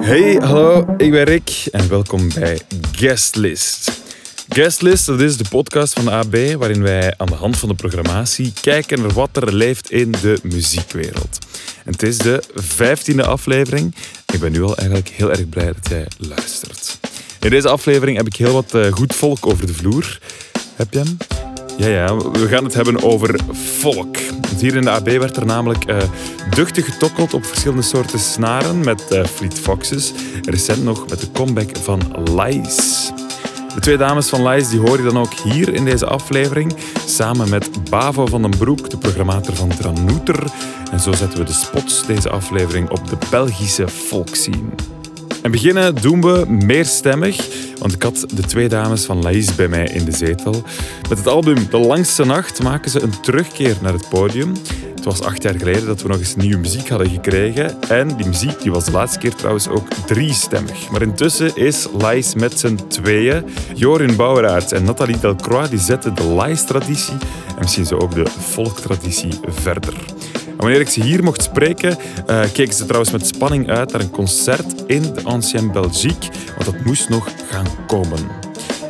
Hey, 0.00 0.34
hallo, 0.34 0.94
ik 0.96 1.10
ben 1.10 1.24
Rick 1.24 1.64
en 1.70 1.88
welkom 1.88 2.28
bij 2.34 2.60
Guestlist. 2.92 3.90
Guestlist, 4.48 5.06
dat 5.06 5.20
is 5.20 5.36
de 5.36 5.44
podcast 5.48 5.92
van 5.92 6.08
AB 6.08 6.36
waarin 6.58 6.82
wij 6.82 7.14
aan 7.16 7.26
de 7.26 7.34
hand 7.34 7.56
van 7.56 7.68
de 7.68 7.74
programmatie 7.74 8.52
kijken 8.60 9.00
naar 9.00 9.12
wat 9.12 9.36
er 9.36 9.54
leeft 9.54 9.90
in 9.90 10.10
de 10.10 10.38
muziekwereld. 10.42 11.38
Het 11.84 12.02
is 12.02 12.18
de 12.18 12.42
vijftiende 12.54 13.24
aflevering. 13.24 13.94
Ik 14.36 14.42
ben 14.42 14.52
nu 14.52 14.62
al 14.62 14.76
eigenlijk 14.76 15.08
heel 15.08 15.30
erg 15.30 15.48
blij 15.48 15.66
dat 15.66 15.88
jij 15.88 16.06
luistert. 16.18 16.98
In 17.40 17.50
deze 17.50 17.68
aflevering 17.68 18.16
heb 18.16 18.26
ik 18.26 18.36
heel 18.36 18.52
wat 18.52 18.74
eh, 18.74 18.92
goed 18.92 19.14
volk 19.14 19.46
over 19.46 19.66
de 19.66 19.74
vloer. 19.74 20.18
Heb 20.74 20.92
je 20.92 20.98
hem? 20.98 21.16
Ja, 21.76 21.86
ja, 21.86 22.16
we 22.16 22.48
gaan 22.48 22.64
het 22.64 22.74
hebben 22.74 23.02
over 23.02 23.40
volk. 23.78 24.16
Want 24.30 24.60
hier 24.60 24.76
in 24.76 24.82
de 24.82 24.90
AB 24.90 25.08
werd 25.08 25.36
er 25.36 25.46
namelijk 25.46 25.84
eh, 25.84 25.98
duchtig 26.50 26.84
getokkeld 26.84 27.34
op 27.34 27.44
verschillende 27.44 27.82
soorten 27.82 28.18
snaren 28.18 28.80
met 28.80 29.10
eh, 29.10 29.24
Fleet 29.24 29.58
Foxes. 29.58 30.12
Recent 30.42 30.84
nog 30.84 31.08
met 31.08 31.20
de 31.20 31.30
comeback 31.30 31.76
van 31.76 32.00
Lies. 32.34 33.10
De 33.76 33.82
twee 33.82 33.96
dames 33.96 34.28
van 34.28 34.48
Lies 34.48 34.68
die 34.68 34.80
hoor 34.80 34.96
je 34.96 35.02
dan 35.02 35.18
ook 35.18 35.32
hier 35.32 35.74
in 35.74 35.84
deze 35.84 36.06
aflevering. 36.06 36.74
Samen 37.06 37.48
met 37.50 37.90
Bavo 37.90 38.26
van 38.26 38.42
den 38.42 38.50
Broek, 38.58 38.90
de 38.90 38.98
programmator 38.98 39.54
van 39.54 39.68
Tranouter. 39.68 40.52
En 40.90 41.00
zo 41.00 41.12
zetten 41.12 41.38
we 41.38 41.44
de 41.44 41.52
spots 41.52 42.06
deze 42.06 42.30
aflevering 42.30 42.90
op 42.90 43.08
de 43.08 43.16
Belgische 43.30 43.88
volkszien. 43.88 44.72
En 45.46 45.52
beginnen 45.52 45.94
doen 45.94 46.20
we 46.20 46.44
meerstemmig, 46.48 47.48
want 47.78 47.92
ik 47.92 48.02
had 48.02 48.26
de 48.34 48.42
twee 48.42 48.68
dames 48.68 49.04
van 49.04 49.22
Laïs 49.22 49.54
bij 49.54 49.68
mij 49.68 49.84
in 49.84 50.04
de 50.04 50.12
zetel. 50.12 50.62
Met 51.08 51.18
het 51.18 51.26
album 51.26 51.56
De 51.70 51.78
Langste 51.78 52.24
Nacht 52.24 52.62
maken 52.62 52.90
ze 52.90 53.02
een 53.02 53.20
terugkeer 53.20 53.76
naar 53.82 53.92
het 53.92 54.08
podium. 54.08 54.52
Het 54.94 55.04
was 55.04 55.22
acht 55.22 55.42
jaar 55.42 55.54
geleden 55.54 55.86
dat 55.86 56.02
we 56.02 56.08
nog 56.08 56.18
eens 56.18 56.36
nieuwe 56.36 56.56
muziek 56.56 56.88
hadden 56.88 57.10
gekregen. 57.10 57.82
En 57.88 58.16
die 58.16 58.26
muziek 58.26 58.62
die 58.62 58.70
was 58.70 58.84
de 58.84 58.90
laatste 58.90 59.18
keer 59.18 59.34
trouwens 59.34 59.68
ook 59.68 59.88
driestemmig. 60.06 60.90
Maar 60.90 61.02
intussen 61.02 61.56
is 61.56 61.86
Laïs 61.98 62.34
met 62.34 62.58
z'n 62.58 62.78
tweeën. 62.88 63.44
Jorin 63.74 64.16
Bouweraerts 64.16 64.72
en 64.72 64.84
Nathalie 64.84 65.18
Delcroix 65.18 65.70
die 65.70 65.78
zetten 65.78 66.14
de 66.14 66.24
Laïs-traditie 66.24 67.16
en 67.48 67.60
misschien 67.60 67.86
zo 67.86 67.96
ook 67.96 68.14
de 68.14 68.26
volktraditie 68.38 69.32
verder. 69.48 69.94
En 70.56 70.62
wanneer 70.62 70.80
ik 70.80 70.88
ze 70.88 71.02
hier 71.02 71.22
mocht 71.24 71.42
spreken, 71.42 71.96
eh, 72.26 72.42
keken 72.52 72.74
ze 72.74 72.84
trouwens 72.84 73.12
met 73.12 73.26
spanning 73.26 73.68
uit 73.70 73.92
naar 73.92 74.00
een 74.00 74.10
concert 74.10 74.84
in 74.86 75.02
de 75.02 75.20
Ancienne 75.24 75.72
Belgique, 75.72 76.30
want 76.58 76.64
dat 76.64 76.84
moest 76.84 77.08
nog 77.08 77.28
gaan 77.50 77.66
komen. 77.86 78.18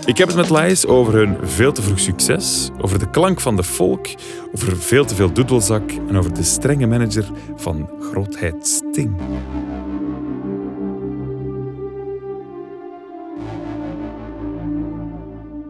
Ik 0.05 0.19
heb 0.19 0.29
het 0.29 0.37
met 0.37 0.49
Laïs 0.49 0.87
over 0.87 1.15
hun 1.15 1.37
veel 1.43 1.73
te 1.73 1.83
vroeg 1.83 1.99
succes, 2.01 2.71
over 2.81 2.99
de 2.99 3.11
klank 3.11 3.41
van 3.41 3.57
de 3.57 3.65
folk, 3.65 4.09
over 4.55 4.77
veel 4.77 5.05
te 5.05 5.15
veel 5.15 5.33
doedelzak 5.33 5.91
en 6.09 6.17
over 6.17 6.35
de 6.35 6.43
strenge 6.43 6.87
manager 6.87 7.25
van 7.57 7.91
grootheid 8.01 8.67
Sting. 8.67 9.15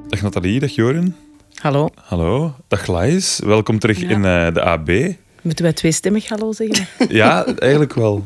Dag 0.09 0.23
Nathalie, 0.23 0.61
dag 0.61 0.71
Jorin. 0.75 1.15
Hallo. 1.55 1.89
Hallo, 2.09 2.55
dag 2.69 2.87
Laïs. 2.87 3.41
Welkom 3.45 3.79
terug 3.79 4.01
Ja. 4.01 4.09
in 4.09 4.25
eh, 4.25 4.55
de 4.55 4.63
AB. 4.63 4.91
Moeten 5.47 5.65
wij 5.65 5.73
tweestemmig 5.75 6.29
hallo 6.29 6.53
zeggen? 6.53 6.87
Ja, 7.17 7.45
eigenlijk 7.47 7.95
wel. 7.95 8.25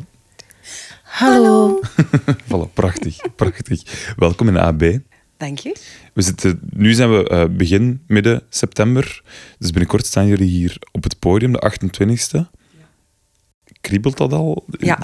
Hallo. 1.02 1.80
Voilà, 2.48 2.72
prachtig, 2.74 3.16
prachtig. 3.36 4.12
Welkom 4.16 4.48
in 4.48 4.54
de 4.54 4.60
AB. 4.60 4.98
Dank 5.36 5.58
je. 5.58 5.76
We 6.12 6.22
zitten, 6.22 6.60
nu 6.70 6.92
zijn 6.92 7.10
we 7.10 7.28
eh, 7.28 7.44
begin, 7.50 8.02
midden 8.06 8.42
september. 8.48 9.22
Dus 9.58 9.70
binnenkort 9.70 10.06
staan 10.06 10.26
jullie 10.26 10.48
hier 10.48 10.76
op 10.92 11.03
het 11.03 11.19
podium, 11.19 11.53
de 11.53 11.72
28e. 11.72 12.41
Kriebelt 13.80 14.16
dat 14.16 14.32
al? 14.32 14.64
Ja, 14.70 14.98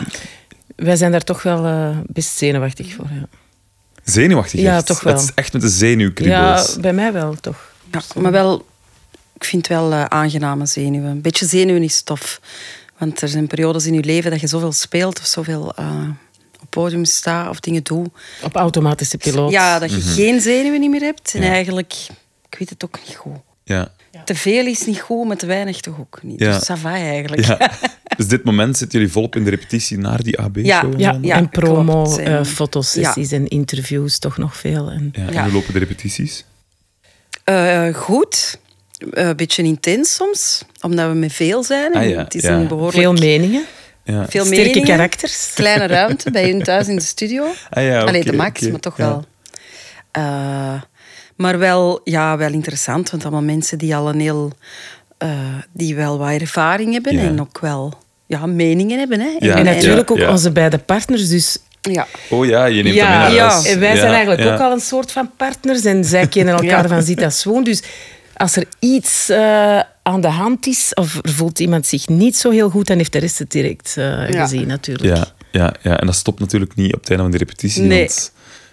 Wij 0.77 0.97
zijn 0.97 1.13
daar 1.13 1.25
toch 1.25 1.43
wel 1.43 1.65
eh, 1.67 1.99
best 2.07 2.37
zenuwachtig 2.37 2.93
voor. 2.95 3.09
Ja, 3.13 3.29
Zenuwachtig 4.05 4.61
Ja, 4.61 4.77
echt. 4.77 4.87
toch 4.87 5.01
wel. 5.01 5.13
Het 5.13 5.23
is 5.23 5.35
echt 5.35 5.53
met 5.53 5.63
de 5.63 5.69
ja 5.69 5.75
zenuwkriebels. 5.75 6.77
bij 6.81 6.93
mij 6.93 7.13
wel, 7.13 7.35
toch. 7.41 7.73
ja 7.93 8.01
maar 8.21 8.33
wel, 8.33 8.67
ik 9.37 9.45
vind 9.45 9.67
wel 9.67 9.93
eh, 9.93 10.05
aangename 10.05 10.67
zenuwen. 10.67 11.11
Een 11.11 11.21
beetje 11.21 11.47
zenuwen 11.47 11.83
is 11.83 12.03
tof. 12.03 12.41
Want 12.99 13.23
er 13.23 13.29
zijn 13.29 13.47
periodes 13.47 13.87
in 13.87 13.95
je 13.95 14.05
leven 14.05 14.31
dat 14.31 14.41
je 14.41 14.47
zoveel 14.47 14.73
speelt 14.73 15.19
of 15.19 15.27
zoveel 15.27 15.75
eh, 15.75 16.09
op 16.63 16.71
podium 16.71 17.05
staat 17.05 17.49
of 17.49 17.61
dingen 17.61 17.83
doet. 17.83 18.09
Op 18.43 18.55
automatische 18.57 19.17
piloot. 19.19 19.51
Ja, 19.51 19.79
dat 19.79 19.91
je 19.91 19.97
Mhm. 19.97 20.09
geen 20.09 20.41
zenuwen 20.41 20.81
niet 20.81 20.91
meer 20.91 21.01
hebt. 21.01 21.35
En 21.35 21.43
Ja. 21.43 21.49
eigenlijk, 21.49 21.95
ik 22.51 22.59
weet 22.59 22.71
het 22.71 22.85
ook 22.85 22.99
niet 23.07 23.17
goed. 23.17 23.37
Ja. 23.65 23.93
Te 24.25 24.35
veel 24.35 24.67
is 24.67 24.87
niet 24.87 25.01
goed, 25.01 25.27
maar 25.27 25.37
te 25.37 25.47
weinig 25.47 25.81
toch 25.81 25.99
ook 26.01 26.19
niet. 26.23 26.41
Ja. 26.41 26.59
Dus 26.59 26.81
va 26.81 26.95
eigenlijk. 26.95 27.45
ja. 27.45 27.71
Dus 28.17 28.29
dit 28.29 28.45
moment 28.45 28.77
zitten 28.77 28.99
jullie 28.99 29.13
volop 29.15 29.37
in 29.37 29.45
de 29.45 29.51
repetitie 29.51 29.99
naar 29.99 30.23
die 30.23 30.39
AB-show? 30.41 30.65
Ja, 31.01 31.13
Ja, 31.13 31.19
Ja, 31.23 31.37
en 31.37 31.49
promo, 31.49 32.03
klopt. 32.03 32.19
eh, 32.19 32.35
En- 32.35 32.47
fotosessies 32.47 33.33
en 33.33 33.49
interviews, 33.49 34.19
toch 34.19 34.37
nog 34.37 34.57
veel. 34.57 34.91
En, 34.91 35.09
Ja, 35.13 35.27
en 35.29 35.43
hoe 35.45 35.53
lopen 35.53 35.73
de 35.73 35.79
repetities? 35.79 36.45
Eh, 37.45 37.95
goed. 37.95 38.59
Eh, 38.99 39.27
Een 39.27 39.37
beetje 39.37 39.63
intens 39.63 40.15
soms, 40.15 40.63
omdat 40.81 41.09
we 41.09 41.15
met 41.15 41.33
veel 41.33 41.63
zijn. 41.65 41.93
En 41.93 42.01
Ah, 42.01 42.09
ja, 42.09 42.19
Het 42.19 42.35
is 42.35 42.43
ja. 42.43 42.51
een 42.53 42.69
behoorlijk 42.69 42.97
Veel 42.97 43.13
meningen, 43.13 43.65
Ja. 44.05 44.27
veel 44.29 44.45
sterke 44.45 44.63
meningen. 44.65 44.89
karakters. 44.89 45.51
kleine 45.55 45.87
ruimte 45.87 46.31
bij 46.31 46.49
hun 46.51 46.63
thuis 46.63 46.89
in 46.89 46.97
de 46.97 47.03
studio. 47.03 47.45
Ah 47.71 47.85
ja, 47.85 48.01
Allee, 48.03 48.25
de 48.25 48.33
max, 48.33 48.61
maar 48.69 48.81
toch 48.81 48.97
Ja. 48.97 49.05
wel. 49.09 49.25
Eh, 50.11 50.81
maar 51.37 51.59
wel, 51.59 52.01
ja, 52.05 52.37
wel 52.37 52.53
interessant, 52.53 53.11
want 53.11 53.23
allemaal 53.23 53.43
mensen 53.43 53.79
die 53.79 53.97
al 53.97 54.09
een 54.09 54.21
heel... 54.21 54.53
eh, 55.19 55.29
die 55.73 55.95
wel 55.95 56.19
wat 56.19 56.31
ervaring 56.41 56.93
hebben 56.93 57.15
Ja. 57.15 57.21
en 57.23 57.41
ook 57.41 57.59
wel 57.61 57.93
ja, 58.27 58.47
meningen 58.47 58.99
hebben. 58.99 59.21
Hè. 59.21 59.37
Ja. 59.39 59.55
En 59.57 59.65
natuurlijk 59.65 60.11
ook 60.11 60.19
ja. 60.19 60.31
onze 60.31 60.51
beide 60.53 60.79
partners. 60.79 61.29
Dus 61.29 61.59
ja. 61.81 62.07
Oh 62.31 62.47
ja, 62.47 62.65
je 62.65 62.83
neemt 62.83 62.95
ja, 62.97 63.23
hem 63.23 63.35
ja. 63.35 63.65
en 63.65 63.79
wij 63.81 63.95
Ja, 63.95 64.01
zijn 64.01 64.13
eigenlijk 64.13 64.43
ja. 64.43 64.55
ook 64.55 64.61
al 64.61 64.73
een 64.73 64.81
soort 64.81 65.13
van 65.13 65.31
partners. 65.37 65.85
En 65.85 66.05
zij 66.05 66.27
kennen 66.27 66.55
elkaar 66.63 66.83
Ja. 66.83 66.89
van 66.89 67.03
zit 67.03 67.23
als 67.23 67.45
woon. 67.45 67.65
Dus 67.65 67.83
als 68.37 68.57
er 68.57 68.65
iets 68.79 69.29
eh, 69.29 69.81
aan 70.03 70.21
de 70.21 70.29
hand 70.29 70.67
is, 70.67 70.95
of 70.95 71.15
er 71.23 71.31
voelt 71.33 71.59
iemand 71.61 71.87
zich 71.87 72.09
niet 72.09 72.37
zo 72.37 72.51
heel 72.51 72.71
goed, 72.71 72.87
dan 72.87 72.97
heeft 72.97 73.13
de 73.13 73.19
rest 73.19 73.39
het 73.39 73.51
direct 73.51 73.95
eh, 73.99 74.31
Ja. 74.31 74.43
gezien 74.43 74.67
natuurlijk. 74.67 75.17
Ja, 75.17 75.27
ja, 75.53 75.75
ja, 75.83 76.01
en 76.01 76.07
dat 76.07 76.15
stopt 76.15 76.41
natuurlijk 76.41 76.75
niet 76.75 76.95
op 76.95 77.01
het 77.01 77.09
einde 77.09 77.23
van 77.23 77.33
de 77.33 77.39
repetitie, 77.39 77.83
Nee. 77.83 77.99
want 77.99 78.33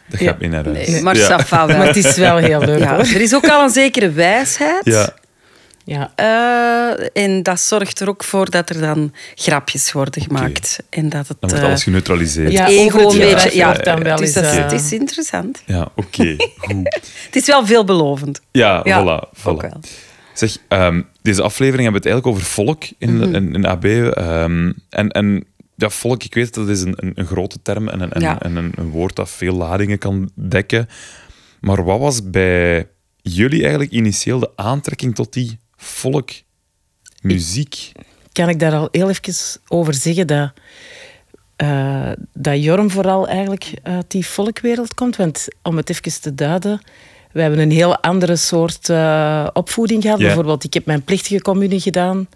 dat 0.09 0.19
gaat 0.19 0.27
Ja. 0.29 0.35
mee 0.39 0.49
naar 0.49 0.65
huis. 0.65 0.87
Nee, 0.87 1.01
maar 1.01 1.15
ja. 1.17 1.41
ça 1.41 1.45
va 1.47 1.67
wel. 1.67 1.77
Maar 1.77 1.87
het 1.87 1.95
is 1.95 2.15
wel 2.15 2.37
heel 2.37 2.59
leuk 2.69 2.83
hoor. 2.83 2.97
er 2.99 3.21
is 3.21 3.35
ook 3.35 3.47
al 3.49 3.63
een 3.63 3.69
zekere 3.69 4.11
wijsheid. 4.11 5.11
Ja. 5.85 6.11
Eh, 6.15 7.23
en 7.23 7.43
dat 7.43 7.59
zorgt 7.59 7.99
er 7.99 8.09
ook 8.09 8.23
voor 8.23 8.49
dat 8.49 8.69
er 8.69 8.79
dan 8.79 9.13
grapjes 9.35 9.91
worden 9.91 10.21
gemaakt. 10.21 10.83
En 10.89 11.09
dat 11.09 11.27
het... 11.27 11.37
dan 11.39 11.49
wordt 11.49 11.63
eh, 11.63 11.69
alles 11.69 11.83
geneutraliseerd. 11.83 12.51
Ja, 12.51 12.67
ego 12.67 13.11
een 13.11 13.17
beetje, 13.17 13.55
ja. 13.55 13.65
wordt 13.65 13.85
dan 13.85 14.03
wel 14.03 14.15
dus 14.15 14.25
eens, 14.25 14.33
dat 14.35 14.43
is, 14.43 14.49
eh, 14.57 14.63
het 14.63 14.71
is 14.71 14.91
interessant. 14.93 15.61
Ja, 15.65 15.87
oké, 15.95 16.35
goed. 16.57 16.99
Het 17.25 17.35
is 17.35 17.45
wel 17.45 17.65
veelbelovend. 17.65 18.41
Ja, 18.51 18.81
Ja, 18.83 19.01
voilà. 19.01 19.29
ook 19.45 19.63
voilà. 19.63 19.69
wel. 19.69 19.79
Zeg, 20.33 20.57
ehm, 20.67 21.01
deze 21.21 21.41
aflevering 21.41 21.83
hebben 21.83 22.01
we 22.01 22.07
het 22.09 22.17
eigenlijk 22.17 22.27
over 22.27 22.53
volk 22.53 22.83
in, 22.97 23.33
in, 23.35 23.53
in 23.55 23.65
AB. 23.65 23.85
ehm, 23.85 24.71
en, 24.89 25.09
en 25.09 25.45
ja, 25.75 25.89
volk, 25.89 26.23
ik 26.23 26.33
weet 26.33 26.53
dat 26.53 26.69
is 26.69 26.81
een, 26.81 26.93
een, 26.95 27.11
een 27.15 27.25
grote 27.25 27.61
term 27.61 27.87
en, 27.89 28.01
een, 28.01 28.21
Ja. 28.21 28.41
en 28.41 28.55
een, 28.55 28.71
een 28.75 28.89
woord 28.89 29.15
dat 29.15 29.29
veel 29.29 29.55
ladingen 29.55 29.97
kan 29.97 30.31
dekken. 30.35 30.87
Maar 31.59 31.83
wat 31.83 31.99
was 31.99 32.29
bij 32.29 32.87
jullie 33.21 33.61
eigenlijk 33.61 33.91
initieel 33.91 34.39
de 34.39 34.49
aantrekking 34.55 35.15
tot 35.15 35.33
die 35.33 35.59
volkmuziek? 35.83 37.91
Kan 38.31 38.49
ik 38.49 38.59
daar 38.59 38.73
al 38.73 38.87
heel 38.91 39.09
even 39.09 39.61
over 39.67 39.93
zeggen 39.93 40.27
dat, 40.27 40.51
eh, 41.55 42.11
dat 42.33 42.63
Jorm 42.63 42.91
vooral 42.91 43.27
eigenlijk 43.27 43.73
uit 43.83 44.11
die 44.11 44.25
volkwereld 44.25 44.93
komt? 44.93 45.15
Want 45.15 45.47
om 45.61 45.77
het 45.77 45.89
even 45.89 46.21
te 46.21 46.35
duiden, 46.35 46.81
we 47.31 47.41
hebben 47.41 47.59
een 47.59 47.71
heel 47.71 47.97
andere 47.97 48.35
soort 48.35 48.89
eh, 48.89 49.47
opvoeding 49.53 50.01
gehad. 50.01 50.19
Ja. 50.19 50.25
Bijvoorbeeld, 50.25 50.63
ik 50.63 50.73
heb 50.73 50.85
mijn 50.85 51.03
plichtige 51.03 51.41
commune 51.41 51.79
gedaan. 51.79 52.27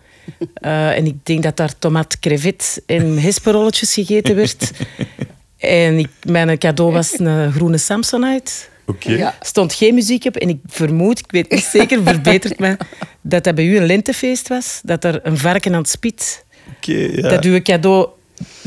Eh, 0.53 0.97
en 0.97 1.05
ik 1.05 1.25
denk 1.25 1.43
dat 1.43 1.57
daar 1.57 1.77
tomaat, 1.79 2.19
crevet 2.19 2.81
en 2.85 3.17
hesperolletjes 3.17 3.93
gegeten 3.93 4.35
werd. 4.35 4.71
en 5.57 5.99
ik, 5.99 6.09
mijn 6.23 6.57
cadeau 6.57 6.91
was 6.91 7.19
een 7.19 7.51
groene 7.51 7.77
Samsonite. 7.77 8.51
Oké. 8.89 9.11
Ja. 9.11 9.35
stond 9.41 9.73
geen 9.73 9.93
muziek 9.93 10.25
op. 10.25 10.35
En 10.35 10.49
ik 10.49 10.57
vermoed, 10.65 11.19
ik 11.19 11.31
weet 11.31 11.51
niet 11.51 11.63
zeker, 11.77 12.03
verbetert 12.03 12.59
me, 12.59 12.77
dat 13.21 13.43
dat 13.43 13.55
bij 13.55 13.65
u 13.65 13.77
een 13.77 13.85
lentefeest 13.85 14.47
was. 14.47 14.79
Dat 14.83 15.03
er 15.03 15.19
een 15.23 15.37
varken 15.37 15.73
aan 15.73 15.79
het 15.81 15.89
spit, 15.89 16.45
Oké, 16.77 16.91
ja. 16.91 17.29
dat 17.29 17.43
uw 17.45 17.61
cadeau 17.61 18.07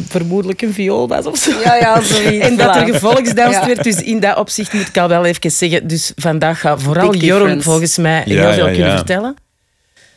vermoedelijk 0.09 0.63
een 0.63 0.73
viool 0.73 1.09
was 1.09 1.27
of 1.27 1.37
zo. 1.39 1.51
Ja, 1.65 1.75
ja, 1.75 2.01
zoiets. 2.01 2.47
En 2.47 2.57
dat 2.57 2.77
er 2.77 2.87
Ja. 3.51 3.67
werd. 3.67 3.85
Dus 3.85 4.03
in 4.03 4.21
dat 4.21 4.37
opzicht 4.37 4.73
moet 4.73 4.89
ik 4.89 4.99
al 4.99 5.09
wel 5.09 5.25
even 5.25 5.51
zeggen. 5.51 5.87
Dus 5.87 6.13
vandaag 6.17 6.61
gaat 6.61 6.83
vooral 6.83 7.15
Jorm 7.15 7.63
volgens 7.63 7.97
mij 7.97 8.23
Ja, 8.27 8.41
heel 8.41 8.53
veel 8.53 8.67
ja, 8.67 8.73
kunnen 8.73 8.91
ja. 8.91 8.97
vertellen. 8.97 9.35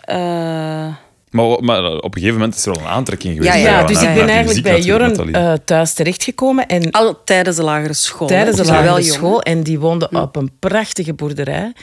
Eh, 0.01 0.87
Maar, 1.33 1.83
op 1.95 2.03
een 2.03 2.13
gegeven 2.13 2.33
moment 2.33 2.55
is 2.55 2.65
er 2.65 2.71
al 2.73 2.79
een 2.81 2.87
aantrekking 2.87 3.33
geweest. 3.35 3.57
Ja, 3.63 3.83
dus 3.83 4.01
ik 4.01 4.13
ben 4.13 4.29
eigenlijk 4.29 4.63
bij 4.63 4.81
Jorn 4.81 5.33
eh, 5.33 5.53
thuis 5.65 5.93
terechtgekomen. 5.93 6.67
En 6.67 6.91
Al 6.91 7.23
tijdens 7.23 7.55
de 7.55 7.63
lagere 7.63 7.93
school. 7.93 8.27
tijdens 8.27 8.57
de 8.57 8.65
lagere 8.65 9.01
school. 9.01 9.41
En 9.41 9.63
die 9.63 9.79
woonde 9.79 10.09
op 10.11 10.35
een 10.35 10.51
prachtige 10.59 11.13
boerderij. 11.13 11.73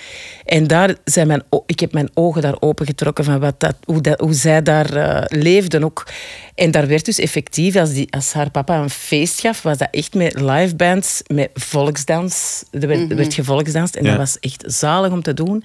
En 0.45 0.67
daar 0.67 0.95
zijn 1.05 1.27
mijn, 1.27 1.43
ik 1.67 1.81
heb 1.81 1.93
mijn 1.93 2.11
ogen 2.15 2.43
daar 2.43 2.57
opengetrokken 2.61 3.25
van 3.25 3.41
wat 3.41 3.61
dat, 3.61 3.75
hoe, 3.85 4.01
dat, 4.01 4.21
hoe 4.21 4.33
zij 4.35 4.63
daar 4.63 4.95
eh, 4.95 5.39
leefden 5.41 5.85
ook. 5.85 6.07
En 6.55 6.71
daar 6.71 6.87
werd 6.87 7.05
dus 7.05 7.19
effectief, 7.19 7.77
als, 7.77 7.93
die, 7.93 8.07
als 8.13 8.33
haar 8.33 8.51
papa 8.51 8.79
een 8.79 8.91
feest 8.91 9.41
gaf, 9.41 9.63
was 9.63 9.79
dat 9.79 9.89
echt 9.91 10.15
met 10.15 10.41
live 10.41 10.77
bands, 10.77 11.23
met 11.27 11.51
volksdans. 11.55 12.65
Er 12.71 12.87
werd, 12.89 13.11
er 13.11 13.17
werd 13.17 13.35
gevolksdanst 13.35 13.95
en 13.97 14.05
Ja. 14.05 14.11
dat 14.11 14.19
was 14.19 14.39
echt 14.41 14.65
zalig 14.67 15.13
om 15.13 15.23
te 15.23 15.35
doen. 15.35 15.65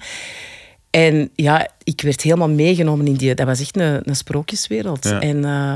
En 0.96 1.30
ja, 1.34 1.68
ik 1.84 2.00
werd 2.00 2.22
helemaal 2.22 2.48
meegenomen 2.48 3.06
in 3.06 3.14
die... 3.14 3.34
Dat 3.34 3.46
was 3.46 3.60
echt 3.60 3.76
een, 3.76 4.00
een 4.04 4.16
sprookjeswereld. 4.16 5.04
Ja. 5.04 5.20
En 5.20 5.44
eh, 5.44 5.74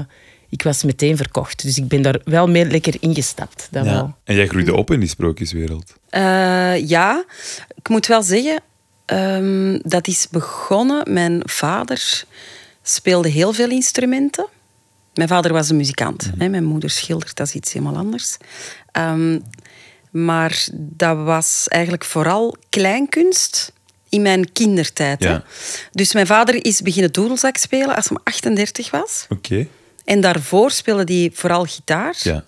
ik 0.49 0.63
was 0.63 0.83
meteen 0.83 1.17
verkocht. 1.17 1.63
Dus 1.63 1.79
ik 1.79 1.89
ben 1.89 2.03
daar 2.03 2.21
wel 2.25 2.49
mee 2.49 2.65
lekker 2.65 2.95
ingestapt. 3.01 3.69
Dat 3.71 3.85
wel. 3.85 3.93
Ja. 3.93 4.17
En 4.25 4.35
jij 4.35 4.47
groeide 4.47 4.75
op 4.75 4.91
in 4.91 5.01
die 5.01 5.09
sprookjeswereld. 5.09 5.95
Eh, 6.09 6.89
ja, 6.89 7.25
ik 7.75 7.89
moet 7.89 8.07
wel 8.07 8.23
zeggen, 8.23 8.63
ehm, 9.07 9.79
dat 9.83 10.07
is 10.07 10.29
begonnen. 10.31 11.13
Mijn 11.13 11.43
vader 11.45 12.25
speelde 12.83 13.29
heel 13.29 13.53
veel 13.53 13.71
instrumenten. 13.71 14.47
Mijn 15.15 15.29
vader 15.29 15.53
was 15.53 15.71
een 15.71 15.77
muzikant. 15.77 16.31
hè. 16.39 16.49
Mijn 16.49 16.65
moeder 16.65 16.91
schildert, 16.91 17.37
dat 17.37 17.47
is 17.47 17.55
iets 17.55 17.73
helemaal 17.73 17.97
anders. 17.97 18.37
Ehm, 18.93 19.39
maar 20.11 20.67
dat 20.75 21.17
was 21.17 21.67
eigenlijk 21.69 22.05
vooral 22.05 22.57
kleinkunst 22.69 23.73
in 24.11 24.23
mijn 24.23 24.53
kindertijd. 24.53 25.25
hè. 25.25 25.31
Ja. 25.31 25.45
Dus 25.93 26.13
mijn 26.13 26.27
vader 26.27 26.65
is 26.65 26.81
beginnen 26.83 27.13
doedelzak 27.13 27.57
spelen 27.57 27.97
als 27.97 28.09
hij 28.09 28.19
38 28.25 28.91
was. 28.91 29.27
Oké. 29.29 29.67
En 30.05 30.21
daarvoor 30.21 30.71
speelde 30.71 31.15
hij 31.15 31.31
vooral 31.35 31.65
gitaar. 31.65 32.15
Ja. 32.19 32.45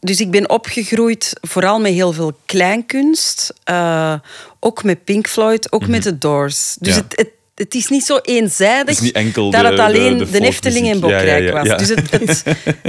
Dus 0.00 0.20
ik 0.20 0.30
ben 0.30 0.50
opgegroeid 0.50 1.32
vooral 1.40 1.80
met 1.80 1.92
heel 1.92 2.12
veel 2.12 2.32
kleinkunst. 2.46 3.52
eh, 3.64 4.14
ook 4.60 4.82
met 4.84 5.04
Pink 5.04 5.28
Floyd, 5.28 5.72
ook 5.72 5.86
met 5.86 6.02
de 6.02 6.18
Doors. 6.18 6.76
Dus 6.78 6.94
Mhm. 6.94 7.04
Ja. 7.04 7.04
het, 7.08 7.18
het, 7.18 7.28
het 7.54 7.74
is 7.74 7.88
niet 7.88 8.04
zo 8.04 8.18
eenzijdig 8.22 8.94
Het 8.94 9.04
niet 9.04 9.14
enkel 9.14 9.50
dat 9.50 9.60
de- 9.62 9.66
het 9.68 9.78
alleen 9.78 10.18
de- 10.18 10.24
de, 10.24 10.30
de 10.30 10.40
Efteling 10.46 10.88
en 10.88 10.98
folkmuziek. 11.00 11.26
Ja, 11.28 11.34
ja, 11.36 11.40
Bokrijk 11.52 11.66
ja, 11.66 11.76
was. 11.76 11.86
Dus 11.88 11.96
het, 11.96 12.44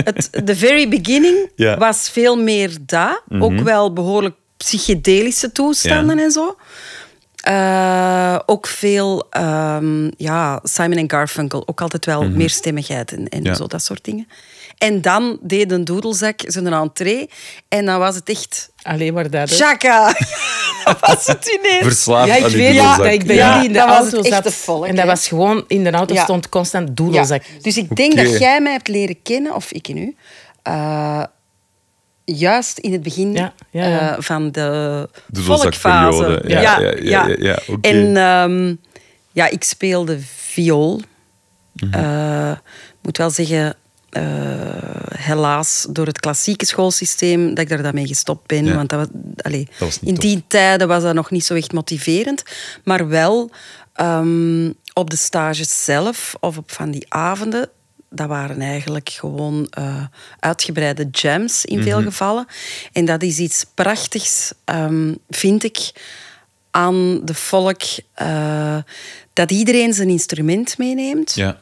het, 0.06 0.30
de 0.48 0.56
very 0.56 0.88
beginning. 0.90 1.50
Mhm. 1.56 1.80
was 1.80 2.10
veel 2.10 2.36
meer 2.38 2.78
dat. 2.86 3.22
Ook 3.40 3.60
wel 3.60 3.94
behoorlijk 3.94 4.36
psychedelische 4.58 5.52
toestanden 5.52 6.20
en 6.20 6.32
zo. 6.32 6.56
Eh, 7.42 8.40
ook 8.46 8.68
veel 8.68 9.28
ehm, 9.30 10.10
ja, 10.18 10.60
Simon 10.64 10.98
en 10.98 11.10
Garfunkel. 11.10 11.64
Ook 11.68 11.82
altijd 11.82 12.06
wel 12.06 12.30
meerstemmigheid 12.30 13.12
en, 13.12 13.30
en 13.30 13.40
Mhm. 13.40 13.48
Ja. 13.48 13.54
zo, 13.56 13.68
dat 13.68 13.84
soort 13.84 14.04
dingen. 14.04 14.28
En 14.78 15.02
dan 15.02 15.38
deed 15.42 15.72
een 15.72 15.86
doedelzak 15.86 16.40
zijn 16.46 16.68
entree. 16.74 17.30
En 17.68 17.86
dan 17.86 18.00
was 18.00 18.16
het 18.16 18.30
echt... 18.30 18.70
Alleen 18.82 19.14
maar 19.14 19.30
dat. 19.30 19.50
Chaka! 19.56 20.06
dat 20.86 21.00
was 21.00 21.28
het 21.28 21.58
ineens. 21.60 21.84
Verslaafd 21.94 22.28
Ja, 22.28 22.36
ik 22.36 22.44
aan 22.44 22.50
die 22.50 22.58
weet 22.58 22.78
dat 22.78 23.06
ik 23.06 23.26
bij 23.26 23.36
Ja, 23.36 23.50
jullie 23.54 23.68
in 23.68 23.74
de 23.74 23.80
dat 23.80 23.88
was 23.88 23.98
auto 24.14 24.30
zat. 24.30 24.54
volk, 24.54 24.86
en 24.86 24.96
dat 24.96 25.06
was 25.06 25.28
gewoon, 25.28 25.64
in 25.68 25.84
de 25.84 25.92
auto 25.92 26.14
Ja. 26.14 26.24
stond 26.24 26.50
constant 26.50 26.88
Ja. 26.88 26.94
doedelzak. 26.94 27.44
Dus 27.62 27.78
ik 27.78 27.96
denk 27.96 28.16
dat 28.16 28.40
jij 28.40 28.62
mij 28.62 28.72
hebt 28.72 28.88
leren 28.88 29.22
kennen, 29.22 29.56
of 29.56 29.72
ik 29.72 29.88
en 29.88 29.98
u, 29.98 30.16
eh, 30.64 31.24
juist 32.26 32.78
in 32.78 32.92
het 32.92 33.04
begin 33.04 33.34
Ja, 33.34 33.54
ja, 33.72 33.88
ja. 33.88 34.16
eh, 34.16 34.22
van 34.24 34.52
de 34.52 35.10
Doedelzakperiode. 35.28 36.16
volkfase. 36.16 36.50
Ja, 36.50 36.62
ja, 36.62 36.80
ja, 36.80 37.28
ja, 37.28 37.36
ja, 37.40 37.60
oké. 37.68 37.88
En 37.90 38.18
ehm, 38.18 38.76
ja, 39.32 39.48
ik 39.50 39.64
speelde 39.64 40.20
viool. 40.36 41.02
Eh, 41.92 42.52
Ik 42.52 43.08
moet 43.08 43.18
wel 43.18 43.30
zeggen, 43.30 43.76
eh, 44.10 44.22
helaas 45.16 45.88
door 45.90 46.06
het 46.06 46.20
klassieke 46.20 46.66
schoolsysteem 46.66 47.50
dat 47.50 47.60
ik 47.60 47.70
daar 47.70 47.82
dan 47.84 47.94
mee 47.94 48.08
gestopt 48.08 48.48
ben. 48.48 48.66
Ja. 48.66 48.76
Want 48.76 48.90
dat, 48.90 49.00
was, 49.00 49.08
allee, 49.46 49.68
was 49.80 50.00
niet 50.00 50.10
in 50.10 50.16
tof. 50.16 50.24
die 50.24 50.44
tijden 50.48 50.88
was 50.88 51.04
dat 51.04 51.14
nog 51.14 51.32
niet 51.32 51.46
zo 51.46 51.54
echt 51.54 51.74
motiverend. 51.74 52.44
Maar 52.84 53.08
wel 53.08 53.50
ehm, 53.94 54.72
op 54.94 55.10
de 55.10 55.16
stages 55.16 55.84
zelf 55.84 56.34
of 56.40 56.58
op 56.58 56.72
van 56.72 56.92
die 56.92 57.06
avonden. 57.10 57.70
Dat 58.14 58.28
waren 58.28 58.62
eigenlijk 58.62 59.10
gewoon 59.10 59.68
eh, 59.70 60.04
uitgebreide 60.40 61.08
jams 61.12 61.66
in 61.66 61.78
Mhm. 61.78 61.88
veel 61.88 62.02
gevallen. 62.02 62.46
En 62.92 63.06
dat 63.06 63.24
is 63.24 63.38
iets 63.38 63.66
prachtigs, 63.74 64.52
ehm, 64.66 65.14
vind 65.30 65.64
ik, 65.64 65.92
aan 66.72 67.26
de 67.26 67.34
volk. 67.34 67.82
eh, 68.14 68.78
dat 69.34 69.52
iedereen 69.52 69.94
zijn 69.94 70.10
instrument 70.10 70.78
meeneemt. 70.78 71.34
Ja. 71.34 71.58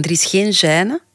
Er 0.00 0.10
is 0.10 0.24
geen 0.24 0.52
gêne. 0.54 1.10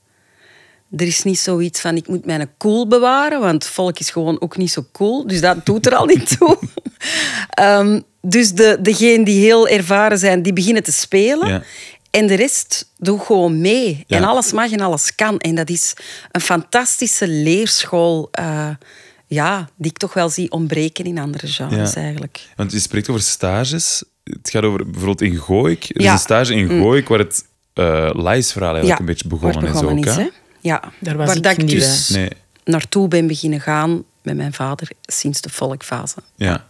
Er 0.98 1.08
is 1.08 1.24
niet 1.24 1.40
zoiets 1.40 1.82
van, 1.82 1.96
ik 1.96 2.08
moet 2.08 2.26
mijn 2.26 2.50
cool 2.58 2.88
bewaren, 2.88 3.40
want 3.40 3.66
volk 3.66 4.00
is 4.00 4.10
gewoon 4.10 4.42
ook 4.42 4.58
niet 4.58 4.72
zo 4.72 4.86
cool. 4.92 5.28
Dus 5.28 5.42
dat 5.42 5.66
doet 5.66 5.86
er 5.86 5.96
al 5.96 6.06
niet 6.06 6.30
toe. 6.38 6.58
Ehm, 7.50 8.02
dus 8.22 8.52
de, 8.54 8.78
degenen 8.82 9.24
die 9.26 9.40
heel 9.44 9.68
ervaren 9.68 10.18
zijn, 10.18 10.42
die 10.42 10.54
beginnen 10.54 10.84
te 10.84 10.92
spelen. 10.92 11.48
Ja. 11.48 11.64
En 12.18 12.28
de 12.28 12.36
rest 12.36 12.92
doet 12.98 13.22
gewoon 13.22 13.62
mee. 13.62 14.04
Ja. 14.08 14.18
En 14.18 14.24
alles 14.24 14.52
mag 14.52 14.72
en 14.72 14.80
alles 14.80 15.16
kan. 15.16 15.40
En 15.40 15.56
dat 15.56 15.70
is 15.70 15.94
een 16.32 16.42
fantastische 16.42 17.28
leerschool... 17.28 18.28
eh, 18.32 18.70
ja, 19.28 19.70
die 19.76 19.92
ik 19.92 19.98
toch 19.98 20.14
wel 20.14 20.30
zie 20.30 20.52
ontbreken 20.52 21.06
in 21.06 21.18
andere 21.18 21.48
genres 21.48 21.94
Ja. 21.94 22.02
eigenlijk. 22.02 22.40
Want 22.56 22.72
je 22.72 22.80
spreekt 22.80 23.10
over 23.10 23.22
stages. 23.22 24.04
Het 24.24 24.50
gaat 24.50 24.64
over 24.64 24.84
bijvoorbeeld 24.86 25.22
in 25.22 25.38
Gooik. 25.38 25.84
Er 25.84 25.96
is 25.96 26.04
Ja. 26.04 26.10
Mm. 26.10 26.14
een 26.16 26.20
stage 26.22 26.54
in 26.54 26.68
Gooik 26.70 27.08
waar 27.08 27.20
het 27.20 27.44
uh, 27.76 28.10
Lies-verhaal 28.14 28.74
eigenlijk 28.76 28.88
ja, 28.88 29.00
een 29.00 29.06
beetje 29.06 29.28
begonnen, 29.28 29.62
waar 29.62 29.72
het 29.72 29.82
begonnen 29.82 30.04
is. 30.04 30.12
Ook, 30.12 30.18
is, 30.20 30.24
hè? 30.24 30.30
Ja, 30.62 30.82
Daar 31.00 31.18
was 31.18 31.28
waar 31.28 31.36
ik 31.36 31.44
dat 31.44 31.58
ik 31.58 31.68
dus 31.70 32.10
Nee, 32.10 32.30
naartoe 32.64 33.08
ben 33.08 33.28
beginnen 33.28 33.62
gaan 33.62 34.04
met 34.22 34.36
mijn 34.36 34.54
vader 34.54 34.90
sinds 35.02 35.42
de 35.42 35.50
volkfase. 35.50 36.16
ja. 36.36 36.68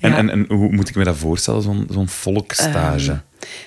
En, 0.00 0.10
Ja. 0.10 0.16
en, 0.16 0.30
en 0.30 0.44
hoe 0.48 0.70
moet 0.72 0.88
ik 0.88 0.94
me 0.94 1.04
dat 1.04 1.16
voorstellen, 1.16 1.62
zo'n 1.62 1.86
zo'n 1.90 2.08
volkstage? 2.08 3.10
Ehm, 3.10 3.18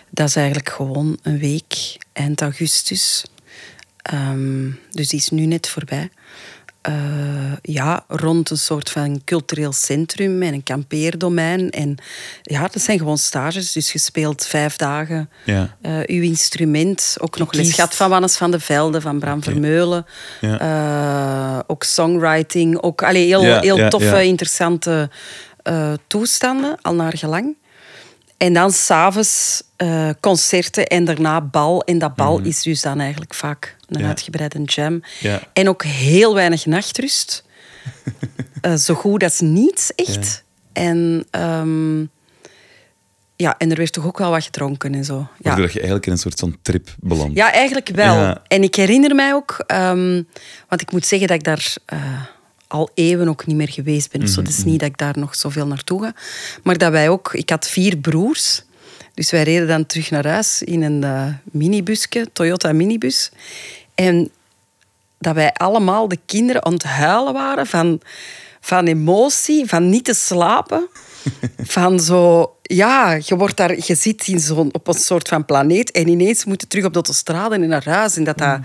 dat 0.10 0.28
is 0.28 0.36
eigenlijk 0.36 0.70
gewoon 0.70 1.18
een 1.22 1.38
week, 1.40 1.98
eind 2.14 2.42
augustus. 2.42 3.24
Ehm, 4.02 4.70
dus 4.92 5.10
die 5.10 5.20
is 5.20 5.30
nu 5.30 5.46
net 5.46 5.70
voorbij. 5.70 6.10
Eh, 6.82 6.94
ja, 7.62 8.04
rond 8.08 8.50
een 8.50 8.58
soort 8.58 8.90
van 8.90 9.22
cultureel 9.26 9.72
centrum 9.74 10.42
en 10.42 10.54
een 10.54 10.64
kampeerdomein. 10.64 11.70
En 11.70 11.96
ja, 12.42 12.68
dat 12.68 12.82
zijn 12.82 12.98
gewoon 12.98 13.18
stages. 13.18 13.72
Dus 13.72 13.92
je 13.92 14.00
speelt 14.00 14.46
vijf 14.46 14.76
dagen 14.76 15.30
Ja. 15.46 15.76
eh, 15.82 15.94
uw 16.06 16.22
instrument. 16.22 17.16
Ook 17.20 17.38
nog 17.38 17.54
les 17.54 17.74
gehad 17.74 17.96
van 17.96 18.10
Wannes 18.10 18.38
van 18.38 18.52
de 18.52 18.60
Velde, 18.60 19.02
van 19.02 19.20
Bram 19.20 19.44
Vermeulen. 19.44 20.06
Ja. 20.42 20.60
Eh, 21.58 21.60
ook 21.68 21.84
songwriting. 21.84 22.82
Ook 22.82 23.04
allee, 23.04 23.26
heel, 23.26 23.44
Ja, 23.44 23.60
heel 23.60 23.78
ja, 23.78 23.88
toffe, 23.88 24.08
ja. 24.08 24.20
interessante 24.20 25.10
eh, 25.63 25.93
toestanden, 26.08 26.77
al 26.82 26.93
naar 26.93 27.17
gelang. 27.17 27.55
En 28.38 28.53
dan 28.53 28.72
s'avonds 28.72 29.63
eh 29.75 30.10
concerten 30.20 30.88
en 30.88 31.05
daarna 31.05 31.41
bal. 31.41 31.84
En 31.84 31.98
dat 31.98 32.15
bal 32.15 32.39
is 32.39 32.62
dus 32.62 32.82
dan 32.82 33.00
eigenlijk 33.00 33.34
vaak 33.34 33.75
een 33.79 33.86
Mhm. 33.96 34.01
Ja. 34.01 34.08
uitgebreide 34.08 34.62
jam. 34.63 35.03
Ja. 35.20 35.39
En 35.53 35.70
ook 35.70 35.84
heel 35.84 36.34
weinig 36.34 36.65
nachtrust. 36.65 37.43
Eh, 38.62 38.74
zo 38.75 38.93
goed 38.93 39.24
als 39.24 39.39
niets, 39.39 39.91
echt. 39.96 40.43
En, 40.74 41.25
ehm, 41.32 42.00
ja, 43.36 43.58
en 43.58 43.72
er 43.72 43.77
werd 43.77 43.93
toch 43.93 44.05
ook 44.05 44.17
wel 44.17 44.29
wat 44.32 44.43
gedronken 44.43 44.93
en 44.96 45.05
zo. 45.05 45.27
Ja. 45.39 45.55
Dat 45.55 45.72
je 45.72 45.77
eigenlijk 45.77 46.05
in 46.05 46.12
een 46.12 46.17
soort 46.17 46.39
van 46.39 46.58
trip 46.62 46.96
belandt. 47.00 47.36
Ja, 47.36 47.51
eigenlijk 47.51 47.89
wel. 47.89 48.38
En 48.48 48.63
ik 48.63 48.75
herinner 48.75 49.15
mij 49.15 49.34
ook, 49.34 49.63
ehm, 49.67 50.22
want 50.67 50.82
ik 50.82 50.91
moet 50.91 51.05
zeggen 51.05 51.27
dat 51.27 51.38
ik 51.38 51.43
daar 51.43 51.75
al 52.74 52.89
eeuwen 52.94 53.27
ook 53.27 53.46
niet 53.46 53.56
meer 53.56 53.70
geweest 53.70 54.12
ben. 54.12 54.22
of 54.22 54.27
Mhm, 54.27 54.36
zo. 54.36 54.42
Het 54.42 54.50
is 54.50 54.63
niet 54.63 54.80
dat 54.80 54.89
ik 54.89 54.98
daar 54.98 55.18
nog 55.18 55.36
zoveel 55.36 55.68
naartoe 55.68 56.03
ga. 56.03 56.13
Maar 56.63 56.77
dat 56.77 56.92
wij 56.92 57.10
ook, 57.10 57.34
ik 57.34 57.50
had 57.50 57.68
vier 57.68 57.98
broers. 57.98 58.63
Dus 59.13 59.32
wij 59.32 59.44
reden 59.44 59.68
dan 59.68 59.86
terug 59.86 60.10
naar 60.10 60.27
huis 60.27 60.62
in 60.62 60.82
een 60.82 61.03
eh, 61.03 61.27
minibusje, 61.44 62.27
Toyota 62.34 62.74
minibus. 62.74 63.32
En 63.96 64.32
dat 65.18 65.36
wij 65.36 65.53
allemaal 65.53 66.08
de 66.08 66.20
kinderen 66.25 66.65
aan 66.65 66.74
het 66.74 66.84
huilen 66.84 67.34
waren 67.34 67.68
van, 67.68 68.01
van 68.60 68.86
emotie, 68.86 69.65
van 69.65 69.89
niet 69.89 70.06
te 70.06 70.13
slapen. 70.13 70.88
Van 71.58 72.00
zo, 72.00 72.51
ja, 72.62 73.20
je, 73.24 73.36
wordt 73.36 73.58
daar, 73.58 73.75
je 73.75 73.96
zit 73.96 74.27
in 74.27 74.39
zo'n, 74.39 74.74
op 74.74 74.88
een 74.88 74.94
soort 74.94 75.27
van 75.27 75.46
planeet 75.46 75.92
en 75.92 76.08
ineens 76.08 76.46
moet 76.46 76.62
je 76.62 76.68
terug 76.68 76.86
op 76.86 76.94
de 76.94 76.96
autostrade 76.96 77.56
en 77.56 77.68
naar 77.68 77.86
huis. 77.86 78.15
En 78.15 78.24
dat 78.24 78.38
dat, 78.38 78.60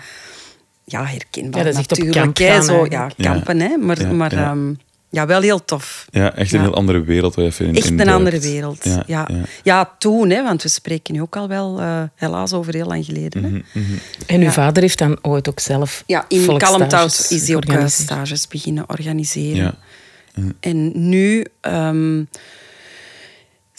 ja, 0.90 1.04
herkenbaar 1.04 1.59
Ja, 1.61 1.64
dat 1.66 1.73
is 1.75 1.78
echt 1.80 1.92
op 1.92 1.99
natuurlijk. 1.99 2.25
kamp 2.25 2.38
hè, 2.38 2.47
gaan, 2.54 2.64
zo, 2.64 2.87
ja, 2.90 3.11
kampen, 3.16 3.61
hè. 3.61 3.76
Maar, 3.76 4.00
Ja, 4.00 4.12
maar 4.12 4.35
ja. 4.35 4.50
ehm, 4.50 4.73
ja, 5.11 5.26
wel 5.26 5.40
heel 5.40 5.64
tof. 5.64 6.07
Ja, 6.11 6.35
echt 6.35 6.52
een 6.52 6.59
Ja. 6.59 6.64
heel 6.64 6.75
andere 6.75 7.02
wereld 7.04 7.35
waar 7.35 7.45
je 7.45 7.50
even 7.50 7.66
in 7.66 7.75
Echt 7.76 7.87
in 7.87 8.00
een 8.00 8.09
andere 8.09 8.38
wereld. 8.40 8.85
Ja, 8.85 9.02
Ja, 9.07 9.28
ja. 9.30 9.42
ja. 9.62 9.95
toen, 9.99 10.30
hè, 10.30 10.42
want 10.42 10.62
we 10.62 10.68
spreken 10.68 11.14
nu 11.14 11.21
ook 11.23 11.37
al 11.37 11.49
wel 11.49 11.80
eh, 11.80 12.02
helaas 12.14 12.52
over 12.52 12.75
heel 12.75 12.87
lang 12.87 13.04
geleden. 13.04 13.42
Mhm. 13.42 13.54
Hè. 13.54 13.80
En 14.26 14.38
uw 14.38 14.45
Ja. 14.47 14.52
vader 14.52 14.83
heeft 14.83 14.99
dan 14.99 15.18
ooit 15.23 15.49
ook 15.49 15.61
zelf 15.61 16.02
Ja, 16.07 16.25
in 16.28 16.57
Kalmthout 16.59 17.26
is 17.30 17.47
hij 17.47 17.57
ook 17.57 17.64
eh, 17.64 17.87
stages 17.87 18.49
beginnen 18.49 18.85
organiseren. 18.88 19.57
Ja. 19.57 19.75
En 20.61 21.09
nu 21.09 21.45
ehm, 21.61 22.23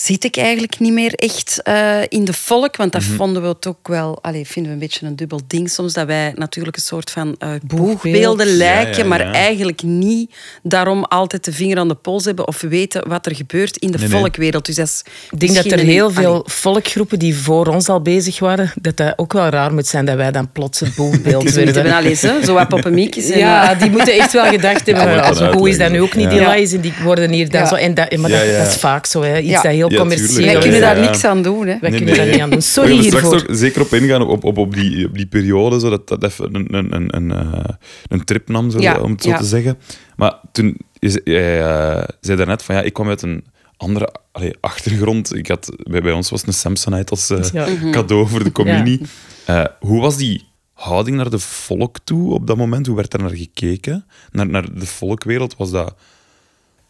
zit 0.02 0.24
ik 0.24 0.38
eigenlijk 0.38 0.80
niet 0.80 0.94
meer 0.94 1.14
echt 1.14 1.62
eh, 1.64 1.98
in 2.08 2.26
de 2.26 2.34
volk. 2.34 2.76
Want 2.76 2.92
dat 2.92 3.04
vonden 3.04 3.42
we 3.42 3.48
het 3.48 3.68
ook 3.68 3.88
wel... 3.88 4.20
Allee, 4.22 4.46
vinden 4.48 4.72
we 4.72 4.78
een 4.78 4.84
beetje 4.88 5.06
een 5.06 5.16
dubbel 5.16 5.40
ding 5.48 5.70
soms. 5.70 5.94
Dat 5.94 6.06
wij 6.08 6.34
natuurlijk 6.36 6.76
een 6.76 6.82
soort 6.82 7.12
van 7.12 7.36
eh, 7.40 7.50
boegbeelden 7.66 8.46
lijken. 8.48 8.92
Ja, 8.92 8.98
ja, 8.98 9.06
Maar 9.08 9.20
ja. 9.26 9.32
eigenlijk 9.34 9.84
niet 9.84 10.32
daarom 10.64 11.04
altijd 11.04 11.46
de 11.46 11.52
vinger 11.54 11.78
aan 11.78 11.88
de 11.88 11.96
pols 11.96 12.26
hebben. 12.26 12.48
Of 12.48 12.62
weten 12.62 13.08
wat 13.08 13.26
er 13.26 13.36
gebeurt 13.36 13.78
in 13.78 13.92
de 13.92 13.98
Nee, 13.98 14.10
volkwereld. 14.10 14.66
Dus 14.66 14.76
dat 14.76 14.88
is 14.88 15.04
Ik 15.32 15.40
denk 15.40 15.56
dat 15.56 15.66
er 15.66 15.80
heel 15.80 16.06
een- 16.08 16.14
veel 16.14 16.44
volkgroepen 16.46 17.20
die 17.20 17.36
voor 17.38 17.68
ons 17.68 17.90
al 17.90 18.02
bezig 18.02 18.40
waren, 18.40 18.72
dat 18.82 18.98
dat 18.98 19.14
ook 19.16 19.34
wel 19.34 19.48
raar 19.50 19.74
moet 19.74 19.88
zijn 19.88 20.06
dat 20.06 20.16
wij 20.16 20.32
dan 20.32 20.52
plots 20.52 20.80
het 20.86 20.96
boegbeeld 20.96 21.24
Die 21.26 21.56
moeten 21.56 21.64
werden. 21.84 21.94
wel 21.94 22.04
eens, 22.04 22.22
hè, 22.22 22.46
zo 22.46 22.54
wat 22.54 22.68
poppemiekjes. 22.68 23.30
en, 23.30 23.40
Ja, 23.40 23.72
eh, 23.74 23.80
die 23.82 23.90
moeten 23.92 24.14
echt 24.14 24.32
wel 24.34 24.46
gedacht 24.46 24.86
hebben. 24.90 25.14
Ja, 25.16 25.20
als 25.20 25.40
hoe 25.42 25.70
is 25.70 25.78
dat 25.78 25.92
nu 25.92 26.02
ook 26.02 26.16
niet, 26.16 26.30
die 26.30 26.40
Ja. 26.40 26.54
lies, 26.54 26.72
en 26.74 26.82
die 26.82 26.94
worden 27.04 27.32
hier 27.32 27.50
dan 27.50 27.62
Ja. 27.62 27.68
zo. 27.68 27.76
En 27.76 27.94
dat, 27.94 28.18
maar 28.18 28.30
Ja, 28.30 28.58
dat, 28.58 28.68
is 28.68 28.76
vaak 28.76 29.06
zo, 29.06 29.22
hè. 29.24 29.38
iets 29.40 29.50
Ja. 29.50 29.62
dat 29.62 29.72
heel 29.72 29.89
Ja, 29.92 29.98
commercieel 30.00 30.46
wij 30.46 30.54
Ja, 30.54 30.60
kunnen 30.60 30.82
daar 30.82 30.98
ja. 31.00 31.06
niks 31.06 31.24
aan 31.26 31.42
doen. 31.42 31.68
Hè. 31.68 31.78
Wij 31.80 31.90
Nee, 31.90 32.00
kunnen 32.00 32.06
nee. 32.16 32.16
daar 32.16 32.26
niet 32.34 32.42
aan 32.42 32.50
doen. 32.50 32.60
We 32.60 32.66
Sorry 32.66 32.94
gaan 32.94 33.04
straks 33.04 33.30
hiervoor. 33.30 33.50
ook 33.50 33.56
zeker 33.56 33.82
op 33.82 33.94
ingaan 33.94 34.22
op, 34.22 34.44
op, 34.44 34.58
op, 34.58 34.74
die, 34.74 35.06
op 35.06 35.16
die 35.16 35.26
periode, 35.28 35.80
zodat 35.80 36.08
dat 36.08 36.24
even 36.24 36.56
een, 36.56 36.74
een, 36.76 36.96
een, 36.96 37.16
een, 37.16 37.32
eh, 37.32 37.64
een 38.08 38.24
trip 38.24 38.48
nam, 38.50 38.70
zo, 38.72 38.80
Ja, 38.80 39.00
om 39.00 39.12
het 39.12 39.24
zo 39.24 39.30
ja. 39.30 39.38
te 39.38 39.46
zeggen. 39.46 39.78
Maar 40.16 40.34
toen, 40.52 40.78
je 40.94 41.10
ze- 41.10 41.22
jij 41.24 41.62
eh, 41.62 42.04
zei 42.22 42.38
daarnet 42.38 42.64
van 42.64 42.76
ja, 42.76 42.82
ik 42.82 42.94
kwam 42.94 43.08
uit 43.08 43.22
een 43.22 43.46
andere 43.78 44.14
allee, 44.32 44.54
achtergrond. 44.60 45.36
Ik 45.36 45.48
had, 45.48 45.76
bij, 45.90 46.02
bij 46.02 46.12
ons 46.12 46.30
was 46.30 46.48
een 46.48 46.54
Samsonite 46.54 47.10
als 47.12 47.30
eh, 47.30 47.44
Ja. 47.52 47.68
Cadeau 47.92 48.28
voor 48.28 48.44
de 48.44 48.52
communie. 48.52 49.02
Eh, 49.46 49.64
hoe 49.80 50.02
was 50.02 50.18
die 50.18 50.48
houding 50.74 51.18
naar 51.18 51.30
de 51.30 51.40
volk 51.40 51.98
toe 52.04 52.34
op 52.34 52.48
dat 52.48 52.58
moment? 52.58 52.88
Hoe 52.88 52.96
werd 52.96 53.12
daar 53.12 53.22
naar 53.22 53.36
gekeken? 53.36 54.06
Naar, 54.32 54.48
naar 54.50 54.74
de 54.80 54.86
volkwereld? 54.86 55.56
Was 55.58 55.72
dat 55.72 55.96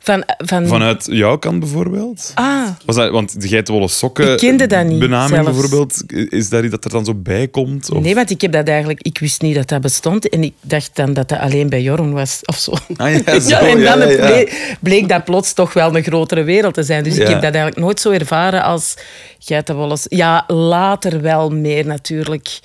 Van, 0.01 0.24
van, 0.38 0.68
vanuit 0.68 1.08
jouw 1.12 1.38
kant 1.38 1.60
bijvoorbeeld? 1.60 2.32
ah, 2.36 2.68
Was 2.86 2.96
dat, 2.96 3.12
want 3.12 3.41
de 3.41 3.48
geitenwolle 3.48 3.88
sokken 3.88 4.32
Ik 4.32 4.38
kende 4.38 4.68
dat 4.68 4.86
niet, 4.86 5.00
benaming 5.00 5.29
zelfs. 5.29 5.50
bijvoorbeeld, 5.50 6.03
is 6.32 6.50
daar 6.50 6.62
iets 6.63 6.72
dat 6.72 6.86
er 6.86 6.91
dan 6.91 7.06
zo 7.06 7.13
bij 7.15 7.48
komt? 7.48 7.91
Of? 7.91 8.03
nee, 8.03 8.15
want 8.15 8.29
ik 8.29 8.41
heb 8.41 8.51
dat 8.51 8.68
eigenlijk... 8.68 9.01
Ik 9.01 9.20
wist 9.20 9.41
niet 9.41 9.56
dat 9.56 9.68
dat 9.68 9.82
bestond. 9.82 10.29
En 10.29 10.44
ik 10.44 10.53
dacht 10.62 10.96
dan 10.96 11.13
dat 11.13 11.29
dat 11.29 11.39
alleen 11.39 11.70
bij 11.70 11.82
Jorn 11.82 12.13
was, 12.13 12.39
of 12.46 12.58
zo. 12.58 12.74
Ah, 12.96 13.13
ja, 13.25 13.39
zo, 13.39 13.50
Ja, 13.50 13.60
en 13.60 13.82
dan 13.84 14.00
ja, 14.00 14.06
ja. 14.10 14.25
Bleek, 14.25 14.77
bleek 14.79 15.10
dat 15.10 15.24
plots 15.24 15.53
toch 15.53 15.74
wel 15.74 15.96
een 15.96 16.03
grotere 16.03 16.44
wereld 16.44 16.74
te 16.74 16.84
zijn. 16.84 17.03
Dus 17.03 17.13
ik 17.13 17.27
heb 17.27 17.41
dat 17.41 17.53
eigenlijk 17.53 17.77
nooit 17.77 18.00
zo 18.00 18.12
ervaren 18.12 18.63
als 18.63 18.94
geitenwolles. 19.39 20.06
Ja, 20.10 20.44
later 20.48 21.22
wel 21.22 21.50
meer 21.50 21.86
natuurlijk 21.86 22.60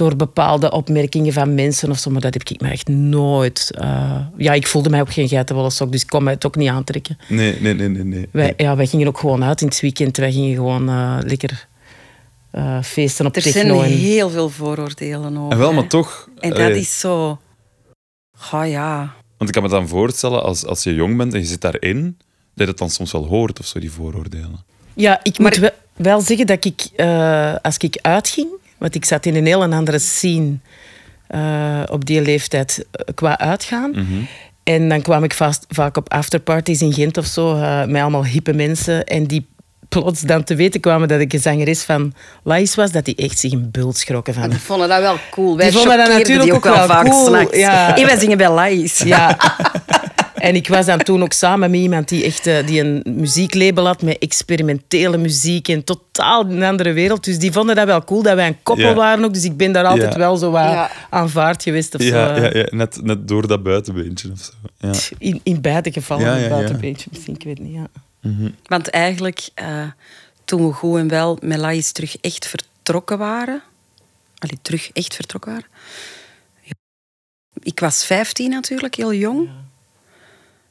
door 0.00 0.16
bepaalde 0.16 0.70
opmerkingen 0.70 1.32
van 1.32 1.54
mensen 1.54 1.90
of 1.90 1.98
zo, 1.98 2.10
maar 2.10 2.20
dat 2.20 2.34
heb 2.34 2.48
ik 2.48 2.60
me 2.60 2.68
echt 2.70 2.88
nooit... 2.88 3.70
eh, 3.78 4.16
ja, 4.36 4.52
ik 4.52 4.66
voelde 4.66 4.90
mij 4.90 5.00
ook 5.00 5.12
geen 5.12 5.28
geitenwolle 5.28 5.70
sok, 5.70 5.92
dus 5.92 6.02
ik 6.02 6.06
kon 6.06 6.22
mij 6.24 6.32
het 6.32 6.46
ook 6.46 6.56
niet 6.56 6.68
aantrekken. 6.68 7.18
Nee, 7.28 7.60
nee, 7.60 7.74
nee, 7.74 7.88
nee. 7.88 8.04
nee. 8.04 8.28
Wij, 8.32 8.54
ja, 8.56 8.76
wij 8.76 8.86
gingen 8.86 9.06
ook 9.06 9.18
gewoon 9.18 9.44
uit 9.44 9.60
in 9.60 9.66
het 9.66 9.80
weekend. 9.80 10.16
Wij 10.16 10.32
gingen 10.32 10.54
gewoon 10.54 10.88
eh, 10.88 11.16
lekker 11.20 11.66
eh, 12.50 12.82
feesten 12.82 13.26
op 13.26 13.36
Er 13.36 13.42
zijn 13.42 13.54
techno. 13.54 13.80
en- 13.82 13.90
heel 13.90 14.30
veel 14.30 14.48
vooroordelen 14.48 15.36
over. 15.36 15.52
En 15.52 15.58
wel, 15.58 15.72
maar 15.72 15.82
hè. 15.82 15.88
toch... 15.88 16.28
En 16.38 16.50
dat 16.50 16.58
allee, 16.58 16.78
is 16.80 16.98
zo... 17.00 17.38
Oh 18.52 18.66
ja. 18.68 18.98
Want 19.36 19.50
ik 19.50 19.52
kan 19.52 19.62
me 19.62 19.68
dan 19.68 19.88
voorstellen, 19.88 20.42
als, 20.42 20.66
als 20.66 20.82
je 20.82 20.94
jong 20.94 21.16
bent 21.16 21.34
en 21.34 21.40
je 21.40 21.46
zit 21.46 21.60
daarin, 21.60 22.16
dat 22.18 22.26
je 22.54 22.64
dat 22.66 22.78
dan 22.78 22.90
soms 22.90 23.12
wel 23.12 23.26
hoort, 23.26 23.58
of 23.60 23.66
zo, 23.66 23.78
die 23.80 23.90
vooroordelen. 23.90 24.64
Ja, 24.94 25.20
ik 25.22 25.38
Maar- 25.38 25.50
moet 25.50 25.58
wel, 25.60 25.70
wel 25.96 26.20
zeggen 26.20 26.46
dat 26.46 26.64
ik, 26.64 26.88
eh, 26.96 27.54
als 27.62 27.76
ik 27.76 27.98
uitging, 28.02 28.48
want 28.80 28.94
ik 28.94 29.04
zat 29.04 29.26
in 29.26 29.36
een 29.36 29.46
heel 29.46 29.62
andere 29.62 29.98
scene 29.98 30.56
eh, 31.26 31.82
op 31.90 32.04
die 32.04 32.22
leeftijd 32.22 32.86
eh, 32.90 33.14
qua 33.14 33.38
uitgaan. 33.38 33.92
En 34.62 34.88
dan 34.88 35.02
kwam 35.02 35.24
ik 35.24 35.34
vast, 35.34 35.64
vaak 35.68 35.96
op 35.96 36.12
afterparties 36.12 36.82
in 36.82 36.92
Gent 36.92 37.16
of 37.16 37.26
zo, 37.26 37.56
eh, 37.56 37.84
met 37.84 38.02
allemaal 38.02 38.24
hippe 38.24 38.52
mensen. 38.52 39.04
En 39.04 39.26
die 39.26 39.46
plots 39.88 40.20
dan 40.20 40.44
te 40.44 40.54
weten 40.54 40.80
kwamen 40.80 41.08
dat 41.08 41.20
ik 41.20 41.32
een 41.32 41.40
zangeres 41.40 41.82
van 41.82 42.12
Lais 42.42 42.74
was, 42.74 42.90
dat 42.90 43.04
die 43.04 43.14
echt 43.14 43.38
zich 43.38 43.52
een 43.52 43.70
bult 43.70 43.96
schrokken 43.96 44.34
van. 44.34 44.50
Die 44.50 44.58
vonden 44.58 44.88
dat 44.88 45.00
wel 45.00 45.16
cool. 45.30 45.56
Wij 45.56 45.70
Die 45.70 45.78
vonden 45.78 45.96
dat 45.96 46.08
natuurlijk 46.08 46.42
die 46.42 46.52
ook 46.52 46.64
wel 46.64 46.86
vaak 46.86 47.04
cool, 47.04 47.56
ja. 47.56 47.96
En 47.96 48.06
wij 48.06 48.18
zingen 48.18 48.36
bij 48.36 48.50
Lais. 48.50 48.98
Ja. 48.98 49.36
En 50.40 50.54
ik 50.54 50.68
was 50.68 50.86
dan 50.86 50.98
toen 50.98 51.22
ook 51.22 51.32
samen 51.32 51.70
met 51.70 51.80
iemand 51.80 52.08
die, 52.08 52.24
echt, 52.24 52.46
eh, 52.46 52.66
die 52.66 52.80
een 52.80 53.02
muzieklabel 53.04 53.86
had 53.86 54.02
met 54.02 54.18
experimentele 54.18 55.16
muziek 55.16 55.68
en 55.68 55.84
totaal 55.84 56.44
een 56.50 56.62
andere 56.62 56.92
wereld. 56.92 57.24
Dus 57.24 57.38
die 57.38 57.52
vonden 57.52 57.76
dat 57.76 57.86
wel 57.86 58.04
cool, 58.04 58.22
dat 58.22 58.34
wij 58.34 58.46
een 58.46 58.62
koppel 58.62 58.88
Ja. 58.88 58.94
waren 58.94 59.24
ook. 59.24 59.34
Dus 59.34 59.44
ik 59.44 59.56
ben 59.56 59.72
daar 59.72 59.84
altijd 59.84 60.12
Ja. 60.12 60.18
wel 60.18 60.36
zo 60.36 60.50
wat 60.50 60.62
Ja. 60.62 60.90
aanvaard 61.10 61.62
geweest 61.62 61.94
of 61.94 62.02
Ja, 62.02 62.36
zo. 62.36 62.42
ja, 62.42 62.54
ja 62.56 62.66
net, 62.70 63.02
net 63.02 63.28
door 63.28 63.46
dat 63.46 63.62
buitenbeentje 63.62 64.30
of 64.32 64.38
zo. 64.40 64.52
Ja. 64.78 64.92
In, 65.18 65.40
in 65.42 65.60
beide 65.60 65.92
gevallen, 65.92 66.24
Ja, 66.26 66.42
een 66.42 66.48
buitenbeentje 66.48 67.08
misschien, 67.12 67.34
ik 67.34 67.42
weet 67.42 67.58
niet. 67.58 67.74
Ja. 67.74 67.88
Want 68.66 68.88
eigenlijk, 68.90 69.48
eh, 69.54 69.82
toen 70.44 70.66
we 70.66 70.72
goed 70.72 70.98
en 70.98 71.08
wel 71.08 71.38
met 71.42 71.58
Lais 71.58 71.92
terug 71.92 72.16
echt 72.20 72.46
vertrokken 72.46 73.18
waren... 73.18 73.62
Allee, 74.38 74.58
terug 74.62 74.90
echt 74.92 75.14
vertrokken 75.14 75.52
waren... 75.52 75.68
Ik 77.62 77.80
was 77.80 78.04
15 78.04 78.50
natuurlijk, 78.50 78.94
heel 78.94 79.14
jong. 79.14 79.48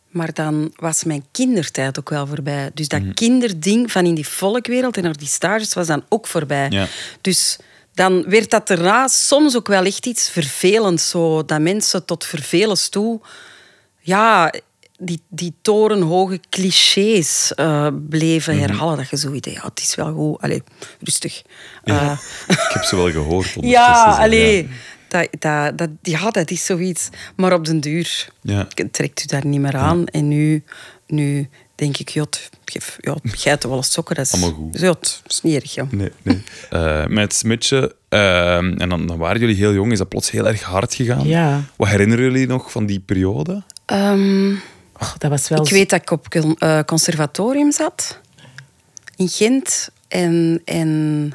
Maar 0.09 0.33
dan 0.33 0.73
was 0.75 1.03
mijn 1.03 1.25
kindertijd 1.31 1.99
ook 1.99 2.09
wel 2.09 2.27
voorbij. 2.27 2.71
Dus 2.73 2.87
dat 2.87 3.01
kinderding 3.13 3.91
van 3.91 4.05
in 4.05 4.15
die 4.15 4.27
volkwereld 4.27 4.97
en 4.97 5.03
naar 5.03 5.17
die 5.17 5.27
stages 5.27 5.73
was 5.73 5.87
dan 5.87 6.03
ook 6.09 6.27
voorbij. 6.27 6.67
Ja. 6.69 6.87
Dus 7.21 7.57
dan 7.93 8.29
werd 8.29 8.49
dat 8.49 8.67
daarna 8.67 9.07
soms 9.07 9.55
ook 9.55 9.67
wel 9.67 9.85
echt 9.85 10.05
iets 10.05 10.29
vervelends. 10.29 11.09
Zo, 11.09 11.45
dat 11.45 11.59
mensen 11.59 12.05
tot 12.05 12.25
vervelens 12.25 12.89
toe... 12.89 13.19
Ja, 14.01 14.53
die, 14.97 15.21
die 15.29 15.53
torenhoge 15.61 16.39
clichés 16.49 17.51
eh, 17.55 17.87
bleven 18.09 18.53
Mhm. 18.55 18.63
herhalen. 18.63 18.97
Dat 18.97 19.09
je 19.09 19.17
zoiets 19.17 19.51
ja, 19.51 19.61
het 19.63 19.79
is 19.79 19.95
wel 19.95 20.13
goed. 20.13 20.41
Allee, 20.41 20.63
rustig. 21.01 21.41
Eh, 21.83 22.11
Ik 22.47 22.69
heb 22.73 22.83
ze 22.83 22.95
wel 22.95 23.11
gehoord. 23.11 23.53
ja, 23.61 24.03
allee. 24.19 24.69
Dat, 25.09 25.27
dat, 25.39 25.77
dat, 25.77 25.89
ja, 26.01 26.29
dat 26.31 26.51
is 26.51 26.65
zoiets. 26.65 27.09
Maar 27.35 27.53
op 27.53 27.65
den 27.65 27.79
duur 27.79 28.27
Ja. 28.41 28.67
trekt 28.91 29.23
u 29.23 29.25
daar 29.25 29.45
niet 29.45 29.59
meer 29.59 29.75
aan. 29.75 30.05
En 30.07 30.27
nu, 30.27 30.63
nu 31.07 31.49
denk 31.75 31.97
ik, 31.97 32.09
het- 32.09 32.49
geef 32.65 32.97
ja, 32.99 33.15
geiten 33.23 33.69
wel 33.69 33.77
eens 33.77 33.91
sokken. 33.91 34.15
Dat 34.15 34.25
is, 34.25 34.31
Allemaal 34.31 34.51
goed. 34.53 35.21
Is 35.27 35.41
niet 35.41 35.61
erg, 35.61 35.73
ja. 35.73 35.87
Nee, 35.91 36.11
nee. 36.21 36.43
Eh, 36.69 37.05
met 37.05 37.23
het 37.23 37.33
smidje, 37.33 37.95
eh, 38.09 38.55
en 38.57 38.89
dan, 38.89 39.07
dan 39.07 39.17
waren 39.17 39.39
jullie 39.39 39.55
heel 39.55 39.73
jong, 39.73 39.91
is 39.91 39.97
dat 39.97 40.09
plots 40.09 40.31
heel 40.31 40.47
erg 40.47 40.61
hard 40.61 40.93
gegaan. 40.93 41.27
Ja. 41.27 41.61
Wat 41.75 41.87
herinneren 41.87 42.23
jullie 42.25 42.47
nog 42.47 42.71
van 42.71 42.85
die 42.85 42.99
periode? 42.99 43.63
Ehm, 43.85 44.53
Oh, 45.01 45.13
dat 45.17 45.29
was 45.29 45.47
wel 45.47 45.63
ik 45.65 45.69
weet 45.71 45.89
dat 45.89 46.01
ik 46.01 46.11
op 46.11 46.27
eh, 46.33 46.79
conservatorium 46.85 47.71
zat. 47.71 48.19
In 49.15 49.27
Gent. 49.27 49.89
En, 50.07 50.61
en, 50.65 51.31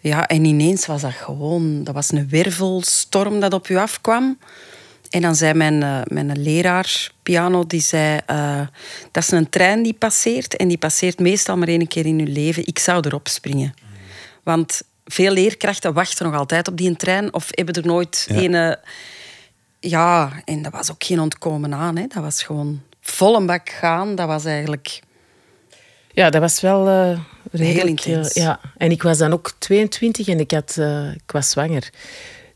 ja, 0.00 0.26
en 0.28 0.44
ineens 0.44 0.86
was 0.86 1.00
dat 1.00 1.12
gewoon... 1.12 1.84
Dat 1.84 1.94
was 1.94 2.12
een 2.12 2.28
wervelstorm 2.28 3.40
dat 3.40 3.52
op 3.52 3.68
u 3.68 3.76
afkwam. 3.76 4.38
En 5.10 5.20
dan 5.22 5.34
zei 5.36 5.54
mijn, 5.54 5.82
eh, 5.82 6.00
mijn 6.04 6.42
leraar 6.42 7.10
piano, 7.22 7.66
die 7.66 7.80
zei... 7.80 8.20
eh, 8.26 8.60
dat 9.10 9.22
is 9.22 9.30
een 9.30 9.48
trein 9.48 9.82
die 9.82 9.92
passeert. 9.94 10.56
En 10.56 10.68
die 10.68 10.78
passeert 10.78 11.18
meestal 11.18 11.56
maar 11.56 11.68
één 11.68 11.88
keer 11.88 12.06
in 12.06 12.18
uw 12.18 12.32
leven. 12.32 12.66
Ik 12.66 12.78
zou 12.78 13.06
erop 13.06 13.28
springen. 13.28 13.74
Want 14.42 14.82
veel 15.04 15.32
leerkrachten 15.32 15.92
wachten 15.92 16.26
nog 16.26 16.34
altijd 16.34 16.68
op 16.68 16.76
die 16.76 16.96
trein. 16.96 17.34
Of 17.34 17.46
hebben 17.50 17.74
er 17.74 17.86
nooit 17.86 18.26
Ja. 18.28 18.36
een... 18.36 18.54
eh, 18.54 18.76
ja, 19.80 20.32
en 20.44 20.62
dat 20.62 20.72
was 20.72 20.90
ook 20.90 21.04
geen 21.04 21.20
ontkomen 21.20 21.74
aan. 21.74 21.96
Hè. 21.96 22.06
Dat 22.06 22.22
was 22.22 22.42
gewoon 22.42 22.82
vol 23.00 23.36
een 23.36 23.46
bak 23.46 23.68
gaan. 23.70 24.14
Dat 24.14 24.26
was 24.26 24.44
eigenlijk... 24.44 25.00
Ja, 26.12 26.30
dat 26.30 26.40
was 26.40 26.60
wel 26.60 26.88
eh 26.88 27.18
redelijk... 27.50 28.00
Heel 28.00 28.14
intens. 28.16 28.32
eh, 28.32 28.42
ja. 28.42 28.60
En 28.76 28.90
ik 28.90 29.02
was 29.02 29.18
dan 29.18 29.32
ook 29.32 29.52
22 29.58 30.28
en 30.28 30.40
ik, 30.40 30.50
had, 30.50 30.76
eh, 30.78 31.12
ik 31.12 31.30
was 31.32 31.50
zwanger. 31.50 31.90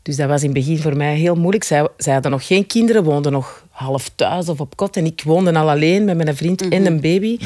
Dus 0.01 0.15
dat 0.15 0.27
was 0.27 0.43
in 0.43 0.49
het 0.49 0.57
begin 0.57 0.79
voor 0.81 0.97
mij 0.97 1.15
heel 1.15 1.35
moeilijk. 1.35 1.63
Zij, 1.63 1.87
zij 1.97 2.13
hadden 2.13 2.31
nog 2.31 2.47
geen 2.47 2.67
kinderen, 2.67 3.03
woonden 3.03 3.31
nog 3.31 3.65
half 3.69 4.09
thuis 4.15 4.49
of 4.49 4.59
op 4.59 4.75
kot. 4.75 4.97
En 4.97 5.05
ik 5.05 5.21
woonde 5.23 5.53
al 5.53 5.69
alleen 5.69 6.05
met 6.05 6.17
mijn 6.17 6.35
vriend 6.35 6.67
en 6.67 6.85
een 6.85 7.01
baby. 7.01 7.39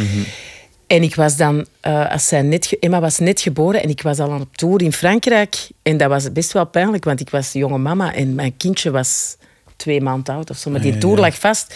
En 0.87 1.03
ik 1.03 1.15
was 1.15 1.37
dan, 1.37 1.65
eh, 1.79 2.11
als 2.11 2.27
zij 2.27 2.41
net, 2.41 2.77
Emma 2.79 2.99
was 2.99 3.19
net 3.19 3.41
geboren 3.41 3.83
en 3.83 3.89
ik 3.89 4.01
was 4.01 4.19
al 4.19 4.31
aan 4.31 4.41
op 4.41 4.57
tour 4.57 4.81
in 4.81 4.93
Frankrijk. 4.93 5.67
En 5.81 5.97
dat 5.97 6.09
was 6.09 6.31
best 6.31 6.51
wel 6.51 6.65
pijnlijk, 6.65 7.03
want 7.03 7.19
ik 7.19 7.29
was 7.29 7.53
jonge 7.53 7.77
mama 7.77 8.13
en 8.13 8.35
mijn 8.35 8.57
kindje 8.57 8.91
was 8.91 9.37
twee 9.75 10.01
maanden 10.01 10.35
oud 10.35 10.49
of 10.49 10.57
zo. 10.57 10.69
Maar 10.69 10.81
die 10.81 10.93
ja, 10.93 10.99
tour 10.99 11.15
ja. 11.15 11.21
lag 11.21 11.39
vast. 11.39 11.75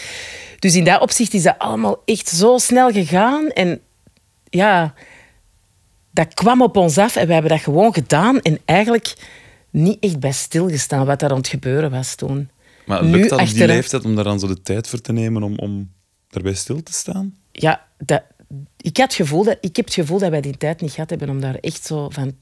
Dus 0.58 0.74
in 0.74 0.84
dat 0.84 1.00
opzicht 1.00 1.34
is 1.34 1.42
dat 1.42 1.54
allemaal 1.58 2.02
echt 2.04 2.28
zo 2.28 2.58
snel 2.58 2.90
gegaan. 2.90 3.48
En 3.48 3.80
ja, 4.54 4.94
dat 6.10 6.34
kwam 6.34 6.62
op 6.62 6.76
ons 6.76 6.98
af 6.98 7.16
en 7.16 7.26
we 7.26 7.32
hebben 7.32 7.50
dat 7.50 7.60
gewoon 7.60 7.94
gedaan. 7.94 8.40
En 8.40 8.58
eigenlijk 8.64 9.14
niet 9.70 9.96
echt 10.00 10.20
bij 10.20 10.32
stilgestaan 10.32 11.06
wat 11.06 11.20
daar 11.20 11.30
aan 11.30 11.36
het 11.36 11.48
gebeuren 11.48 11.90
was 11.90 12.14
toen. 12.14 12.48
Maar 12.86 13.04
Nu 13.04 13.10
lukt 13.10 13.30
dat 13.30 13.40
op 13.40 13.48
die 13.48 13.66
leeftijd 13.66 14.04
om 14.04 14.14
daar 14.14 14.24
dan 14.24 14.38
zo 14.38 14.46
de 14.46 14.62
tijd 14.62 14.88
voor 14.88 15.00
te 15.00 15.12
nemen 15.12 15.42
om, 15.42 15.58
om 15.58 15.90
daarbij 16.28 16.54
stil 16.54 16.82
te 16.82 16.92
staan? 16.92 17.34
Ja, 17.52 17.86
dat, 17.98 18.22
ik, 18.76 18.96
had 18.96 19.06
het 19.06 19.14
gevoel 19.14 19.44
dat, 19.44 19.56
ik 19.60 19.76
heb 19.76 19.84
het 19.84 19.94
gevoel 19.94 20.18
dat 20.18 20.30
wij 20.30 20.40
die 20.40 20.56
tijd 20.56 20.80
niet 20.80 20.92
gehad 20.92 21.10
hebben 21.10 21.28
om 21.28 21.40
daar 21.40 21.54
echt 21.54 21.86
zo 21.86 22.08
van... 22.10 22.32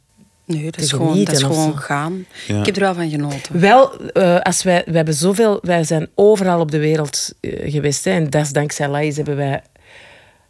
Nee, 0.45 0.65
dat 0.65 0.81
is 0.81 0.93
gewoon, 0.93 1.25
dat 1.25 1.35
is 1.35 1.43
gewoon 1.43 1.79
gaan. 1.79 2.27
Ja. 2.47 2.59
Ik 2.59 2.67
heb 2.67 2.77
er 2.77 2.83
wel 2.83 2.95
van 2.95 3.11
genoten. 3.11 3.61
Wel, 3.61 4.01
eh, 4.01 4.41
als 4.41 4.63
wij, 4.63 4.83
wij, 4.87 4.95
hebben 4.95 5.15
zoveel, 5.15 5.59
wij 5.63 5.85
zijn 5.85 6.09
overal 6.15 6.61
op 6.61 6.71
de 6.71 6.79
wereld 6.79 7.35
eh, 7.41 7.73
geweest. 7.73 8.05
Hè, 8.05 8.11
en 8.11 8.31
dat 8.31 8.43
is 8.43 8.53
dankzij 8.53 8.89
Laïs 8.89 9.17
hebben 9.17 9.37
wij 9.37 9.63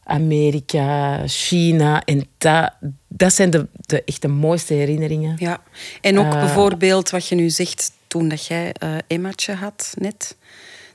Amerika, 0.04 1.22
China. 1.26 2.04
En 2.04 2.26
dat, 2.38 2.72
dat 3.08 3.32
zijn 3.34 3.50
de, 3.50 3.66
de 3.80 4.04
echt 4.04 4.22
de 4.22 4.28
mooiste 4.28 4.74
herinneringen. 4.74 5.36
Ja, 5.38 5.62
en 6.00 6.18
ook 6.18 6.32
Eh. 6.32 6.40
bijvoorbeeld 6.40 7.10
wat 7.10 7.28
je 7.28 7.34
nu 7.34 7.50
zegt 7.50 7.92
toen 8.06 8.28
dat 8.28 8.46
jij 8.46 8.72
eh 8.78 8.94
Emmaatje 9.06 9.52
had 9.54 9.94
net. 9.98 10.36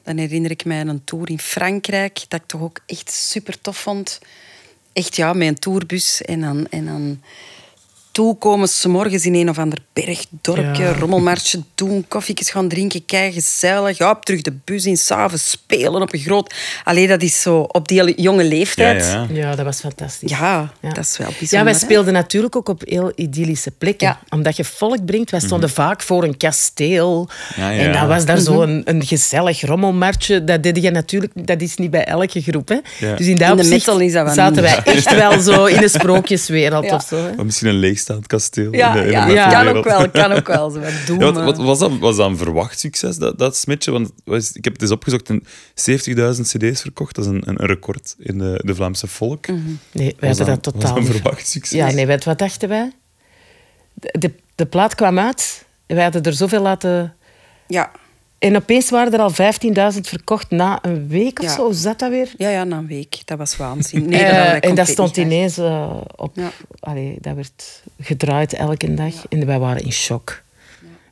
Dan 0.04 0.18
herinner 0.18 0.52
ik 0.52 0.66
mij 0.66 0.80
aan 0.80 0.88
een 0.88 1.04
tour 1.04 1.30
in 1.30 1.40
Frankrijk 1.40 2.26
dat 2.28 2.40
ik 2.42 2.48
toch 2.48 2.62
ook 2.62 2.80
echt 2.86 3.12
super 3.12 3.62
tof 3.62 3.78
vond. 3.78 4.20
Echt 4.94 5.16
ja, 5.16 5.34
met 5.34 5.48
een 5.48 5.60
tourbus 5.60 6.22
en 6.22 6.42
dan, 6.42 6.68
en 6.70 6.86
dan 6.86 7.22
toekomen 8.22 8.68
s'morgens 8.68 9.26
in 9.26 9.36
een 9.36 9.50
of 9.50 9.58
ander 9.58 9.80
bergdorpje, 9.94 10.84
Ja. 10.84 10.94
rommelmarsje 10.94 11.60
doen, 11.76 12.06
koffietjes 12.08 12.50
gaan 12.50 12.68
drinken, 12.68 13.06
kei 13.06 13.32
gezellig. 13.32 13.98
Ja, 13.98 14.10
op 14.10 14.26
terug 14.26 14.42
de 14.42 14.54
bus 14.66 14.86
in, 14.86 14.98
s'avonds 14.98 15.50
spelen 15.50 16.02
op 16.02 16.14
een 16.14 16.20
groot... 16.20 16.54
Allee, 16.84 17.08
dat 17.08 17.22
is 17.22 17.42
zo 17.42 17.60
op 17.60 17.88
die 17.88 18.22
jonge 18.22 18.44
leeftijd. 18.44 19.04
ja. 19.04 19.28
Ja, 19.32 19.56
dat 19.56 19.66
was 19.66 19.80
fantastisch. 19.80 20.30
Ja, 20.30 20.72
Ja. 20.82 20.90
dat 20.90 21.06
is 21.06 21.18
wel 21.18 21.28
bijzonder. 21.28 21.58
Ja, 21.58 21.64
wij 21.64 21.74
hè? 21.74 21.80
speelden 21.80 22.14
natuurlijk 22.14 22.56
ook 22.56 22.70
op 22.70 22.82
heel 22.86 23.12
idyllische 23.16 23.72
plekken. 23.72 24.08
Ja. 24.08 24.20
Omdat 24.30 24.56
je 24.58 24.64
volk 24.64 25.06
brengt. 25.06 25.32
Wij 25.32 25.40
stonden 25.40 25.70
vaak 25.70 26.02
voor 26.02 26.24
een 26.24 26.38
kasteel. 26.38 27.30
Ja, 27.56 27.70
ja. 27.70 27.80
En 27.82 27.92
dat 27.94 28.08
was 28.08 28.18
Mhm. 28.18 28.26
daar 28.26 28.40
zo 28.40 28.62
een, 28.62 28.82
een 28.86 29.06
gezellig 29.06 29.62
rommelmartje. 29.62 30.44
Dat 30.44 30.64
deed 30.64 30.82
je 30.82 30.92
natuurlijk... 30.92 31.34
Dat 31.48 31.62
is 31.62 31.76
niet 31.76 31.92
bij 31.92 32.06
elke 32.06 32.42
groep. 32.42 32.68
Hè. 32.68 32.78
Ja. 33.00 33.16
Dus 33.16 33.28
in 33.28 33.38
dat 33.38 33.50
In 33.50 33.56
de 33.56 33.62
opzicht 33.62 33.86
metal 33.86 34.00
is 34.00 34.14
dat 34.14 34.26
wel 34.26 34.34
zaten 34.34 34.64
niet. 34.64 34.84
wij 34.84 34.94
echt 34.94 35.16
wel 35.16 35.40
zo 35.40 35.66
in 35.66 35.84
een 35.84 35.90
sprookjeswereld 36.00 36.86
Ja. 36.86 36.96
of 36.96 37.04
zo. 37.08 37.16
Hè. 37.16 37.30
Of 37.38 37.44
misschien 37.44 37.68
een 37.68 37.76
leegstaand 38.08 38.28
kasteel. 38.28 38.74
Ja, 38.74 38.88
in 38.88 38.94
de- 38.94 39.00
in 39.00 39.06
de 39.08 39.12
ja, 39.12 39.28
Ja. 39.28 39.64
kan 39.64 39.76
ook 39.78 39.84
wel. 39.84 40.10
Kan 40.10 40.32
ook 40.32 40.48
wel. 40.48 40.70
Zo 40.70 40.80
wat 40.80 40.92
doen, 41.08 41.20
Ja, 41.20 41.26
wat, 41.26 41.38
eh. 41.38 41.46
wat 41.46 41.58
was, 41.58 41.80
dat, 41.80 41.98
was 41.98 42.16
dat 42.16 42.30
een 42.30 42.38
verwacht 42.38 42.80
succes, 42.80 43.18
dat, 43.18 43.40
dat 43.40 43.56
smetje? 43.58 43.92
Want 43.92 44.12
was- 44.26 44.52
ik 44.52 44.64
heb 44.64 44.74
het 44.74 44.82
eens 44.82 44.92
opgezocht, 44.92 45.30
een 45.30 45.44
70.000 45.74 46.42
cd's 46.48 46.82
verkocht. 46.82 47.16
Dat 47.16 47.26
is 47.26 47.32
een, 47.32 47.50
een 47.50 47.56
record 47.66 48.16
in 48.20 48.38
de, 48.38 48.62
de 48.66 48.76
Vlaamse 48.76 49.08
volk. 49.08 49.48
Mhm. 49.48 49.60
Nee, 49.92 50.16
wij 50.20 50.30
Was 50.30 50.38
hadden 50.38 50.60
dat 50.62 50.74
was 50.74 50.84
totaal 50.84 50.98
een 50.98 51.06
verwacht 51.06 51.48
succes? 51.48 51.78
Ja, 51.78 51.92
nee, 51.92 52.06
weet, 52.06 52.26
wat 52.26 52.40
dachten 52.40 52.70
wij? 52.70 52.92
De, 53.94 54.16
de, 54.20 54.34
de 54.56 54.66
plaat 54.66 54.96
kwam 54.96 55.20
uit. 55.20 55.66
en 55.86 55.96
Wij 55.96 56.04
hadden 56.04 56.24
er 56.24 56.34
zoveel 56.34 56.62
laten... 56.62 57.16
Ja. 57.68 57.92
En 58.40 58.56
opeens 58.56 58.90
waren 58.90 59.14
er 59.14 59.20
al 59.20 59.32
15.000 59.32 60.00
verkocht 60.02 60.50
na 60.50 60.80
een 60.82 61.08
week 61.08 61.40
of 61.40 61.46
Ja. 61.46 61.54
zo. 61.56 61.64
Hoe 61.64 61.74
zat 61.74 62.00
dat 62.00 62.10
weer? 62.10 62.30
Ja, 62.38 62.50
ja, 62.50 62.64
na 62.64 62.78
een 62.78 62.88
week. 62.88 63.22
Dat 63.26 63.38
was 63.38 63.58
waanzin. 63.58 64.10
Nee, 64.10 64.24
Eh, 64.24 64.54
dat 64.54 64.64
en 64.64 64.76
dat 64.76 64.88
stond 64.88 65.18
ineens 65.18 65.58
eh, 65.58 65.96
op. 66.16 66.36
Ja. 66.36 66.52
Allee, 66.80 67.18
dat 67.22 67.36
werd 67.36 67.84
gedraaid 68.00 68.54
elke 68.54 68.94
dag. 68.94 69.14
En 69.30 69.46
wij 69.46 69.60
waren 69.60 69.84
in 69.84 69.92
shock. 69.92 70.42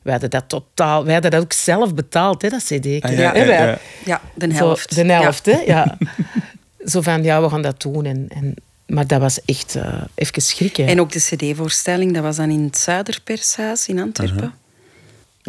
Wij 0.02 0.12
hadden 0.12 0.30
dat 0.30 0.44
totaal. 0.48 1.04
Wij 1.04 1.12
hadden 1.12 1.30
dat 1.30 1.40
ook 1.42 1.52
zelf 1.52 1.94
betaald, 1.94 2.42
hè, 2.42 2.48
dat 2.48 2.62
CD. 2.64 2.86
Ah, 3.02 3.12
ja, 3.18 3.34
ja. 3.36 3.78
Ja, 4.04 4.20
de 4.34 4.46
Zo, 4.50 4.56
helft. 4.56 4.94
de 4.94 5.12
helft, 5.12 5.44
Ja. 5.46 5.52
hè? 5.52 5.60
Ja. 5.66 5.98
Zo 6.92 7.00
van, 7.00 7.22
ja, 7.22 7.42
we 7.42 7.48
gaan 7.48 7.62
dat 7.62 7.80
doen. 7.82 8.04
En, 8.04 8.26
en, 8.28 8.54
maar 8.86 9.06
dat 9.06 9.20
was 9.20 9.40
echt 9.44 9.74
eh, 9.74 10.02
even 10.14 10.42
schrikken. 10.42 10.86
En 10.86 11.00
ook 11.00 11.12
de 11.12 11.18
cd-voorstelling, 11.20 12.14
dat 12.14 12.22
was 12.22 12.36
dan 12.36 12.50
in 12.50 12.64
het 12.64 12.78
Zuiderpershuis 12.78 13.88
in 13.88 14.00
Antwerpen. 14.00 14.52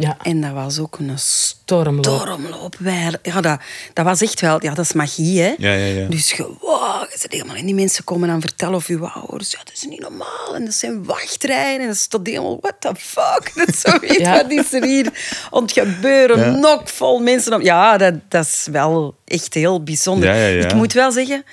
Ja, 0.00 0.16
En 0.22 0.40
dat 0.40 0.52
was 0.52 0.78
ook 0.78 0.98
een 0.98 1.18
stormloop. 1.18 2.04
stormloop. 2.04 2.76
Wij- 2.78 3.14
Ja, 3.22 3.40
dat, 3.40 3.60
dat 3.92 4.04
was 4.04 4.20
echt 4.20 4.40
wel... 4.40 4.62
Ja, 4.62 4.74
dat 4.74 4.84
is 4.84 4.92
magie, 4.92 5.40
hè. 5.40 5.54
Ja, 5.58 5.72
ja, 5.72 5.84
ja. 6.00 6.08
Dus 6.08 6.32
je, 6.32 6.42
wow, 6.60 7.00
je 7.10 7.16
zit 7.18 7.32
helemaal... 7.32 7.56
En 7.56 7.66
die 7.66 7.74
mensen 7.74 8.04
komen 8.04 8.28
dan 8.28 8.40
vertellen 8.40 8.74
of 8.74 8.86
uw 8.86 9.06
ouders... 9.06 9.50
Ja, 9.50 9.58
dat 9.64 9.72
is 9.74 9.82
niet 9.88 10.00
normaal. 10.00 10.54
En 10.54 10.64
dat 10.64 10.74
zijn 10.74 11.04
wachtrijen. 11.04 11.80
En 11.80 11.86
dat 11.86 11.96
staat 11.96 12.26
helemaal... 12.26 12.58
What 12.60 12.74
the 12.78 12.92
fuck? 12.96 13.52
Dat 13.56 13.68
is 13.68 13.80
zo 13.80 13.96
iets. 14.02 14.16
Ja. 14.16 14.32
Wat 14.42 14.50
is 14.50 14.72
er 14.72 14.84
hier 14.84 15.12
aan 15.50 15.62
het 15.62 15.72
gebeuren? 15.72 16.38
Ja. 16.38 16.50
Nog 16.58 16.82
vol 16.92 17.18
mensen. 17.18 17.54
Op. 17.54 17.60
Ja, 17.60 17.96
dat, 17.96 18.14
dat 18.28 18.44
is 18.44 18.66
wel 18.70 19.14
echt 19.24 19.54
heel 19.54 19.82
bijzonder. 19.82 20.28
Ja, 20.28 20.34
ja, 20.34 20.46
ja. 20.46 20.64
Ik 20.64 20.74
moet 20.74 20.92
wel 20.92 21.12
zeggen... 21.12 21.44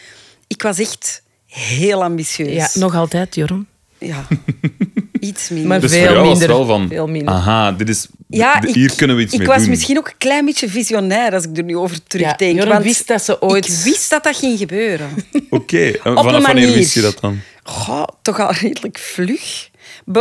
Ik 0.48 0.62
was 0.62 0.80
echt 0.80 1.22
heel 1.46 2.04
ambitieus. 2.04 2.74
Ja, 2.74 2.80
nog 2.80 2.96
altijd, 2.96 3.36
Joram. 3.36 3.68
Ja. 3.98 4.26
Iets 5.28 5.50
minder. 5.50 5.68
Maar 5.68 5.80
Dus 5.80 5.92
veel 5.92 6.00
voor 6.06 6.14
jou 6.14 6.28
was 6.28 6.40
minder. 6.40 6.58
wel 6.58 6.66
van, 6.66 6.88
Veel 6.88 7.08
minder. 7.08 7.34
aha, 7.34 7.72
dit 7.72 7.90
is, 7.90 8.08
Ja, 8.28 8.62
ik, 8.62 8.74
hier 8.74 8.96
kunnen 8.96 9.16
we 9.16 9.22
iets 9.22 9.34
ik 9.34 9.40
mee 9.40 9.48
was 9.48 9.58
doen. 9.62 9.70
misschien 9.70 9.98
ook 9.98 10.08
een 10.08 10.18
klein 10.18 10.46
beetje 10.46 10.70
visionair 10.70 11.34
als 11.34 11.44
ik 11.44 11.58
er 11.58 11.64
nu 11.64 11.78
over 11.78 12.04
terugdenk. 12.08 12.56
Joram 12.56 12.70
want 12.72 12.84
wist 12.84 13.08
dat 13.08 13.24
ze 13.24 13.42
ooit- 13.42 13.68
Ik 13.68 13.74
wist 13.84 14.10
dat 14.10 14.24
dat 14.24 14.36
ging 14.38 14.58
gebeuren. 14.58 15.10
Oké, 15.50 15.92
Op 15.96 16.02
vanaf 16.04 16.26
een 16.26 16.32
wanneer 16.32 16.44
manier. 16.44 16.74
wist 16.74 16.94
je 16.94 17.02
dat 17.02 17.18
dan? 17.22 17.40
Goh, 17.64 18.04
toch 18.22 18.40
al 18.40 18.52
redelijk 18.52 18.98
vlug. 19.00 19.70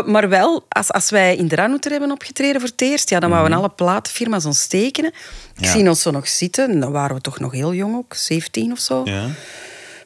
Maar 0.06 0.28
wel, 0.28 0.64
als, 0.68 0.90
als 0.92 1.10
wij 1.10 1.36
in 1.36 1.48
de 1.48 1.54
Ranouter 1.56 1.90
hebben 1.90 2.10
opgetreden 2.10 2.60
voor 2.60 2.70
het 2.70 2.80
eerst, 2.80 3.10
ja, 3.10 3.20
dan 3.20 3.30
wouden 3.30 3.56
alle 3.58 3.68
platenfirma's 3.68 4.44
ons 4.44 4.66
tekenen. 4.66 5.10
Ik 5.10 5.16
Mhm. 5.56 5.64
Ja. 5.64 5.70
zie 5.72 5.88
ons 5.88 6.02
zo 6.02 6.10
nog 6.10 6.28
zitten, 6.28 6.70
en 6.70 6.80
dan 6.80 6.92
waren 6.92 7.16
we 7.16 7.22
toch 7.22 7.40
nog 7.40 7.52
heel 7.52 7.74
jong 7.74 7.96
ook, 7.96 8.14
17 8.14 8.72
of 8.72 8.78
zo. 8.78 9.00
Ja. 9.04 9.26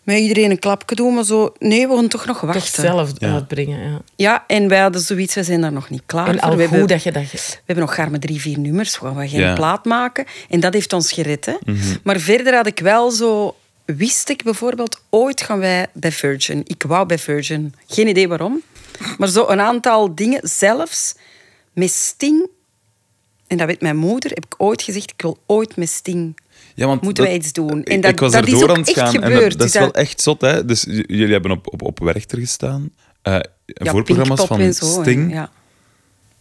Met 0.09 0.19
iedereen 0.19 0.51
een 0.51 0.59
klapje 0.59 0.95
doen, 0.97 1.15
maar 1.15 1.25
zo... 1.25 1.53
Nee, 1.59 1.89
we 1.89 1.95
gaan 1.95 2.09
toch 2.09 2.27
nog 2.27 2.39
Toch 2.39 2.53
wachten. 2.55 2.83
zelf 2.83 3.11
Ja. 3.19 3.33
uitbrengen. 3.33 3.91
Ja. 3.91 4.01
Ja, 4.17 4.45
en 4.47 4.69
wij 4.69 4.79
hadden 4.81 5.01
zoiets, 5.01 5.35
we 5.35 5.43
zijn 5.43 5.61
daar 5.61 5.73
nog 5.73 5.91
niet 5.91 6.03
klaar 6.07 6.29
En 6.29 6.33
voor. 6.39 6.43
al 6.51 6.57
we, 6.57 6.63
hebben, 6.63 6.87
dat 6.87 7.03
je 7.03 7.13
dat... 7.13 7.23
we 7.33 7.39
hebben 7.65 7.85
nog 7.85 7.95
gaar 7.95 8.11
met 8.11 8.21
drie, 8.21 8.41
vier 8.41 8.59
nummers, 8.59 8.99
we 8.99 9.07
gaan 9.07 9.29
geen 9.29 9.41
Ja. 9.41 9.55
plaat 9.55 9.85
maken. 9.85 10.25
En 10.49 10.61
dat 10.61 10.73
heeft 10.75 10.93
ons 10.93 11.13
gered. 11.13 11.47
Hè. 11.47 11.55
Mhm. 11.65 11.97
Maar 12.03 12.19
verder 12.21 12.55
had 12.55 12.67
ik 12.67 12.79
wel 12.81 13.11
zo... 13.11 13.57
Wist 13.85 14.29
ik 14.29 14.43
bijvoorbeeld, 14.43 15.01
ooit 15.11 15.41
gaan 15.43 15.59
wij 15.59 15.87
bij 15.93 16.13
Virgin. 16.13 16.61
Ik 16.65 16.83
wou 16.87 17.07
bij 17.07 17.19
Virgin. 17.19 17.75
Geen 17.87 18.09
idee 18.09 18.29
waarom. 18.29 18.63
Maar 19.19 19.29
zo 19.29 19.47
een 19.49 19.61
aantal 19.61 20.15
dingen, 20.15 20.41
zelfs 20.43 21.15
met 21.73 21.91
Sting... 21.91 22.49
En 23.47 23.57
dat 23.57 23.67
weet 23.67 23.81
mijn 23.81 23.97
moeder, 23.97 24.31
heb 24.31 24.45
ik 24.45 24.55
ooit 24.57 24.83
gezegd, 24.83 25.11
ik 25.11 25.23
wil 25.23 25.39
ooit 25.47 25.77
met 25.77 25.89
Sting... 25.89 26.37
Ja, 26.79 26.87
want 26.87 27.03
Moeten 27.03 27.25
dat- 27.25 27.33
wij 27.33 27.43
iets 27.43 27.53
doen? 27.53 27.85
En 27.85 27.95
ik, 27.97 28.03
dat- 28.03 28.11
ik 28.11 28.21
was 28.21 28.33
dat 28.33 28.43
er 28.43 28.49
is 28.49 28.53
door 28.55 28.63
ook 28.63 28.69
aan 28.71 28.79
het 28.79 28.89
echt 28.89 28.99
gaan. 28.99 29.15
En 29.15 29.23
gebeurd. 29.23 29.51
dat, 29.51 29.59
dat 29.59 29.67
is 29.69 29.75
wel 29.75 29.93
echt 29.93 30.21
zot, 30.21 30.41
hè? 30.41 30.65
Dus 30.65 30.83
jullie 30.89 31.33
hebben 31.33 31.51
op, 31.51 31.73
op, 31.73 31.83
op 31.83 31.99
Werchter 31.99 32.39
gestaan. 32.39 32.91
eh 33.23 33.39
Ja, 33.65 33.91
voorprogramma's 33.91 34.45
van 34.45 34.73
zo. 34.73 34.87
Sting. 35.01 35.33
Ja. 35.33 35.51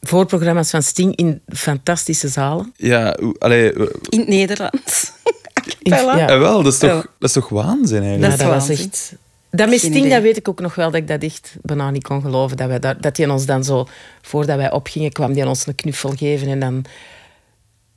Voorprogramma's 0.02 0.70
van 0.70 0.84
Sting 0.84 1.16
in 1.16 1.42
fantastische 1.48 2.28
zalen. 2.28 2.74
Ja, 2.76 3.18
allee, 3.40 3.74
In 4.10 4.20
het 4.20 4.28
Nederlands. 4.28 5.12
In- 5.82 5.92
ja. 5.94 6.28
eh, 6.30 6.40
wel, 6.40 6.64
dat 6.64 6.74
is 6.74 6.80
toch, 6.80 6.90
Ja. 6.90 6.96
dat 6.96 7.30
is 7.30 7.32
toch 7.32 7.50
waanzin 7.50 8.02
eigenlijk? 8.04 8.22
Dat 8.22 8.32
is 8.32 8.38
dat 8.46 8.48
was 8.68 8.70
echt... 8.70 9.14
Dat 9.52 9.70
met 9.70 9.80
Sting, 9.80 10.10
dat 10.10 10.22
weet 10.22 10.38
ik 10.38 10.48
ook 10.48 10.60
nog 10.60 10.76
wel, 10.76 10.92
dat 10.92 11.02
ik 11.02 11.08
dat 11.08 11.24
echt 11.24 11.56
bijna 11.62 11.92
niet 11.92 12.04
kon 12.04 12.22
geloven. 12.22 12.58
Dat, 12.58 12.68
wij 12.68 12.80
daar, 12.80 13.02
dat 13.02 13.18
hij 13.18 13.30
ons 13.30 13.46
dan 13.46 13.64
zo, 13.64 13.88
voordat 14.22 14.58
wij 14.58 14.72
opgingen, 14.72 15.12
kwam 15.12 15.34
hij 15.34 15.46
ons 15.46 15.68
een 15.68 15.76
knuffel 15.76 16.10
geven. 16.16 16.48
En 16.48 16.60
dan... 16.60 16.86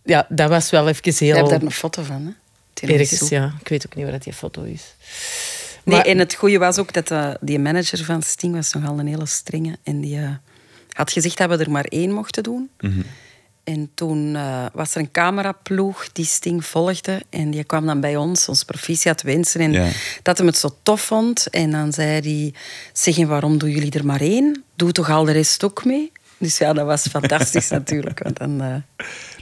Ja, 0.05 0.27
dat 0.29 0.49
was 0.49 0.71
wel 0.71 0.89
even 0.89 1.13
Je 1.19 1.25
heel... 1.25 1.37
hebt 1.37 1.51
daar 1.51 1.63
een 1.63 1.71
foto 1.71 2.03
van, 2.03 2.27
hè? 2.27 2.33
Ergens, 2.95 3.29
ja. 3.29 3.55
Ik 3.61 3.69
weet 3.69 3.87
ook 3.87 3.95
niet 3.95 4.05
waar 4.05 4.13
dat 4.15 4.23
die 4.23 4.33
foto 4.33 4.63
is. 4.63 4.95
Nee, 5.85 5.97
Maar- 5.97 6.07
en 6.07 6.19
het 6.19 6.35
goede 6.35 6.59
was 6.59 6.79
ook 6.79 6.93
dat 6.93 7.11
eh, 7.11 7.31
die 7.41 7.59
manager 7.59 8.05
van 8.05 8.23
Sting 8.23 8.55
was 8.55 8.73
nogal 8.73 8.99
een 8.99 9.07
hele 9.07 9.27
strenge. 9.27 9.79
En 9.83 10.01
die 10.01 10.19
eh, 10.19 10.31
had 10.93 11.13
gezegd 11.13 11.37
dat 11.39 11.49
we 11.49 11.57
er 11.57 11.71
maar 11.71 11.85
één 11.85 12.13
mochten 12.13 12.43
doen. 12.43 12.71
Mhm. 12.81 13.01
En 13.65 13.91
toen 13.95 14.37
eh, 14.37 14.67
was 14.73 14.95
er 14.95 15.01
een 15.01 15.11
cameraploeg 15.11 16.13
die 16.13 16.25
Sting 16.25 16.65
volgde. 16.65 17.23
En 17.31 17.51
die 17.51 17.65
kwam 17.65 17.87
dan 17.87 18.01
bij 18.01 18.17
ons, 18.17 18.49
ons 18.49 18.65
proficiat 18.65 19.23
wensen. 19.23 19.61
En 19.61 19.73
Ja. 19.73 19.89
dat 20.23 20.39
hij 20.39 20.47
het 20.47 20.57
zo 20.59 20.77
tof 20.83 21.01
vond. 21.01 21.47
En 21.47 21.71
dan 21.71 21.93
zei 21.93 22.21
hij, 22.21 22.55
zeg, 22.93 23.27
waarom 23.27 23.59
doen 23.59 23.71
jullie 23.71 23.93
er 23.93 24.07
maar 24.07 24.21
één? 24.21 24.65
Doe 24.75 24.93
toch 24.93 25.11
al 25.11 25.25
de 25.25 25.33
rest 25.33 25.65
ook 25.65 25.85
mee? 25.85 26.13
Dus 26.39 26.59
ja, 26.59 26.73
dat 26.73 26.87
was 26.87 27.07
fantastisch 27.09 27.69
natuurlijk. 27.79 28.23
Want 28.23 28.39
dan, 28.39 28.61
eh, 28.63 28.75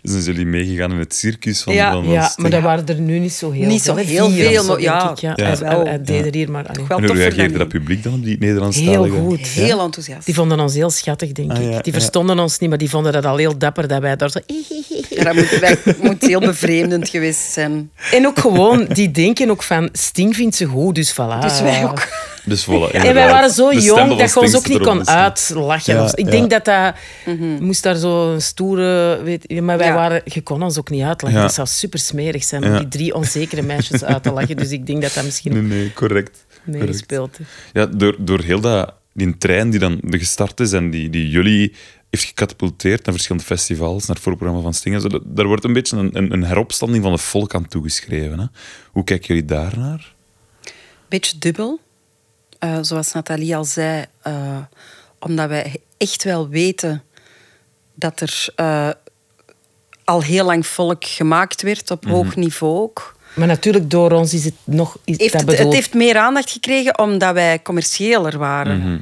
Dus 0.02 0.12
dan 0.12 0.20
zijn 0.20 0.36
jullie 0.36 0.50
meegegaan 0.50 0.90
in 0.92 0.98
het 0.98 1.14
circus 1.14 1.62
van, 1.62 1.72
Ja. 1.74 1.92
van, 1.92 2.04
van 2.04 2.12
Ja, 2.12 2.32
maar 2.36 2.50
dat 2.50 2.62
waren 2.62 2.86
er 2.86 3.00
nu 3.00 3.18
niet 3.18 3.32
zo 3.32 3.50
heel 3.50 3.66
Niet 3.66 3.82
veel. 3.82 3.94
zo 3.94 4.00
hè. 4.00 4.06
heel 4.06 4.30
veel, 4.30 4.62
zo, 4.62 4.68
maar 4.72 4.80
ja, 4.80 4.98
denk 5.04 5.10
ik, 5.10 5.18
ja. 5.18 5.32
Ja. 5.36 5.44
Hij, 5.44 5.54
hij- 5.58 5.68
hij 5.76 5.84
wel. 5.84 6.04
deed 6.04 6.26
er 6.26 6.34
hier 6.34 6.50
maar... 6.50 6.66
En 6.66 6.80
hoe 7.06 7.12
reageerde 7.12 7.58
dat 7.58 7.68
publiek 7.68 8.02
dan 8.02 8.12
op 8.14 8.24
die 8.24 8.36
Nederlandstalige? 8.38 9.14
Heel 9.14 9.24
goed. 9.24 9.46
Heel 9.46 9.80
enthousiast. 9.80 10.24
Die 10.26 10.34
vonden 10.34 10.60
ons 10.60 10.74
heel 10.74 10.90
schattig, 10.90 11.32
denk 11.32 11.50
Ah, 11.50 11.56
ik. 11.56 11.62
ja, 11.62 11.68
die 11.80 11.92
ja. 11.92 11.98
verstonden 11.98 12.38
ons 12.38 12.58
niet, 12.58 12.68
maar 12.68 12.78
die 12.78 12.90
vonden 12.90 13.12
dat 13.12 13.24
al 13.24 13.36
heel 13.36 13.58
dapper 13.58 13.88
dat 13.88 14.00
wij 14.00 14.16
daar 14.16 14.30
zo... 14.30 14.38
Ja, 15.08 15.24
dat 15.24 15.34
moet, 15.34 16.02
moet 16.02 16.22
heel 16.26 16.40
bevreemdend 16.40 17.08
geweest 17.08 17.40
zijn. 17.52 17.90
En 18.12 18.26
ook 18.26 18.38
gewoon, 18.38 18.86
die 18.92 19.10
denken 19.10 19.50
ook 19.50 19.62
van, 19.62 19.88
Sting 19.92 20.36
vindt 20.36 20.56
ze 20.56 20.64
goed, 20.64 20.94
dus 20.94 21.12
voilà. 21.12 21.38
Dus 21.40 21.60
wij 21.60 21.84
ook. 21.84 22.06
Dus 22.44 22.66
voilà, 22.66 22.92
En 22.92 23.14
wij 23.14 23.28
waren 23.28 23.50
zo 23.50 23.72
jong 23.72 24.16
dat 24.16 24.32
je 24.32 24.40
ons 24.40 24.56
ook 24.56 24.68
niet 24.68 24.78
kon 24.80 25.08
uitlachen. 25.08 25.94
Ja, 25.94 26.10
ik 26.14 26.24
ja. 26.24 26.30
denk 26.30 26.50
dat 26.50 26.64
dat... 26.64 26.94
Moest 27.60 27.82
daar 27.82 27.96
zo 27.96 28.32
een 28.32 28.42
stoere... 28.42 29.20
Weet, 29.22 29.44
je, 29.46 29.62
maar 29.62 29.78
wij 29.78 29.86
Ja. 29.86 29.94
Waren... 29.98 30.22
Je 30.24 30.40
kon 30.42 30.62
ons 30.62 30.78
ook 30.78 30.90
niet 30.90 31.02
uitlachen. 31.02 31.36
Ja. 31.38 31.44
Dat 31.44 31.54
zou 31.54 31.66
super 31.66 31.98
smerig 31.98 32.44
zijn 32.44 32.64
om 32.64 32.76
die 32.78 32.88
drie 32.88 33.14
onzekere 33.14 33.62
meisjes 33.62 34.04
uit 34.04 34.22
te 34.22 34.32
lachen. 34.32 34.56
Dus 34.56 34.70
ik 34.70 34.86
denk 34.86 35.02
dat 35.02 35.14
dat 35.14 35.24
misschien 35.24 35.52
Nee, 35.52 35.62
nee, 35.62 35.92
correct. 35.92 36.46
meegespeeld 36.64 37.36
heeft. 37.36 37.50
Ja, 37.72 37.86
door, 37.86 38.16
door 38.18 38.40
heel 38.40 38.60
dat, 38.60 38.94
die 39.12 39.38
trein 39.38 39.70
die 39.70 39.80
dan 39.80 40.00
gestart 40.10 40.60
is 40.60 40.72
en 40.72 40.90
die, 40.90 41.10
die 41.10 41.28
jullie 41.28 41.72
heeft 42.10 42.24
gecatapulteerd 42.24 43.04
naar 43.04 43.14
verschillende 43.14 43.46
festivals, 43.46 44.06
naar 44.06 44.16
het 44.16 44.24
voorprogramma 44.24 44.62
van 44.62 44.74
Sting. 44.74 44.94
en 44.94 45.00
zo, 45.00 45.08
dat- 45.08 45.22
Daar 45.26 45.46
wordt 45.46 45.64
een 45.64 45.72
beetje 45.72 45.96
een, 45.96 46.16
een, 46.16 46.32
een 46.32 46.44
heropstanding 46.44 47.02
van 47.02 47.12
het 47.12 47.20
volk 47.20 47.54
aan 47.54 47.68
toegeschreven. 47.68 48.38
Hè? 48.38 48.46
Hoe 48.92 49.04
kijken 49.04 49.26
jullie 49.26 49.44
daarnaar? 49.44 50.14
Beetje 51.08 51.38
dubbel. 51.38 51.80
Eh, 52.58 52.78
zoals 52.80 53.12
Nathalie 53.12 53.56
al 53.56 53.64
zei, 53.64 54.04
eh, 54.22 54.58
omdat 55.18 55.48
wij 55.48 55.76
echt 55.96 56.24
wel 56.24 56.48
weten 56.48 57.02
dat 57.94 58.20
er 58.20 58.48
eh, 58.56 58.90
al 60.08 60.22
heel 60.22 60.44
lang 60.44 60.66
volk 60.66 61.04
gemaakt 61.04 61.62
werd, 61.62 61.90
op 61.90 62.04
hoog 62.04 62.36
niveau 62.36 62.78
ook. 62.78 63.16
Maar 63.34 63.46
natuurlijk, 63.46 63.90
door 63.90 64.12
ons 64.12 64.34
is 64.34 64.44
het 64.44 64.54
nog... 64.64 64.96
Is 65.04 65.18
heeft 65.18 65.32
dat 65.32 65.46
het, 65.46 65.58
het 65.58 65.72
heeft 65.72 65.94
meer 65.94 66.16
aandacht 66.16 66.50
gekregen 66.50 66.98
omdat 66.98 67.34
wij 67.34 67.62
commerciëler 67.62 68.38
waren. 68.38 68.78
Mhm. 68.78 68.98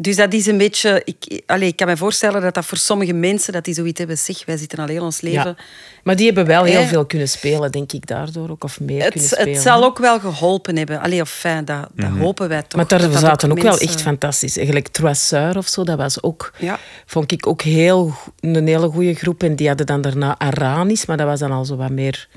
Dus 0.00 0.16
dat 0.16 0.32
is 0.32 0.46
een 0.46 0.58
beetje... 0.58 1.02
Ik, 1.04 1.42
allez, 1.46 1.68
ik 1.68 1.76
kan 1.76 1.86
me 1.86 1.96
voorstellen 1.96 2.42
dat 2.42 2.54
dat 2.54 2.64
voor 2.64 2.78
sommige 2.78 3.12
mensen, 3.12 3.52
dat 3.52 3.64
die 3.64 3.74
zoiets 3.74 3.98
hebben, 3.98 4.18
zeg, 4.18 4.44
wij 4.44 4.56
zitten 4.56 4.78
al 4.78 4.86
heel 4.86 5.04
ons 5.04 5.20
leven... 5.20 5.54
Ja. 5.56 5.64
Maar 6.02 6.16
die 6.16 6.26
hebben 6.26 6.46
wel 6.46 6.64
heel 6.64 6.80
Eh. 6.80 6.88
veel 6.88 7.06
kunnen 7.06 7.28
spelen, 7.28 7.72
denk 7.72 7.92
ik, 7.92 8.06
daardoor 8.06 8.50
ook. 8.50 8.64
Of 8.64 8.80
meer 8.80 8.98
kunnen 8.98 9.18
Het, 9.18 9.28
spelen. 9.28 9.52
het 9.52 9.62
zal 9.62 9.84
ook 9.84 9.98
wel 9.98 10.20
geholpen 10.20 10.76
hebben. 10.76 11.00
Allee, 11.00 11.20
of 11.20 11.30
fijn, 11.30 11.64
dat, 11.64 11.88
dat 11.94 12.10
hopen 12.10 12.48
wij 12.48 12.62
toch. 12.62 12.76
Maar 12.80 13.00
daar 13.00 13.18
zaten 13.18 13.50
ook, 13.50 13.62
wel 13.62 13.78
echt 13.78 14.00
fantastisch. 14.02 14.56
Eigenlijk 14.56 14.88
Troisseur 14.88 15.56
of 15.56 15.66
zo, 15.68 15.84
dat 15.84 15.96
was 15.98 16.22
ook... 16.22 16.52
Ja. 16.58 16.78
Vond 17.06 17.32
ik 17.32 17.46
ook 17.46 17.62
heel, 17.62 18.14
een 18.40 18.66
hele 18.66 18.88
goede 18.88 19.14
groep. 19.14 19.42
En 19.42 19.56
die 19.56 19.68
hadden 19.68 19.86
dan 19.86 20.00
daarna 20.00 20.38
Aranis, 20.38 21.06
maar 21.06 21.16
dat 21.16 21.26
was 21.26 21.38
dan 21.40 21.50
al 21.52 21.64
zo 21.64 21.76
wat 21.76 21.90
meer 21.90 22.28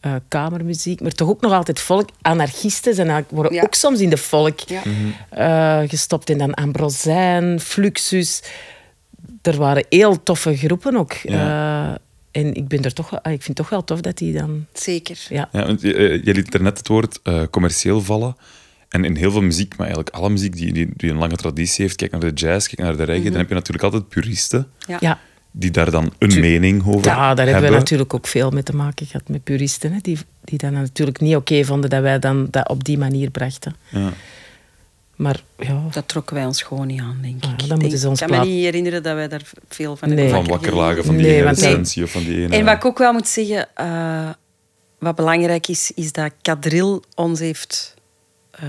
eh, 0.00 0.14
kamermuziek. 0.28 1.00
Maar 1.00 1.10
toch 1.12 1.28
ook 1.28 1.40
nog 1.40 1.52
altijd 1.52 1.80
volk. 1.80 2.08
Anarchisten 2.22 2.94
zijn 2.94 3.06
eigenlijk- 3.08 3.36
worden 3.36 3.54
Ja. 3.58 3.62
ook 3.62 3.74
soms 3.74 4.00
in 4.00 4.10
de 4.10 4.16
volk 4.16 4.60
Ja. 4.60 4.82
eh, 5.30 5.88
gestopt. 5.88 6.30
En 6.30 6.38
dan 6.38 6.54
Ambrosijn, 6.54 7.60
Fluxus. 7.60 8.42
Er 9.42 9.56
waren 9.56 9.84
heel 9.88 10.22
toffe 10.22 10.56
groepen 10.56 10.96
ook. 10.96 11.12
Ja. 11.12 11.88
Eh, 12.32 12.42
en 12.42 12.54
ik, 12.54 12.68
ben 12.68 12.82
er 12.82 12.92
toch 12.92 13.22
ah, 13.22 13.32
ik 13.32 13.42
vind 13.42 13.46
het 13.46 13.56
toch 13.56 13.68
wel 13.68 13.84
tof 13.84 14.00
dat 14.00 14.16
die 14.18 14.32
dan... 14.32 14.66
Zeker. 14.72 15.26
Ja. 15.28 15.48
Ja, 15.52 15.66
want 15.66 15.80
je, 15.80 16.20
je 16.24 16.34
liet 16.34 16.54
er 16.54 16.62
net 16.62 16.78
het 16.78 16.88
woord 16.88 17.20
eh, 17.22 17.42
commercieel 17.50 18.00
vallen. 18.00 18.36
En 18.88 19.04
in 19.04 19.16
heel 19.16 19.30
veel 19.30 19.42
muziek, 19.42 19.70
maar 19.76 19.86
eigenlijk 19.86 20.16
alle 20.16 20.30
muziek 20.30 20.56
die, 20.56 20.72
die, 20.72 20.88
die 20.96 21.10
een 21.10 21.16
lange 21.16 21.36
traditie 21.36 21.84
heeft, 21.84 21.96
kijk 21.96 22.10
naar 22.10 22.20
de 22.20 22.30
jazz, 22.32 22.66
kijk 22.66 22.78
naar 22.80 22.96
de 22.96 23.02
reggae, 23.04 23.30
dan 23.30 23.38
heb 23.38 23.48
je 23.48 23.54
natuurlijk 23.54 23.84
altijd 23.84 24.08
puristen 24.08 24.66
Ja. 24.86 24.96
ja. 25.00 25.18
Die 25.50 25.70
daar 25.70 25.90
dan 25.90 26.12
een 26.18 26.40
mening 26.40 26.86
over 26.86 27.04
Ja, 27.04 27.16
daar 27.16 27.26
hebben 27.36 27.46
hebben. 27.54 27.70
we 27.70 27.76
natuurlijk 27.76 28.14
ook 28.14 28.26
veel 28.26 28.50
mee 28.50 28.62
te 28.62 28.74
maken 28.76 29.06
gehad 29.06 29.28
met 29.28 29.44
puristen. 29.44 29.92
Hè, 29.92 29.98
die, 30.02 30.18
die 30.44 30.58
dan 30.58 30.72
natuurlijk 30.72 31.20
niet 31.20 31.36
oké 31.36 31.64
vonden 31.64 31.90
dat 31.90 32.02
wij 32.02 32.18
dan 32.18 32.46
dat 32.50 32.68
op 32.68 32.84
die 32.84 32.98
manier 32.98 33.30
brachten. 33.30 33.76
Ja. 33.88 34.10
Maar 35.16 35.40
ja, 35.58 35.82
Dat 35.92 36.08
trokken 36.08 36.34
wij 36.34 36.44
ons 36.44 36.62
gewoon 36.62 36.86
niet 36.86 37.00
aan, 37.00 37.18
denk 37.22 37.34
ik. 37.34 37.40
Dan 37.42 37.50
Ik 37.52 37.58
moeten 37.58 37.78
denk- 37.78 37.96
ze 38.00 38.08
ons 38.08 38.20
Ik 38.20 38.26
kan 38.26 38.36
plaat- 38.36 38.48
me 38.48 38.52
niet 38.54 38.64
herinneren 38.64 39.02
dat 39.02 39.14
wij 39.14 39.28
daar 39.28 39.42
veel 39.68 39.96
van 39.96 40.08
Nee. 40.08 40.18
hebben 40.18 40.36
Van 40.36 40.46
wakker 40.50 40.74
lagen 40.74 41.04
van 41.04 41.16
die 41.16 41.26
Nee, 41.26 41.36
ene 41.44 42.04
of 42.04 42.10
van 42.10 42.22
die 42.24 42.36
ene... 42.42 42.56
En 42.56 42.64
wat 42.64 42.74
ik 42.74 42.84
ook 42.84 42.98
wel 42.98 43.12
moet 43.12 43.28
zeggen, 43.28 43.68
eh, 43.74 44.28
wat 44.98 45.14
belangrijk 45.16 45.68
is, 45.68 45.90
is 45.94 46.12
dat 46.12 46.32
Kadril 46.42 47.02
ons 47.14 47.38
heeft 47.40 47.94
eh, 48.50 48.66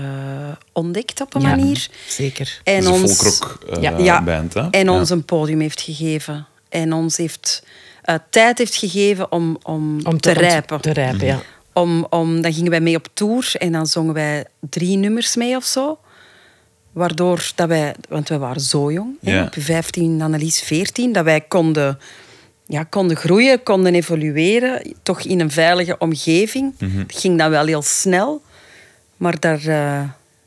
ontdekt 0.72 1.20
op 1.20 1.34
een 1.34 1.40
Ja, 1.40 1.48
manier. 1.48 1.88
zeker. 2.08 2.60
Dat 2.64 2.74
En 2.74 2.86
ons, 2.88 3.12
folkrock 3.16 3.58
eh, 3.70 3.82
Ja. 3.82 3.98
Ja. 3.98 4.22
band, 4.22 4.54
hè? 4.54 4.68
en 4.70 4.84
Ja. 4.84 4.92
ons 4.92 5.10
een 5.10 5.24
podium 5.24 5.60
heeft 5.60 5.80
gegeven. 5.80 6.46
En 6.70 6.92
ons 6.92 7.16
heeft 7.16 7.62
eh, 8.02 8.14
tijd 8.30 8.58
heeft 8.58 8.74
gegeven 8.74 9.32
om, 9.32 9.58
om, 9.62 10.00
Om 10.06 10.20
te, 10.20 10.30
om 10.30 10.36
rijpen. 10.36 10.80
Te 10.80 10.92
rijpen, 10.92 11.26
ja. 11.26 11.40
Om, 11.72 12.06
om, 12.10 12.40
dan 12.42 12.52
gingen 12.52 12.70
wij 12.70 12.80
mee 12.80 12.96
op 12.96 13.08
tour 13.12 13.52
en 13.58 13.72
dan 13.72 13.86
zongen 13.86 14.14
wij 14.14 14.44
drie 14.70 14.96
nummers 14.96 15.36
mee 15.36 15.56
of 15.56 15.64
zo. 15.64 15.98
Waardoor 16.92 17.52
dat 17.54 17.68
wij, 17.68 17.94
want 18.08 18.28
wij 18.28 18.38
waren 18.38 18.60
zo 18.60 18.92
jong, 18.92 19.16
hè, 19.20 19.32
Ja. 19.32 19.42
op 19.44 19.54
15, 19.58 20.22
Annelies 20.22 20.60
14, 20.60 21.12
dat 21.12 21.24
wij 21.24 21.40
konden, 21.40 21.98
ja, 22.66 22.82
konden 22.84 23.16
groeien, 23.16 23.62
konden 23.62 23.94
evolueren, 23.94 24.94
toch 25.02 25.20
in 25.20 25.40
een 25.40 25.50
veilige 25.50 25.98
omgeving. 25.98 26.74
Mhm. 26.78 26.98
Dat 27.06 27.20
ging 27.20 27.38
dan 27.38 27.50
wel 27.50 27.66
heel 27.66 27.82
snel, 27.82 28.42
maar 29.16 29.40
daar, 29.40 29.66
eh, 29.66 30.02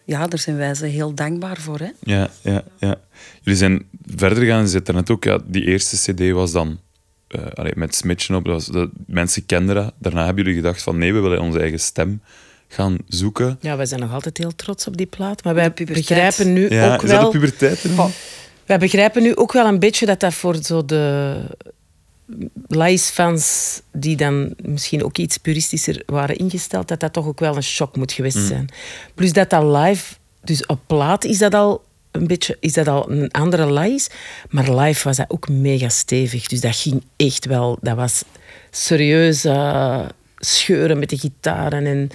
ja, 0.05 0.27
daar 0.27 0.39
zijn 0.39 0.57
wij 0.57 0.75
ze 0.75 0.85
heel 0.85 1.13
dankbaar 1.13 1.57
voor. 1.57 1.79
Hè. 1.79 1.89
Ja, 1.99 2.29
ja, 2.41 2.63
ja. 2.79 2.95
Jullie 3.41 3.59
zijn 3.59 3.85
verder 4.15 4.45
zei 4.45 4.83
het 4.83 4.93
net 4.93 5.09
ook, 5.09 5.23
ja, 5.23 5.39
die 5.45 5.65
eerste 5.65 6.13
cd 6.13 6.31
was 6.31 6.51
dan 6.51 6.79
eh, 7.27 7.41
allee, 7.53 7.71
met 7.75 7.95
Smitchen 7.95 8.35
op. 8.35 8.45
Dat 8.45 8.53
was, 8.53 8.65
dat, 8.65 8.89
mensen 9.07 9.45
kenden 9.45 9.75
dat. 9.75 9.93
Daarna 9.99 10.25
hebben 10.25 10.43
jullie 10.43 10.59
gedacht 10.61 10.81
van 10.81 10.97
nee, 10.97 11.13
we 11.13 11.19
willen 11.19 11.41
onze 11.41 11.59
eigen 11.59 11.79
stem 11.79 12.21
gaan 12.67 12.97
zoeken. 13.07 13.57
Ja, 13.61 13.77
wij 13.77 13.85
zijn 13.85 13.99
nog 13.99 14.13
altijd 14.13 14.37
heel 14.37 14.55
trots 14.55 14.87
op 14.87 14.97
die 14.97 15.05
plaat. 15.05 15.43
Maar 15.43 15.53
wij 15.53 15.73
begrijpen 15.73 16.53
nu 16.53 16.69
Ja, 16.69 16.93
ook 16.93 17.03
is 17.03 17.09
dat 17.09 17.19
wel... 17.19 17.31
de 17.31 17.39
puberteit? 17.39 17.83
er 17.83 17.89
nog? 17.89 18.11
Wij 18.65 18.79
begrijpen 18.79 19.21
nu 19.21 19.35
ook 19.35 19.51
wel 19.51 19.65
een 19.65 19.79
beetje 19.79 20.05
dat 20.05 20.19
dat 20.19 20.33
voor 20.33 20.55
zo 20.55 20.85
de 20.85 21.35
Lies-fans 22.67 23.81
die 23.91 24.15
dan 24.15 24.53
misschien 24.61 25.03
ook 25.03 25.17
iets 25.17 25.37
puristischer 25.37 26.03
waren 26.05 26.35
ingesteld, 26.35 26.87
dat 26.87 26.99
dat 26.99 27.13
toch 27.13 27.25
ook 27.27 27.39
wel 27.39 27.55
een 27.55 27.63
shock 27.63 27.95
moet 27.95 28.11
geweest 28.11 28.35
Mm. 28.37 28.47
zijn. 28.47 28.69
Plus 29.15 29.33
dat 29.33 29.49
dat 29.49 29.63
live, 29.63 30.15
dus 30.43 30.65
op 30.65 30.79
plaat 30.87 31.23
is 31.23 31.37
dat 31.37 31.53
al 31.53 31.83
een 32.11 32.27
beetje, 32.27 32.57
is 32.59 32.73
dat 32.73 32.87
al 32.87 33.11
een 33.11 33.31
andere 33.31 33.73
Lies, 33.73 34.09
maar 34.49 34.75
live 34.75 35.03
was 35.07 35.17
dat 35.17 35.25
ook 35.29 35.49
mega 35.49 35.89
stevig. 35.89 36.47
Dus 36.47 36.61
dat 36.61 36.75
ging 36.75 37.03
echt 37.15 37.45
wel, 37.45 37.77
dat 37.81 37.95
was 37.95 38.23
serieus 38.71 39.45
eh, 39.45 40.05
scheuren 40.37 40.99
met 40.99 41.09
de 41.09 41.17
gitaren 41.17 41.85
en 41.85 42.09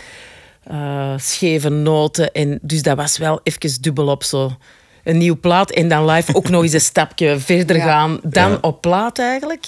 eh, 0.65 1.15
scheve 1.17 1.69
noten. 1.69 2.33
En, 2.33 2.59
dus 2.63 2.83
dat 2.83 2.97
was 2.97 3.19
wel 3.19 3.41
even 3.43 3.83
dubbel 3.83 4.09
op 4.09 4.25
zo. 4.25 4.57
Een 5.05 5.19
nieuw 5.19 5.41
plaat 5.41 5.71
en 5.71 5.89
dan 5.89 6.05
live 6.11 6.35
ook 6.35 6.49
nog 6.49 6.63
eens 6.63 6.73
een 6.73 6.81
stapje 6.81 7.39
verder 7.51 7.77
Ja. 7.77 7.85
gaan 7.85 8.21
dan 8.23 8.51
Ja. 8.51 8.59
op 8.61 8.81
plaat 8.81 9.19
eigenlijk. 9.19 9.67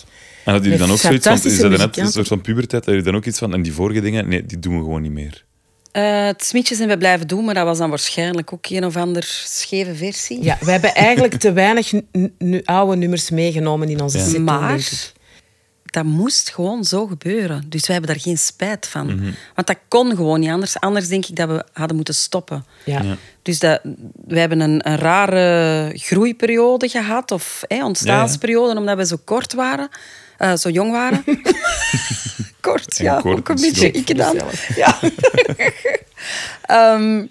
En 0.50 0.56
hadden 0.56 0.72
jullie 0.72 0.86
dan 0.86 0.96
ook 0.96 1.02
zoiets 1.02 1.26
van, 1.26 1.52
is 1.52 1.58
dat 1.58 1.70
net 1.70 1.96
een 1.96 2.12
soort 2.12 2.28
van 2.28 2.40
puberteit, 2.40 2.84
dat 2.84 2.94
jullie 2.94 3.10
dan 3.10 3.16
ook 3.16 3.26
iets 3.26 3.38
van, 3.38 3.54
en 3.54 3.62
die 3.62 3.72
vorige 3.72 4.00
dingen, 4.00 4.28
nee, 4.28 4.46
die 4.46 4.58
doen 4.58 4.76
we 4.76 4.82
gewoon 4.82 5.02
niet 5.02 5.12
meer. 5.12 5.44
Eh, 5.92 6.24
het 6.24 6.44
smitje 6.44 6.74
zijn 6.74 6.88
we 6.88 6.98
blijven 6.98 7.26
doen, 7.26 7.44
maar 7.44 7.54
dat 7.54 7.64
was 7.64 7.78
dan 7.78 7.88
waarschijnlijk 7.88 8.52
ook 8.52 8.66
een 8.66 8.84
of 8.84 8.96
ander 8.96 9.22
scheve 9.44 9.94
versie. 9.94 10.42
Ja, 10.42 10.58
we 10.60 10.70
hebben 10.70 10.94
eigenlijk 10.94 11.34
te 11.34 11.52
weinig 11.52 11.92
oude 12.64 12.96
nummers 12.96 13.30
meegenomen 13.30 13.88
in 13.88 14.00
onze 14.00 14.32
Ja. 14.32 14.40
Maar 14.40 15.12
dat 15.84 16.04
moest 16.04 16.50
gewoon 16.50 16.84
zo 16.84 17.06
gebeuren. 17.06 17.64
Dus 17.68 17.86
wij 17.86 17.96
hebben 17.96 18.14
daar 18.14 18.22
geen 18.24 18.38
spijt 18.38 18.86
van. 18.86 19.06
Mhm. 19.06 19.30
Want 19.54 19.66
dat 19.66 19.76
kon 19.88 20.16
gewoon 20.16 20.40
niet 20.40 20.50
anders. 20.50 20.80
Anders 20.80 21.08
denk 21.08 21.26
ik 21.26 21.36
dat 21.36 21.48
we 21.48 21.64
hadden 21.72 21.96
moeten 21.96 22.14
stoppen. 22.14 22.64
Ja. 22.84 23.02
Ja. 23.02 23.16
Dus 23.42 23.58
dat, 23.58 23.80
we 24.26 24.38
hebben 24.38 24.60
een, 24.60 24.88
een 24.88 24.96
rare 24.96 25.92
groeiperiode 25.94 26.88
gehad, 26.88 27.30
of 27.30 27.62
hè, 27.68 27.84
ontstaansperiode, 27.84 28.78
omdat 28.78 28.96
we 28.96 29.06
zo 29.06 29.16
kort 29.24 29.54
waren, 29.54 29.88
eh, 30.40 30.56
zo 30.56 30.68
jong 30.68 30.90
waren. 30.90 31.24
kort, 32.60 32.98
En 32.98 33.04
ja, 33.04 33.20
kort 33.20 33.38
ook 33.38 33.48
een 33.48 33.54
is 33.54 33.60
beetje 33.60 33.90
ik 33.90 34.16
dan. 34.16 34.36
Ja. 34.76 34.98
Ehm, 36.62 37.26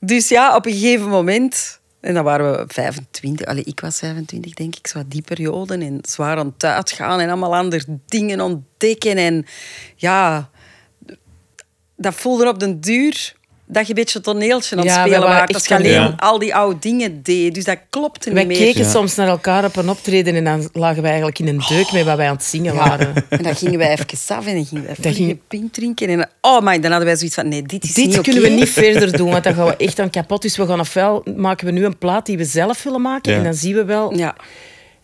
dus 0.00 0.28
ja, 0.28 0.56
op 0.56 0.66
een 0.66 0.72
gegeven 0.72 1.08
moment, 1.08 1.80
en 2.00 2.14
dan 2.14 2.24
waren 2.24 2.52
we 2.52 2.64
25, 2.66 3.46
allee, 3.46 3.64
ik 3.64 3.80
was 3.80 3.98
25 3.98 4.54
denk 4.54 4.76
ik, 4.76 4.86
zo 4.86 5.02
die 5.06 5.22
periode, 5.22 5.74
en 5.74 5.98
zwaar 6.02 6.36
aan 6.36 6.52
het 6.52 6.64
uitgaan 6.64 7.20
en 7.20 7.28
allemaal 7.28 7.56
andere 7.56 7.98
dingen 8.06 8.40
ontdekken. 8.40 9.16
En 9.16 9.46
ja, 9.96 10.50
dat 11.96 12.14
voelde 12.14 12.48
op 12.48 12.58
den 12.58 12.80
duur 12.80 13.34
dat 13.74 13.82
je 13.82 13.88
een 13.88 13.94
beetje 13.94 14.18
een 14.18 14.24
toneeltje 14.24 14.76
aan 14.76 14.82
het 14.82 14.90
Ja, 14.90 15.00
spelen 15.00 15.20
waren 15.20 15.36
waart. 15.36 15.54
Echt 15.54 15.68
je 15.68 15.74
alleen 15.74 16.16
al 16.16 16.38
die 16.38 16.54
oude 16.54 16.78
dingen 16.78 17.22
deed. 17.22 17.54
Dus 17.54 17.64
dat 17.64 17.78
klopte 17.90 18.32
Wij 18.32 18.44
niet 18.44 18.58
meer. 18.58 18.66
keken 18.66 18.84
Ja. 18.84 18.90
soms 18.90 19.14
naar 19.14 19.28
elkaar 19.28 19.64
op 19.64 19.76
een 19.76 19.88
optreden 19.88 20.34
en 20.34 20.44
dan 20.44 20.68
lagen 20.72 20.96
wij 21.02 21.10
eigenlijk 21.10 21.38
in 21.38 21.48
een 21.48 21.62
deuk 21.68 21.92
met 21.92 22.04
wat 22.04 22.16
wij 22.16 22.28
aan 22.28 22.34
het 22.34 22.44
zingen 22.44 22.74
waren. 22.74 23.12
En 23.28 23.42
dan 23.42 23.56
gingen 23.56 23.78
wij 23.78 23.90
even 23.90 24.06
af 24.36 24.46
en 24.46 24.54
dan 24.54 24.64
gingen 24.66 24.84
wij 24.84 24.94
Dat 25.00 25.14
ging- 25.14 25.16
ging... 25.16 25.38
pint 25.48 25.72
drinken. 25.72 26.08
En 26.08 26.28
oh 26.40 26.60
my, 26.60 26.78
dan 26.80 26.90
hadden 26.90 27.08
wij 27.08 27.16
zoiets 27.16 27.34
van, 27.34 27.48
nee, 27.48 27.62
dit 27.62 27.84
is 27.84 27.94
Dit 27.94 28.06
niet 28.06 28.20
kunnen 28.20 28.42
oké. 28.42 28.50
we 28.50 28.56
niet 28.58 28.68
verder 28.84 29.16
doen, 29.16 29.30
want 29.30 29.44
dan 29.44 29.54
gaan 29.54 29.66
we 29.66 29.76
echt 29.76 29.98
aan 29.98 30.10
kapot. 30.10 30.42
Dus 30.42 30.56
we 30.56 30.66
gaan 30.66 30.80
ofwel 30.80 31.24
maken 31.36 31.66
we 31.66 31.72
nu 31.72 31.84
een 31.84 31.98
plaat 31.98 32.26
die 32.26 32.36
we 32.36 32.44
zelf 32.44 32.82
willen 32.82 33.00
maken 33.02 33.32
Ja. 33.32 33.38
en 33.38 33.44
dan 33.44 33.54
zien 33.54 33.74
we 33.74 33.84
wel. 33.84 34.16
Ja, 34.16 34.34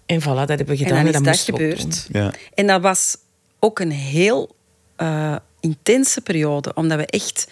En 0.07 0.21
voilà, 0.21 0.25
dat 0.25 0.49
hebben 0.49 0.67
we 0.67 0.73
en 0.73 0.79
gedaan. 0.79 0.97
dan 0.97 1.07
is 1.07 1.13
dat 1.13 1.25
dat 1.25 1.33
moesten 1.33 1.55
we 1.55 1.63
ook 1.65 1.71
gebeurd. 1.79 2.07
Ja. 2.13 2.33
En 2.55 2.67
dat 2.67 2.81
was 2.81 3.17
ook 3.59 3.79
een 3.79 3.91
heel 3.93 4.55
eh, 4.97 5.37
intense 5.61 6.21
periode, 6.21 6.75
omdat 6.75 6.99
we 6.99 7.07
echt... 7.07 7.47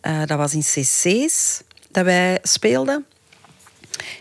eh, 0.00 0.20
dat 0.26 0.38
was 0.38 0.54
in 0.54 0.60
cc's 0.60 1.62
dat 1.90 2.04
wij 2.04 2.38
speelden. 2.42 3.06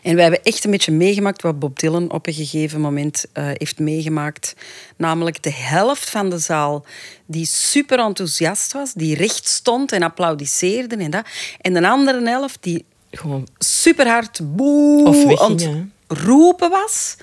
En 0.04 0.14
wij 0.14 0.24
hebben 0.24 0.44
echt 0.44 0.64
een 0.64 0.72
beetje 0.72 0.92
meegemaakt 0.92 1.42
wat 1.42 1.60
Bob 1.60 1.80
Dylan 1.80 2.12
op 2.12 2.28
een 2.28 2.34
gegeven 2.34 2.82
moment 2.82 3.26
eh, 3.34 3.44
heeft 3.54 3.80
meegemaakt. 3.80 4.56
Namelijk 4.98 5.44
de 5.44 5.54
helft 5.54 6.10
van 6.10 6.30
de 6.30 6.38
zaal 6.38 6.86
die 7.26 7.46
super 7.46 8.00
enthousiast 8.00 8.74
was, 8.74 8.94
die 8.94 9.16
recht 9.16 9.48
stond 9.48 9.92
en 9.92 10.04
applaudisseerde 10.04 10.96
en 10.96 11.12
dat. 11.12 11.26
En 11.62 11.74
de 11.74 11.88
andere 11.88 12.30
helft 12.30 12.58
die. 12.62 12.86
Gewoon 13.12 13.48
super 13.58 14.08
hard 14.08 14.56
boe 14.56 15.08
Of 15.08 15.26
weggingen, 15.26 15.94
het 16.08 16.18
roepen 16.18 16.70
was. 16.70 17.16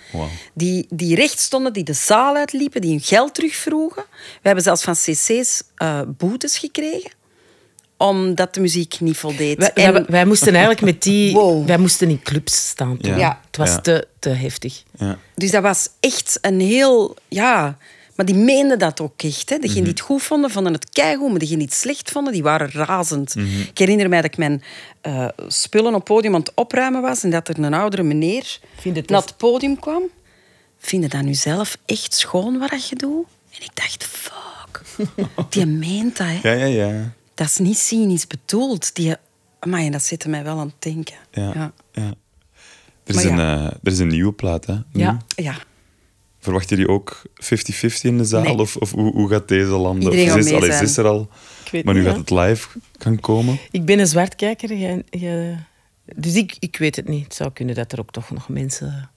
Die, 0.54 0.86
die 0.90 1.14
recht 1.14 1.38
stonden, 1.38 1.72
die 1.72 1.84
de 1.84 1.92
zaal 1.92 2.36
uitliepen, 2.36 2.80
die 2.80 2.90
hun 2.90 3.00
geld 3.00 3.34
terugvroegen. 3.34 4.04
We 4.12 4.40
hebben 4.42 4.64
zelfs 4.64 4.82
van 4.82 4.94
cc's 4.94 5.62
eh, 5.76 6.00
boetes 6.06 6.58
gekregen 6.58 7.10
omdat 7.96 8.54
de 8.54 8.60
muziek 8.60 9.00
niet 9.00 9.16
voldeed. 9.16 9.58
Wij, 9.58 9.70
En- 9.72 9.92
wij, 9.92 10.04
wij 10.08 10.24
moesten 10.26 10.52
eigenlijk 10.52 10.80
met 10.80 11.02
die... 11.02 11.32
Wow. 11.40 11.66
Wij 11.66 11.78
moesten 11.78 12.08
in 12.10 12.22
clubs 12.22 12.68
staan 12.68 12.96
toen. 12.98 13.18
Ja. 13.18 13.40
Het 13.46 13.56
was 13.56 13.68
Ja. 13.70 13.78
te, 13.80 14.06
te 14.18 14.28
heftig. 14.28 14.82
Ja. 14.98 15.18
Dus 15.34 15.50
dat 15.50 15.62
was 15.62 15.88
echt 16.00 16.38
een 16.40 16.60
heel... 16.60 17.16
Ja, 17.28 17.78
maar 18.14 18.26
die 18.26 18.34
meenden 18.34 18.78
dat 18.78 19.00
ook 19.00 19.22
echt. 19.22 19.50
Hè. 19.50 19.56
Degenen 19.58 19.72
Mhm. 19.74 19.82
die 19.84 19.92
het 19.92 20.00
goed 20.00 20.22
vonden, 20.22 20.50
vonden 20.50 20.72
het 20.72 20.90
keigoed. 20.90 21.30
Maar 21.30 21.38
degenen 21.38 21.58
die 21.58 21.68
het 21.68 21.76
slecht 21.76 22.10
vonden, 22.10 22.32
die 22.32 22.42
waren 22.42 22.70
razend. 22.70 23.34
Mhm. 23.34 23.60
Ik 23.60 23.78
herinner 23.78 24.08
mij 24.08 24.20
dat 24.22 24.30
ik 24.30 24.36
mijn 24.38 24.62
eh, 25.00 25.28
spullen 25.48 25.88
op 25.88 25.94
het 25.94 26.04
podium 26.04 26.34
aan 26.34 26.40
het 26.40 26.52
opruimen 26.54 27.02
was 27.02 27.22
en 27.22 27.30
dat 27.30 27.48
er 27.48 27.58
een 27.58 27.74
oudere 27.74 28.02
meneer 28.02 28.58
Vind 28.80 28.96
het 28.96 29.08
naar 29.08 29.20
het 29.20 29.36
podium 29.36 29.78
kwam. 29.78 30.02
Vind 30.78 31.02
je 31.02 31.08
dat 31.08 31.22
nu 31.22 31.34
zelf 31.34 31.76
echt 31.86 32.14
schoon 32.14 32.58
wat 32.58 32.88
je 32.88 32.96
doet? 32.96 33.26
En 33.50 33.62
ik 33.62 33.70
dacht, 33.74 34.04
fuck. 34.04 34.82
Die 35.50 35.66
meent 35.66 36.16
dat, 36.16 36.26
hè. 36.30 36.50
Ja, 36.54 36.66
ja, 36.66 36.86
ja. 36.86 37.12
Dat 37.36 37.46
is 37.46 37.56
niet 37.58 37.78
cynisch 37.78 38.26
bedoeld. 38.26 38.94
Die, 38.94 39.14
amai, 39.58 39.90
dat 39.90 40.02
zette 40.02 40.28
mij 40.28 40.44
wel 40.44 40.58
aan 40.58 40.66
het 40.66 40.82
denken. 40.82 41.16
Ja. 41.30 41.50
Ja. 41.54 41.72
ja. 41.92 42.14
Er, 43.04 43.14
is 43.14 43.14
Maar 43.14 43.24
een, 43.24 43.36
ja. 43.38 43.58
eh, 43.58 43.64
er 43.82 43.92
is 43.92 43.98
een 43.98 44.08
nieuwe 44.08 44.32
plaat, 44.32 44.66
hè? 44.66 44.74
nu. 44.74 44.82
Ja. 45.02 45.18
ja. 45.36 45.54
Verwacht 46.38 46.68
je 46.68 46.76
die 46.76 46.88
ook 46.88 47.22
50-50 47.26 47.28
in 48.02 48.18
de 48.18 48.24
zaal? 48.24 48.42
Nee. 48.42 48.58
Of, 48.58 48.76
of 48.76 48.90
hoe, 48.90 49.12
hoe 49.12 49.28
gaat 49.28 49.48
deze 49.48 49.66
landen? 49.70 50.02
Iedereen 50.02 50.26
Of 50.26 50.30
gaat 50.30 50.44
is, 50.44 50.52
allee, 50.52 50.72
ze 50.72 50.82
is 50.84 50.96
er 50.96 51.06
al, 51.06 51.28
Ik 51.64 51.70
weet 51.70 51.84
maar 51.84 51.94
nu 51.94 52.00
niet, 52.00 52.08
gaat 52.08 52.28
hè. 52.28 52.36
het 52.36 52.48
live 52.48 52.68
gaan 52.98 53.20
komen. 53.20 53.58
Ik 53.70 53.84
ben 53.84 53.98
een 53.98 54.06
zwartkijker. 54.06 54.74
jij- 54.74 55.02
jij- 55.10 55.64
dus 56.16 56.34
ik, 56.34 56.56
ik 56.58 56.76
weet 56.76 56.96
het 56.96 57.08
niet. 57.08 57.24
Het 57.24 57.34
zou 57.34 57.50
kunnen 57.52 57.74
dat 57.74 57.92
er 57.92 58.00
ook 58.00 58.10
toch 58.10 58.30
nog 58.30 58.48
mensen... 58.48 59.10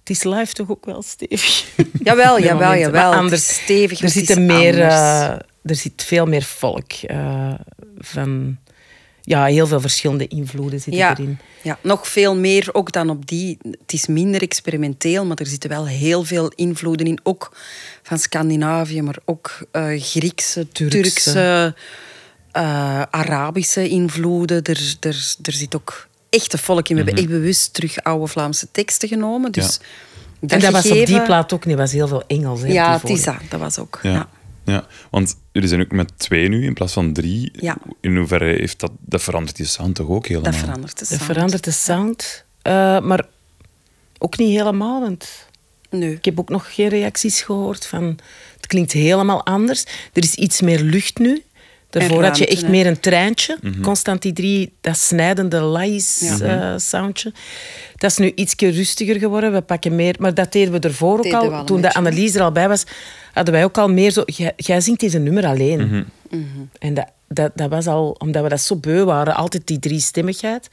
Het 0.00 0.10
is 0.16 0.24
live 0.24 0.52
toch 0.52 0.70
ook 0.70 0.84
wel 0.86 1.02
stevig. 1.02 1.64
Jawel, 2.02 2.40
jawel. 2.42 2.68
Maar 2.68 2.78
jawel. 2.78 3.12
Anders, 3.12 3.54
stevig, 3.62 3.98
er, 3.98 4.02
maar 4.04 4.12
zitten 4.12 4.46
meer, 4.46 4.90
anders. 4.90 5.42
Er 5.68 5.76
zit 5.76 6.02
veel 6.04 6.26
meer 6.26 6.42
volk. 6.42 6.92
eh, 6.92 7.54
van, 7.98 8.56
ja, 9.22 9.44
heel 9.44 9.66
veel 9.66 9.80
verschillende 9.80 10.28
invloeden 10.28 10.80
zitten 10.80 11.02
ja, 11.02 11.10
erin. 11.10 11.38
ja, 11.62 11.78
nog 11.82 12.08
veel 12.08 12.36
meer 12.36 12.68
ook 12.72 12.92
dan 12.92 13.10
op 13.10 13.26
die. 13.26 13.58
Het 13.62 13.92
is 13.92 14.06
minder 14.06 14.42
experimenteel, 14.42 15.24
maar 15.24 15.36
er 15.36 15.46
zitten 15.46 15.70
wel 15.70 15.86
heel 15.86 16.24
veel 16.24 16.52
invloeden 16.54 17.06
in. 17.06 17.18
Ook 17.22 17.56
van 18.02 18.18
Scandinavië, 18.18 19.02
maar 19.02 19.16
ook 19.24 19.58
eh, 19.72 19.84
Griekse, 20.02 20.68
Turkse. 20.68 21.00
Turkse, 21.02 21.74
eh, 22.52 23.02
Arabische 23.10 23.88
invloeden. 23.88 24.62
Er, 24.62 24.94
er, 25.00 25.34
er 25.42 25.52
zit 25.52 25.76
ook 25.76 26.06
echte 26.30 26.58
volk 26.58 26.88
in. 26.88 26.96
We 26.96 27.02
hebben 27.02 27.22
echt 27.22 27.32
bewust 27.32 27.74
terug 27.74 28.02
oude 28.02 28.26
Vlaamse 28.26 28.68
teksten 28.72 29.08
genomen. 29.08 29.52
Dus 29.52 29.80
En 30.46 30.58
dat 30.60 30.72
was 30.72 30.90
op 30.90 31.06
die 31.06 31.22
plaat 31.22 31.52
ook 31.52 31.64
niet. 31.64 31.76
was 31.76 31.92
heel 31.92 32.08
veel 32.08 32.22
Engels. 32.26 32.60
Hè, 32.60 32.66
Ja, 32.66 32.84
die 32.84 32.92
het 32.92 33.02
is 33.18 33.24
vorige. 33.24 33.40
dat. 33.42 33.50
Dat 33.50 33.60
was 33.60 33.78
ook. 33.78 33.98
Ja. 34.02 34.10
Ja. 34.12 34.28
Ja. 34.70 34.86
want 35.10 35.34
jullie 35.52 35.68
zijn 35.68 35.80
ook 35.80 35.92
met 35.92 36.12
twee 36.18 36.48
nu 36.48 36.64
in 36.64 36.74
plaats 36.74 36.92
van 36.92 37.12
drie. 37.12 37.50
Ja. 37.52 37.76
In 38.00 38.16
hoeverre 38.16 38.44
heeft 38.44 38.80
dat, 38.80 38.90
dat 39.00 39.22
verandert 39.22 39.56
die 39.56 39.66
sound 39.66 39.94
toch 39.94 40.08
ook 40.08 40.26
helemaal? 40.26 40.50
Dat 40.50 40.60
verandert 40.60 40.98
de 40.98 41.04
Dat 41.08 41.18
sound. 41.18 41.22
verandert 41.32 41.64
de 41.64 41.70
sound. 41.70 42.44
eh, 42.62 43.00
maar 43.00 43.26
ook 44.18 44.38
niet 44.38 44.50
helemaal, 44.58 45.00
want 45.00 45.46
Nee. 45.90 46.12
ik 46.12 46.24
heb 46.24 46.38
ook 46.40 46.48
nog 46.48 46.74
geen 46.74 46.88
reacties 46.88 47.40
gehoord 47.42 47.86
van... 47.86 48.18
Het 48.56 48.66
klinkt 48.66 48.92
helemaal 48.92 49.44
anders. 49.46 49.84
Er 50.12 50.22
is 50.22 50.34
iets 50.34 50.60
meer 50.60 50.80
lucht 50.80 51.18
nu. 51.18 51.42
Daarvoor 51.90 52.24
had 52.24 52.38
je 52.38 52.46
echt 52.46 52.62
hè. 52.62 52.68
meer 52.68 52.86
een 52.86 53.00
treintje. 53.00 53.58
Constant 53.82 54.22
die 54.22 54.32
drie, 54.32 54.72
dat 54.80 54.96
snijdende 54.98 55.60
lais 55.60 56.18
Ja. 56.38 56.72
eh, 56.72 56.78
soundje. 56.78 57.32
Dat 57.96 58.10
is 58.10 58.16
nu 58.16 58.32
iets 58.34 58.54
rustiger 58.58 59.18
geworden. 59.18 59.52
We 59.52 59.60
pakken 59.60 59.94
meer... 59.94 60.14
Maar 60.18 60.34
dat 60.34 60.52
deden 60.52 60.72
we 60.72 60.78
ervoor 60.80 61.18
ook 61.18 61.32
al. 61.32 61.64
Toen 61.64 61.80
de 61.80 61.94
analyse 61.94 62.38
er 62.38 62.44
al 62.44 62.52
bij 62.52 62.68
was, 62.68 62.84
hadden 63.38 63.54
wij 63.54 63.64
ook 63.64 63.78
al 63.78 63.88
meer 63.88 64.10
zo... 64.10 64.22
Jij, 64.26 64.52
jij 64.56 64.80
zingt 64.80 65.00
deze 65.00 65.18
nummer 65.18 65.46
alleen. 65.46 66.06
En 66.78 66.94
dat, 66.94 67.06
dat, 67.28 67.52
dat 67.54 67.70
was 67.70 67.86
al... 67.86 68.10
Omdat 68.18 68.42
we 68.42 68.48
dat 68.48 68.60
zo 68.60 68.76
beu 68.76 69.04
waren. 69.04 69.34
Altijd 69.34 69.66
die 69.66 69.78
driestemmigheid. 69.78 70.68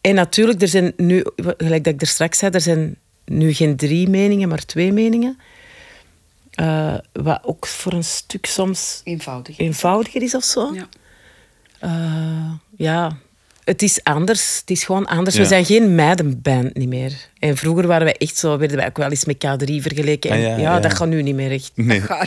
En 0.00 0.14
natuurlijk, 0.14 0.62
er 0.62 0.68
zijn 0.68 0.92
nu... 0.96 1.24
Gelijk 1.36 1.84
dat 1.84 1.94
ik 1.94 2.00
er 2.00 2.06
straks 2.06 2.38
zei, 2.38 2.52
er 2.52 2.60
zijn 2.60 2.96
nu 3.24 3.52
geen 3.52 3.76
drie 3.76 4.08
meningen, 4.08 4.48
maar 4.48 4.64
twee 4.64 4.92
meningen. 4.92 5.38
Eh, 6.52 6.94
wat 7.12 7.40
ook 7.44 7.66
voor 7.66 7.92
een 7.92 8.04
stuk 8.04 8.46
soms 8.46 9.00
Eenvoudig. 9.04 9.58
eenvoudiger 9.58 10.22
is 10.22 10.34
of 10.34 10.44
zo. 10.44 10.74
Ja. 10.74 10.88
Eh, 11.78 12.52
ja, 12.76 13.16
het 13.64 13.82
is 13.82 14.00
anders. 14.04 14.58
Het 14.60 14.70
is 14.70 14.84
gewoon 14.84 15.06
anders. 15.06 15.36
We 15.36 15.42
Ja. 15.42 15.48
zijn 15.48 15.64
geen 15.64 15.94
meidenband 15.94 16.76
niet 16.76 16.88
meer. 16.88 17.12
En 17.38 17.56
vroeger 17.56 17.86
waren 17.86 18.04
wij 18.04 18.16
echt 18.16 18.36
zo, 18.36 18.58
werden 18.58 18.76
wij 18.76 18.86
ook 18.86 18.96
wel 18.96 19.10
eens 19.10 19.24
met 19.24 19.36
K3 19.46 19.74
vergeleken. 19.82 20.30
En 20.30 20.36
Ah, 20.36 20.42
ja, 20.42 20.48
ja, 20.48 20.56
ja. 20.58 20.80
dat 20.80 20.94
gaat 20.94 21.08
nu 21.08 21.22
niet 21.22 21.34
meer 21.34 21.50
echt. 21.50 21.70
Nee, 21.74 22.00
Ga- 22.00 22.26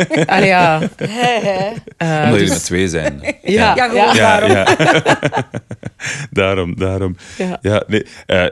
Allee, 0.34 0.46
ja. 0.48 0.80
Hè, 0.96 1.40
hè. 1.40 1.72
Eh, 1.96 2.08
omdat 2.08 2.24
jullie 2.24 2.38
dus- 2.38 2.48
met 2.48 2.64
twee 2.64 2.88
zijn. 2.88 3.20
ja, 3.42 3.74
Ja, 3.76 3.88
gewoon 3.88 3.94
ja. 4.04 4.14
Ja, 4.14 4.40
daarom. 4.40 4.50
ja. 4.50 5.48
daarom, 6.30 6.76
daarom. 6.78 7.16
Ja. 7.62 7.82
nee. 7.86 8.06
eh, 8.26 8.46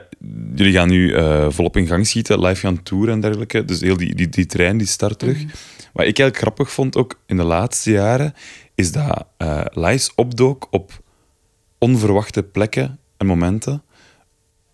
jullie 0.55 0.73
gaan 0.73 0.89
nu 0.89 1.13
eh, 1.13 1.45
volop 1.49 1.77
in 1.77 1.87
gang 1.87 2.07
schieten, 2.07 2.39
live 2.39 2.59
gaan 2.59 2.83
toeren 2.83 3.13
en 3.13 3.19
dergelijke. 3.21 3.65
Dus 3.65 3.81
heel 3.81 3.97
die, 3.97 4.15
die, 4.15 4.29
die 4.29 4.45
trein 4.45 4.77
die 4.77 4.87
start 4.87 5.19
terug. 5.19 5.37
Mhm. 5.37 5.45
Wat 5.93 6.05
ik 6.05 6.17
eigenlijk 6.19 6.37
grappig 6.37 6.71
vond, 6.71 6.97
ook 6.97 7.19
in 7.25 7.37
de 7.37 7.43
laatste 7.43 7.91
jaren, 7.91 8.33
is 8.75 8.91
dat 8.91 9.25
eh 9.37 9.61
Lies 9.71 10.11
opdook 10.15 10.67
op 10.71 11.03
onverwachte 11.77 12.43
plekken 12.43 12.99
en 13.17 13.25
momenten. 13.25 13.83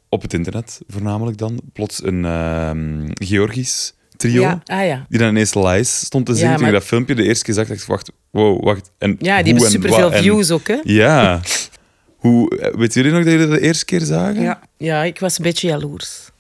Op 0.10 0.22
het 0.22 0.34
internet 0.34 0.82
voornamelijk 0.88 1.38
dan. 1.38 1.60
Plots 1.74 2.04
een 2.04 2.26
ehm, 2.26 3.08
Georgisch 3.14 3.94
trio. 4.18 4.42
Ja, 4.42 4.62
ah 4.66 4.86
ja. 4.86 5.06
Die 5.10 5.20
dan 5.20 5.30
ineens 5.30 5.54
Lies 5.54 6.00
stond 6.00 6.26
te 6.26 6.32
Ja, 6.32 6.38
zingen. 6.38 6.58
Toen 6.58 6.66
ik 6.68 6.74
dat 6.74 6.84
filmpje 6.84 7.16
de 7.16 7.24
eerste 7.24 7.44
keer 7.44 7.54
zag, 7.54 7.68
dacht 7.68 7.82
ik, 7.82 7.88
wacht, 7.88 8.12
wow, 8.30 8.64
wacht. 8.64 8.92
En 8.98 9.10
Ja, 9.20 9.38
die 9.44 9.46
hebben 9.54 9.64
en 9.66 9.72
superveel 9.72 10.12
en- 10.12 10.22
views 10.22 10.52
ook, 10.52 10.68
hè? 10.68 10.80
Ja. 10.84 11.40
Hoe, 12.18 12.58
eh, 12.60 12.74
weet 12.76 12.94
jullie 12.94 13.12
nog 13.12 13.24
dat 13.24 13.32
jullie 13.32 13.48
dat 13.48 13.56
de 13.60 13.66
eerste 13.66 13.86
keer 13.86 14.00
zagen? 14.02 14.42
Ja, 14.42 14.60
Ja, 14.78 15.04
ik 15.04 15.20
was 15.20 15.38
een 15.38 15.44
beetje 15.44 15.68
jaloers. 15.68 16.31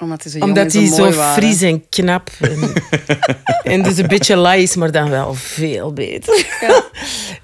Omdat 0.00 0.22
die 0.70 0.86
zo 0.94 1.04
Omdat 1.06 1.32
fris 1.32 1.62
en 1.62 1.88
knap 1.88 2.30
en, 2.40 2.72
en 3.72 3.82
dus 3.82 3.98
een 3.98 4.06
beetje 4.06 4.36
laai 4.36 4.62
is, 4.62 4.76
maar 4.76 4.90
dan 4.92 5.10
wel 5.10 5.34
veel 5.34 5.92
beter. 5.92 6.44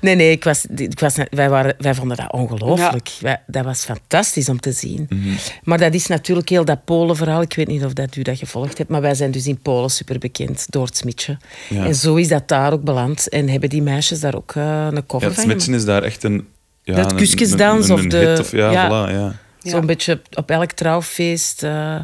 Nee, 0.01 0.14
nee, 0.14 0.31
ik 0.31 0.45
was, 0.45 0.64
ik 0.77 1.01
was, 1.01 1.14
wij, 1.31 1.49
waren, 1.51 1.75
wij 1.79 1.95
vonden 1.95 2.16
dat 2.16 2.33
ongelooflijk. 2.33 3.11
Dat 3.47 3.64
was 3.64 3.85
fantastisch 3.85 4.49
om 4.49 4.61
te 4.61 4.73
zien. 4.73 5.07
Mhm. 5.09 5.29
Maar 5.64 5.79
dat 5.79 5.95
is 5.95 6.07
natuurlijk 6.07 6.49
heel 6.49 6.64
dat 6.64 6.85
Polen-verhaal. 6.85 7.42
Ik 7.42 7.55
weet 7.55 7.66
niet 7.66 7.85
of 7.85 7.92
dat 7.92 8.16
u 8.16 8.23
dat 8.23 8.38
gevolgd 8.38 8.79
hebt, 8.79 8.90
maar 8.90 9.01
wij 9.01 9.14
zijn 9.14 9.31
dus 9.31 9.47
in 9.47 9.59
Polen 9.59 9.90
super 9.90 10.19
bekend 10.19 10.66
door 10.69 10.85
het 10.85 10.97
smitsje. 10.97 11.37
Ja. 11.69 11.85
En 11.85 11.95
zo 11.95 12.14
is 12.14 12.29
dat 12.29 12.49
daar 12.49 12.73
ook 12.73 12.83
beland. 12.83 13.29
En 13.29 13.49
hebben 13.49 13.69
die 13.69 13.83
meisjes 13.83 14.21
daar 14.21 14.35
ook 14.35 14.53
eh, 14.55 14.62
een 14.62 14.95
Ja, 14.95 15.03
cover 15.07 15.27
het 15.27 15.35
van 15.37 15.45
gemaakt. 15.51 15.69
is 15.69 15.85
daar 15.85 16.03
echt 16.03 16.25
een... 16.25 16.47
Ja, 16.83 16.95
Dat 16.95 17.11
een- 17.11 17.16
kusjesdans 17.16 17.90
of 17.90 18.03
de- 18.07 18.16
hit 18.19 18.38
Of, 18.40 18.51
ja, 18.53 18.71
ja. 18.71 18.87
Voilà, 18.88 19.12
ja. 19.12 19.33
Ja. 19.66 19.72
Zo'n 19.72 19.87
beetje 19.87 20.20
op 20.35 20.50
elk 20.50 20.70
trouwfeest, 20.72 21.62
eh, 21.62 21.96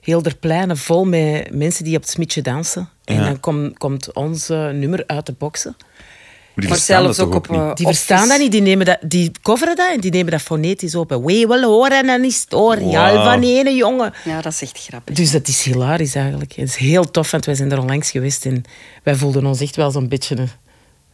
heel 0.00 0.22
der 0.22 0.36
pleinen 0.36 0.76
vol 0.76 1.04
met 1.04 1.54
mensen 1.54 1.84
die 1.84 1.96
op 1.96 2.02
het 2.02 2.10
smitsje 2.10 2.42
dansen. 2.42 2.88
En 3.04 3.22
dan 3.24 3.40
kom- 3.40 3.72
komt 3.78 4.12
ons 4.12 4.48
eh, 4.48 4.68
nummer 4.68 5.04
uit 5.06 5.26
de 5.26 5.34
boksen. 5.38 5.74
Maar 5.78 6.66
die 6.66 6.68
Maar 6.68 6.76
verstaan 6.78 7.02
zelfs 7.02 7.16
dat 7.16 7.26
ook 7.26 7.34
op... 7.34 7.48
niet? 7.48 7.60
eh, 7.60 7.74
Die 7.74 7.86
verstaan 7.86 8.28
dat 8.28 8.38
niet, 8.38 8.52
die, 8.52 8.60
nemen 8.62 8.86
dat, 8.86 8.98
die 9.02 9.30
coveren 9.42 9.76
dat 9.76 9.90
en 9.92 10.00
die 10.00 10.10
nemen 10.10 10.30
dat 10.32 10.40
fonetisch 10.42 10.94
op. 10.94 11.08
We 11.10 11.44
wil 11.46 11.62
horen 11.62 12.08
en 12.08 12.24
is 12.24 12.40
het 12.40 12.52
hoor. 12.52 12.80
Ja, 12.82 13.24
van 13.24 13.42
ene 13.42 13.74
jongen. 13.74 14.12
Ja, 14.24 14.40
dat 14.40 14.52
is 14.52 14.62
echt 14.62 14.78
grappig. 14.88 15.14
Dus 15.14 15.30
dat 15.30 15.48
is 15.48 15.62
hilarisch 15.62 16.14
eigenlijk. 16.14 16.52
Het 16.52 16.68
is 16.68 16.76
heel 16.76 17.10
tof, 17.10 17.30
want 17.30 17.44
wij 17.44 17.54
zijn 17.54 17.72
er 17.72 17.80
onlangs 17.80 18.10
geweest 18.10 18.46
en 18.46 18.62
wij 19.02 19.14
voelden 19.14 19.46
ons 19.46 19.60
echt 19.60 19.76
wel 19.76 19.90
zo'n 19.90 20.08
beetje 20.08 20.36
een 20.36 20.48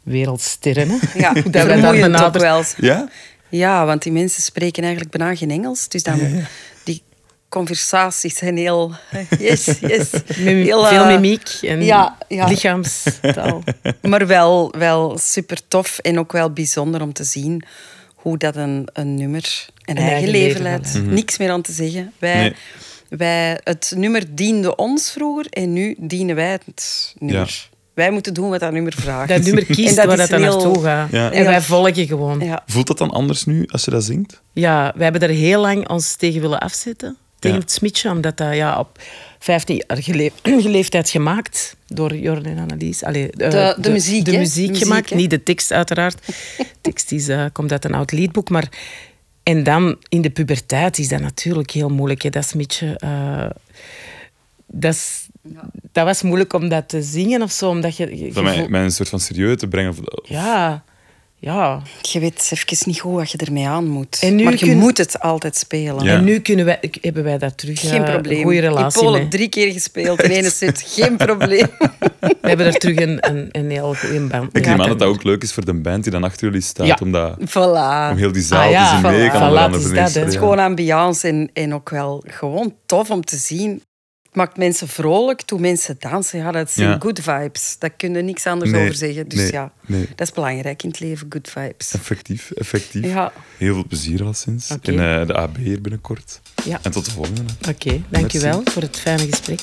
wereldsterren. 0.02 0.88
Hè? 0.90 0.96
Ja, 1.18 1.32
dat 1.50 1.64
wij 1.64 2.24
ook 2.24 2.36
wel. 2.38 2.62
Ja? 2.76 3.08
Ja, 3.56 3.86
want 3.86 4.02
die 4.02 4.12
mensen 4.12 4.42
spreken 4.42 4.82
eigenlijk 4.82 5.16
bijna 5.16 5.34
geen 5.36 5.50
Engels. 5.50 5.88
Dus 5.88 6.02
dan, 6.02 6.20
die 6.84 7.02
conversaties 7.48 8.36
zijn 8.36 8.56
heel... 8.56 8.92
Yes, 9.38 9.64
yes. 9.80 10.10
Mim- 10.38 10.62
Heel, 10.62 10.84
veel 10.84 11.00
eh, 11.02 11.06
mimiek 11.06 11.48
en 11.62 11.82
ja, 11.84 12.18
ja. 12.28 12.46
lichaamstaal. 12.46 13.62
Maar 14.02 14.26
wel, 14.26 14.72
wel 14.78 15.18
super 15.18 15.58
tof 15.68 15.98
en 15.98 16.18
ook 16.18 16.32
wel 16.32 16.50
bijzonder 16.52 17.02
om 17.02 17.12
te 17.12 17.24
zien 17.24 17.62
hoe 18.14 18.38
dat 18.38 18.56
een, 18.56 18.88
een 18.92 19.14
nummer 19.14 19.66
een, 19.84 19.96
eigen, 19.96 20.12
eigen 20.14 20.30
leven 20.30 20.62
leidt. 20.62 21.04
Niks 21.06 21.38
meer 21.38 21.50
aan 21.50 21.62
te 21.62 21.72
zeggen. 21.72 22.12
Wij, 22.18 22.34
Nee. 22.40 22.54
wij, 23.08 23.60
het 23.64 23.92
nummer 23.96 24.34
diende 24.34 24.76
ons 24.76 25.10
vroeger 25.10 25.46
en 25.50 25.72
nu 25.72 25.94
dienen 25.98 26.36
wij 26.36 26.50
het 26.64 27.14
nummer. 27.18 27.68
Wij 27.94 28.10
moeten 28.10 28.34
doen 28.34 28.48
wat 28.50 28.60
dat 28.60 28.72
nummer 28.72 28.92
vraagt. 28.96 29.28
Dat 29.28 29.42
nummer 29.42 29.64
kiest 29.76 29.88
En 29.88 29.94
dat 29.96 30.04
waar 30.06 30.16
dat 30.16 30.28
dan 30.28 30.42
heel- 30.42 30.52
naartoe 30.64 30.82
gaat. 30.82 31.10
Ja. 31.10 31.32
En 31.32 31.44
wij 31.44 31.60
volgen 31.60 32.06
gewoon. 32.06 32.38
Ja. 32.40 32.44
Ja. 32.46 32.62
Voelt 32.66 32.86
dat 32.86 32.98
dan 32.98 33.10
anders 33.10 33.44
nu 33.44 33.66
als 33.70 33.84
je 33.84 33.90
dat 33.90 34.04
zingt? 34.04 34.40
we 34.52 34.92
hebben 34.98 35.20
er 35.20 35.28
heel 35.28 35.60
lang 35.60 35.88
ons 35.88 36.16
tegen 36.16 36.40
willen 36.40 36.60
afzetten. 36.60 37.16
Tegen 37.38 37.56
Ja. 37.56 37.62
het 37.62 37.72
smitsje, 37.72 38.10
omdat 38.10 38.36
dat 38.36 38.54
ja, 38.54 38.78
op 38.78 38.98
15 39.38 39.82
jaar 39.86 40.02
gele- 40.02 40.30
leeftijd 40.76 41.10
gemaakt 41.10 41.76
door 41.86 42.14
Jorn 42.16 42.44
en 42.46 42.58
Annelies. 42.58 43.02
Allee, 43.04 43.30
eh, 43.30 43.50
De- 43.50 43.76
de 43.80 43.90
muziek, 43.90 44.24
De 44.24 44.38
muziek 44.38 44.76
gemaakt, 44.78 45.14
niet 45.14 45.30
de 45.30 45.42
tekst 45.42 45.72
uiteraard. 45.72 46.26
De 46.56 46.64
tekst 46.80 47.12
is, 47.12 47.28
eh, 47.28 47.44
komt 47.52 47.72
uit 47.72 47.84
een 47.84 47.94
oud 47.94 48.12
liedboek, 48.12 48.48
maar... 48.50 48.68
En 49.42 49.62
dan 49.62 49.96
in 50.08 50.20
de 50.22 50.30
puberteit 50.30 50.98
is 50.98 51.08
dat 51.08 51.20
natuurlijk 51.20 51.70
heel 51.70 51.88
moeilijk, 51.88 52.22
hè, 52.22 52.30
dat 52.30 52.44
smitsje. 52.46 52.96
eh, 52.98 53.46
dat, 54.66 54.92
is, 54.94 55.23
dat 55.92 56.04
was 56.04 56.22
moeilijk 56.22 56.52
om 56.52 56.68
dat 56.68 56.88
te 56.88 57.02
zingen 57.02 57.42
of 57.42 57.50
zo, 57.52 57.68
omdat 57.68 57.96
je... 57.96 58.18
je- 58.32 58.66
mij, 58.68 58.82
een 58.84 58.90
soort 58.90 59.08
van 59.08 59.20
serieus 59.20 59.56
te 59.56 59.68
brengen. 59.68 59.90
Of- 59.90 59.98
Ja, 60.22 60.84
ja. 61.38 61.82
Je 62.02 62.20
weet 62.20 62.50
even 62.52 62.76
niet 62.86 63.00
goed 63.00 63.14
wat 63.14 63.30
je 63.30 63.38
ermee 63.38 63.68
aan 63.68 63.86
moet. 63.88 64.18
En 64.22 64.34
nu 64.34 64.44
maar 64.44 64.52
je 64.52 64.58
kun- 64.58 64.78
moet 64.78 64.98
het 64.98 65.20
altijd 65.20 65.56
spelen. 65.56 66.04
Ja. 66.04 66.12
En 66.14 66.24
nu 66.24 66.38
kunnen 66.38 66.64
wij, 66.64 66.78
hebben 67.00 67.24
wij 67.24 67.38
dat 67.38 67.58
terug. 67.58 67.80
Geen 67.80 68.04
eh, 68.04 68.12
probleem. 68.12 68.36
Een 68.36 68.42
goede 68.42 68.60
relatie 68.60 69.00
In 69.00 69.06
Polen 69.06 69.20
mee. 69.20 69.28
drie 69.28 69.48
keer 69.48 69.72
gespeeld 69.72 70.22
in 70.22 70.30
ene 70.30 70.50
set. 70.50 70.84
Geen 70.96 71.16
probleem. 71.16 71.66
We 72.20 72.36
hebben 72.48 72.66
er 72.66 72.72
terug 72.78 72.96
een, 72.96 73.18
een, 73.30 73.48
een 73.52 73.70
heel 73.70 73.94
goede 73.94 74.20
band. 74.20 74.46
Ik 74.46 74.52
mee. 74.52 74.62
neem 74.62 74.80
aan 74.80 74.88
dat 74.88 74.98
dat 74.98 75.08
ook 75.08 75.22
leuk 75.22 75.42
is 75.42 75.52
voor 75.52 75.64
de 75.64 75.74
band 75.74 76.02
die 76.02 76.12
dan 76.12 76.24
achter 76.24 76.46
jullie 76.46 76.60
staat. 76.62 76.86
Ja. 76.86 76.98
Om, 77.02 77.12
dat, 77.12 77.36
Voilà. 77.40 78.10
om 78.10 78.16
heel 78.16 78.32
die 78.32 78.42
zaal 78.42 78.64
Ah, 78.64 78.70
ja. 78.70 78.88
te 78.88 79.08
zien 79.08 79.16
mee. 79.18 79.28
Voilà. 79.28 79.32
Kan 79.32 79.42
onder 79.42 79.58
Voilà, 79.60 79.64
andere 79.64 79.82
het 80.00 80.08
is 80.08 80.12
dat, 80.14 80.24
Het 80.24 80.36
gewoon 80.36 80.58
ambiance 80.58 81.28
en, 81.28 81.50
en 81.52 81.74
ook 81.74 81.90
wel 81.90 82.24
gewoon 82.26 82.74
tof 82.86 83.10
om 83.10 83.24
te 83.24 83.36
zien 83.36 83.82
maakt 84.34 84.56
mensen 84.56 84.88
vrolijk, 84.88 85.48
doet 85.48 85.60
mensen 85.60 85.96
dansen. 85.98 86.38
Ja, 86.38 86.50
dat 86.52 86.70
zijn 86.70 86.88
Ja. 86.88 86.96
good 86.98 87.20
vibes. 87.22 87.76
Daar 87.78 87.90
kun 87.90 88.14
je 88.14 88.22
niks 88.22 88.46
anders 88.46 88.70
Nee, 88.70 88.82
over 88.82 88.94
zeggen. 88.94 89.28
Dus 89.28 89.38
nee, 89.38 89.52
ja, 89.52 89.72
nee. 89.86 90.08
dat 90.14 90.26
is 90.28 90.32
belangrijk 90.32 90.82
in 90.82 90.88
het 90.88 91.00
leven, 91.00 91.26
good 91.30 91.48
vibes. 91.50 91.92
Effectief, 91.94 92.50
effectief. 92.50 93.04
Ja. 93.04 93.32
Heel 93.58 93.74
veel 93.74 93.86
plezier 93.86 94.24
al 94.24 94.34
sinds. 94.34 94.70
In 94.82 94.98
eh, 95.00 95.26
de 95.26 95.34
AB 95.34 95.56
hier 95.56 95.80
binnenkort. 95.80 96.40
Ja. 96.64 96.78
En 96.82 96.90
tot 96.90 97.04
de 97.04 97.10
volgende. 97.10 97.42
Oké, 97.68 98.02
dankjewel 98.08 98.62
voor 98.64 98.82
het 98.82 98.98
fijne 98.98 99.26
gesprek. 99.30 99.60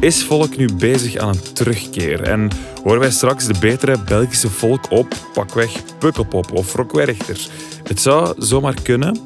Is 0.00 0.24
volk 0.24 0.56
nu 0.56 0.68
bezig 0.74 1.16
aan 1.16 1.28
een 1.28 1.52
terugkeer? 1.52 2.22
En 2.22 2.48
horen 2.82 3.00
wij 3.00 3.10
straks 3.10 3.46
de 3.46 3.54
betere 3.60 3.98
Belgische 4.04 4.50
volk 4.50 4.90
op, 4.90 5.14
pakweg 5.32 5.70
Pukkelpop 5.98 6.52
of 6.52 6.74
Rock 6.74 6.92
Werchter? 6.92 7.48
Het 7.84 8.00
zou 8.00 8.34
zomaar 8.38 8.82
kunnen, 8.82 9.18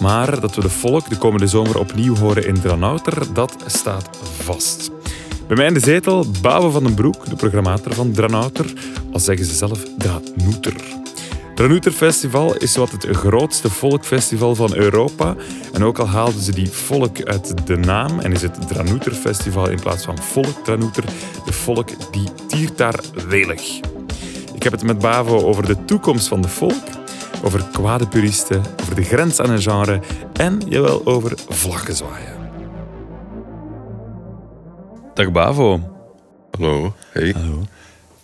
maar 0.00 0.40
dat 0.40 0.54
we 0.54 0.60
de 0.60 0.68
volk 0.68 1.08
de 1.08 1.18
komende 1.18 1.46
zomer 1.46 1.78
opnieuw 1.78 2.16
horen 2.16 2.46
in 2.46 2.60
Dranouter, 2.60 3.32
dat 3.32 3.56
staat 3.66 4.08
vast. 4.42 4.90
Bij 5.46 5.56
mij 5.56 5.66
in 5.66 5.74
de 5.74 5.80
zetel, 5.80 6.26
Babo 6.42 6.70
van 6.70 6.84
den 6.84 6.94
Broek, 6.94 7.28
de 7.28 7.36
programmator 7.36 7.94
van 7.94 8.12
Dranouter, 8.12 8.72
al 9.12 9.20
zeggen 9.20 9.46
ze 9.46 9.54
zelf 9.54 9.84
Dranouter. 9.98 11.05
Dranouter 11.56 11.92
Festival 11.92 12.56
is 12.56 12.76
wat 12.76 12.90
het 12.90 13.06
grootste 13.06 13.70
volkfestival 13.70 14.54
van 14.54 14.74
Europa. 14.74 15.34
En 15.72 15.84
ook 15.84 15.98
al 15.98 16.08
haalden 16.08 16.40
ze 16.40 16.52
die 16.52 16.70
volk 16.70 17.22
uit 17.22 17.66
de 17.66 17.76
naam 17.76 18.18
en 18.18 18.32
is 18.32 18.42
het 18.42 18.68
Dranouter 18.68 19.12
Festival 19.12 19.68
in 19.68 19.80
plaats 19.80 20.04
van 20.04 20.18
volk 20.18 20.64
Dranouter, 20.64 21.04
de 21.44 21.52
volk 21.52 22.12
die 22.12 22.28
tiert 22.46 22.78
daar 22.78 23.00
welig. 23.28 23.80
Ik 24.54 24.62
heb 24.62 24.72
het 24.72 24.82
met 24.82 24.98
Bavo 24.98 25.38
over 25.38 25.66
de 25.66 25.84
toekomst 25.84 26.28
van 26.28 26.40
de 26.40 26.48
volk, 26.48 26.84
over 27.44 27.64
kwade 27.72 28.08
puristen, 28.08 28.62
over 28.82 28.94
de 28.94 29.04
grens 29.04 29.40
aan 29.40 29.50
een 29.50 29.62
genre 29.62 30.00
en, 30.32 30.60
jawel, 30.68 31.06
over 31.06 31.32
vlaggen 31.48 31.96
zwaaien. 31.96 32.36
Dag 35.14 35.32
Bavo. 35.32 35.80
Hallo, 36.50 36.94
hey. 37.12 37.34
Hallo. 37.36 37.62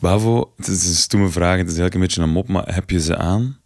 Bavo, 0.02 0.52
het 0.56 0.66
is 0.66 0.86
een 0.88 0.94
stoeme 0.94 1.28
vraag, 1.28 1.56
het 1.58 1.70
is 1.70 1.78
eigenlijk 1.78 1.94
een 1.94 2.00
beetje 2.00 2.22
een 2.22 2.28
mop, 2.30 2.48
maar 2.48 2.74
heb 2.74 2.90
je 2.90 3.00
ze 3.00 3.16
aan? 3.16 3.60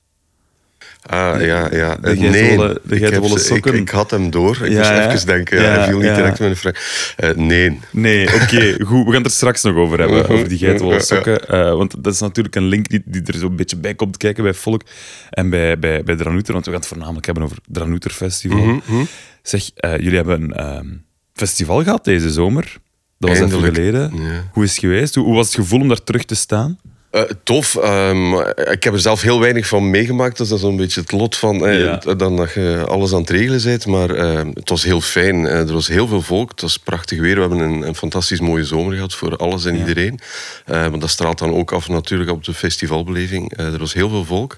Ah, 1.02 1.40
ja, 1.40 1.74
ja. 1.74 1.96
De 1.96 2.16
geitenwolle- 2.16 2.80
de 2.84 2.96
ik, 2.96 3.06
ze- 3.06 3.32
ik, 3.34 3.38
sokken. 3.38 3.74
ik 3.74 3.88
had 3.88 4.10
hem 4.10 4.30
door. 4.30 4.56
Ik 4.64 4.70
Ja, 4.72 4.78
moest 5.04 5.14
even 5.14 5.26
denken. 5.26 5.62
Ja, 5.62 5.68
hij 5.70 5.84
viel 5.88 5.98
niet 5.98 6.14
direct 6.14 6.38
met 6.38 6.48
een 6.50 6.56
vraag. 6.56 7.14
Eh, 7.16 7.30
nee. 7.34 7.78
Nee, 7.90 8.34
oké, 8.34 8.84
goed. 8.84 9.04
We 9.04 9.12
gaan 9.12 9.14
het 9.22 9.24
er 9.24 9.30
straks 9.30 9.62
nog 9.62 9.74
over 9.76 9.98
hebben, 9.98 10.22
Mhm, 10.22 10.32
over 10.32 10.48
die 10.48 10.58
geitenwolle 10.58 10.94
ja. 10.96 11.00
sokken. 11.02 11.48
Eh, 11.48 11.72
want 11.74 12.04
dat 12.04 12.12
is 12.14 12.20
natuurlijk 12.20 12.54
een 12.56 12.66
link 12.66 12.88
die, 12.88 13.02
die 13.04 13.22
er 13.22 13.34
zo'n 13.34 13.56
beetje 13.56 13.76
bij 13.76 13.94
komt 13.94 14.16
kijken 14.16 14.42
bij 14.42 14.54
Volk 14.54 14.82
en 15.30 15.50
bij, 15.50 15.78
bij, 15.78 16.02
bij 16.02 16.16
Dranouter. 16.16 16.52
Want 16.52 16.64
we 16.64 16.70
gaan 16.70 16.80
het 16.80 16.88
voornamelijk 16.88 17.26
hebben 17.26 17.44
over 17.44 17.56
het 17.56 17.74
Dranouter 17.74 18.10
Festival. 18.10 18.64
Mhm, 18.64 19.04
Zeg, 19.42 19.70
eh, 19.74 19.96
jullie 19.98 20.16
hebben 20.16 20.42
een 20.42 20.52
ehm, 20.52 20.86
festival 21.34 21.82
gehad 21.82 22.04
deze 22.04 22.30
zomer. 22.30 22.76
Dat 23.18 23.30
was 23.30 23.38
Eindelijk, 23.38 23.76
even 23.76 23.84
geleden. 23.92 24.22
ja. 24.32 24.44
Hoe 24.52 24.64
is 24.64 24.70
het 24.70 24.78
geweest? 24.80 25.14
Hoe, 25.14 25.24
hoe 25.24 25.34
was 25.34 25.46
het 25.46 25.54
gevoel 25.54 25.80
om 25.80 25.88
daar 25.88 26.04
terug 26.04 26.24
te 26.24 26.34
staan? 26.34 26.78
Eh, 27.10 27.22
tof. 27.44 27.76
ehm, 27.76 28.34
ik 28.70 28.82
heb 28.84 28.92
er 28.92 29.00
zelf 29.00 29.22
heel 29.22 29.40
weinig 29.40 29.66
van 29.66 29.90
meegemaakt. 29.90 30.36
Dus 30.38 30.48
dat 30.48 30.58
is 30.58 30.64
zo'n 30.64 30.76
beetje 30.76 31.00
het 31.00 31.12
lot 31.12 31.36
van 31.36 31.66
eh, 31.66 31.80
Ja. 31.80 31.96
dan 32.14 32.36
dat 32.36 32.52
je 32.52 32.84
alles 32.88 33.12
aan 33.12 33.20
het 33.20 33.30
regelen 33.30 33.62
bent. 33.62 33.86
Maar 33.86 34.10
ehm, 34.10 34.50
het 34.54 34.68
was 34.68 34.84
heel 34.84 35.00
fijn. 35.00 35.46
Eh, 35.46 35.58
er 35.58 35.72
was 35.72 35.88
heel 35.88 36.06
veel 36.06 36.22
volk. 36.22 36.50
Het 36.50 36.60
was 36.60 36.78
prachtig 36.78 37.20
weer. 37.20 37.34
We 37.34 37.40
hebben 37.40 37.58
een, 37.58 37.82
een 37.82 37.94
fantastisch 37.94 38.40
mooie 38.40 38.64
zomer 38.64 38.94
gehad 38.94 39.14
voor 39.14 39.36
alles 39.36 39.64
en 39.64 39.76
iedereen. 39.76 40.18
Maar 40.66 40.98
dat 40.98 41.10
straalt 41.10 41.38
dan 41.38 41.54
ook 41.54 41.72
af 41.72 41.88
natuurlijk 41.88 42.30
op 42.30 42.44
de 42.44 42.54
festivalbeleving. 42.54 43.56
Er 43.58 43.78
was 43.78 43.92
heel 43.92 44.08
veel 44.08 44.24
volk. 44.24 44.56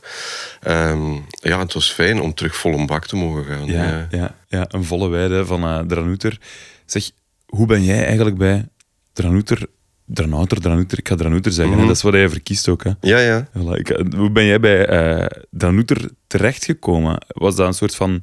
Ehm, 0.62 1.12
ja, 1.31 1.59
het 1.59 1.73
was 1.73 1.90
fijn 1.92 2.21
om 2.21 2.35
terug 2.35 2.57
vol 2.57 2.73
een 2.75 2.87
bak 2.87 3.07
te 3.07 3.16
mogen 3.16 3.44
gaan. 3.44 3.66
Ja, 3.66 4.07
ja, 4.11 4.35
ja, 4.49 4.64
een 4.68 4.85
volle 4.85 5.09
weide 5.09 5.47
van 5.47 5.62
eh 5.62 5.79
Dranouter. 5.79 6.38
Zeg, 6.87 7.11
hoe 7.48 7.66
ben 7.66 7.84
jij 7.84 8.06
eigenlijk 8.06 8.38
bij 8.38 8.68
Dranouter... 9.12 9.66
Dranouter, 10.11 10.61
Dranouter, 10.61 10.98
ik 10.98 11.08
ga 11.08 11.14
Dranouter 11.14 11.52
zeggen. 11.52 11.72
Mhm. 11.72 11.80
hè? 11.82 11.87
Dat 11.87 11.96
is 11.96 12.02
wat 12.02 12.12
hij 12.12 12.28
verkiest 12.28 12.68
ook. 12.68 12.84
Hè? 12.84 12.90
ja, 13.00 13.18
ja. 13.18 13.48
Voilà, 13.48 13.78
ik, 13.78 13.90
eh, 13.90 14.04
hoe 14.16 14.30
ben 14.30 14.44
jij 14.44 14.61
bij 14.61 14.87
eh 14.87 15.26
Dranouter 15.50 16.11
terechtgekomen? 16.26 17.24
Was 17.26 17.56
dat 17.56 17.66
een 17.66 17.74
soort 17.74 17.94
van 17.94 18.22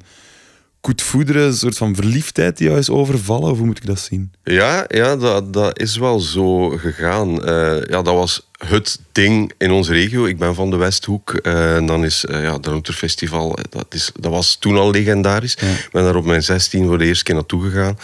koetvoederen, 0.80 1.42
een 1.42 1.54
soort 1.54 1.76
van 1.76 1.94
verliefdheid 1.94 2.56
die 2.56 2.66
jou 2.66 2.78
is 2.78 2.90
overvallen? 2.90 3.50
Of 3.50 3.56
hoe 3.56 3.66
moet 3.66 3.76
ik 3.76 3.86
dat 3.86 4.00
zien? 4.00 4.32
Ja, 4.42 4.84
ja 4.88 5.16
dat, 5.16 5.52
dat 5.52 5.78
is 5.78 5.96
wel 5.96 6.20
zo 6.20 6.68
gegaan. 6.68 7.44
Eh, 7.44 7.82
ja, 7.82 8.02
dat 8.02 8.14
was 8.14 8.45
het 8.56 8.98
ding 9.12 9.52
in 9.58 9.70
onze 9.70 9.92
regio. 9.92 10.26
Ik 10.26 10.38
ben 10.38 10.54
van 10.54 10.70
de 10.70 10.76
Westhoek. 10.76 11.34
eh, 11.34 11.76
en 11.76 11.86
dan 11.86 12.04
is 12.04 12.24
eh, 12.24 12.42
ja, 12.42 12.58
Routerfestival, 12.60 13.56
eh, 13.56 13.64
dat, 13.70 13.86
is, 13.94 14.10
dat 14.20 14.32
was 14.32 14.56
toen 14.56 14.76
al 14.76 14.90
legendarisch. 14.90 15.54
Ik 15.54 15.88
ben 15.92 16.02
daar 16.02 16.16
op 16.16 16.24
mijn 16.24 16.42
16 16.42 16.86
voor 16.86 16.98
de 16.98 17.04
eerste 17.04 17.24
keer 17.24 17.34
naartoe 17.34 17.70
gegaan. 17.70 17.98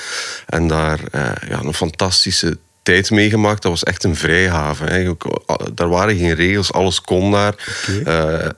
En 0.47 0.67
daar 0.67 1.01
ja, 1.49 1.62
een 1.62 1.75
fantastische 1.75 2.59
tijd 2.83 3.11
meegemaakt. 3.11 3.62
Dat 3.62 3.71
was 3.71 3.83
echt 3.83 4.05
een 4.05 4.16
vrijhaven. 4.16 5.16
Daar 5.75 5.88
waren 5.88 6.16
geen 6.16 6.35
regels, 6.35 6.73
alles 6.73 7.01
kon 7.01 7.31
daar. 7.31 7.55
Eh, 8.05 8.49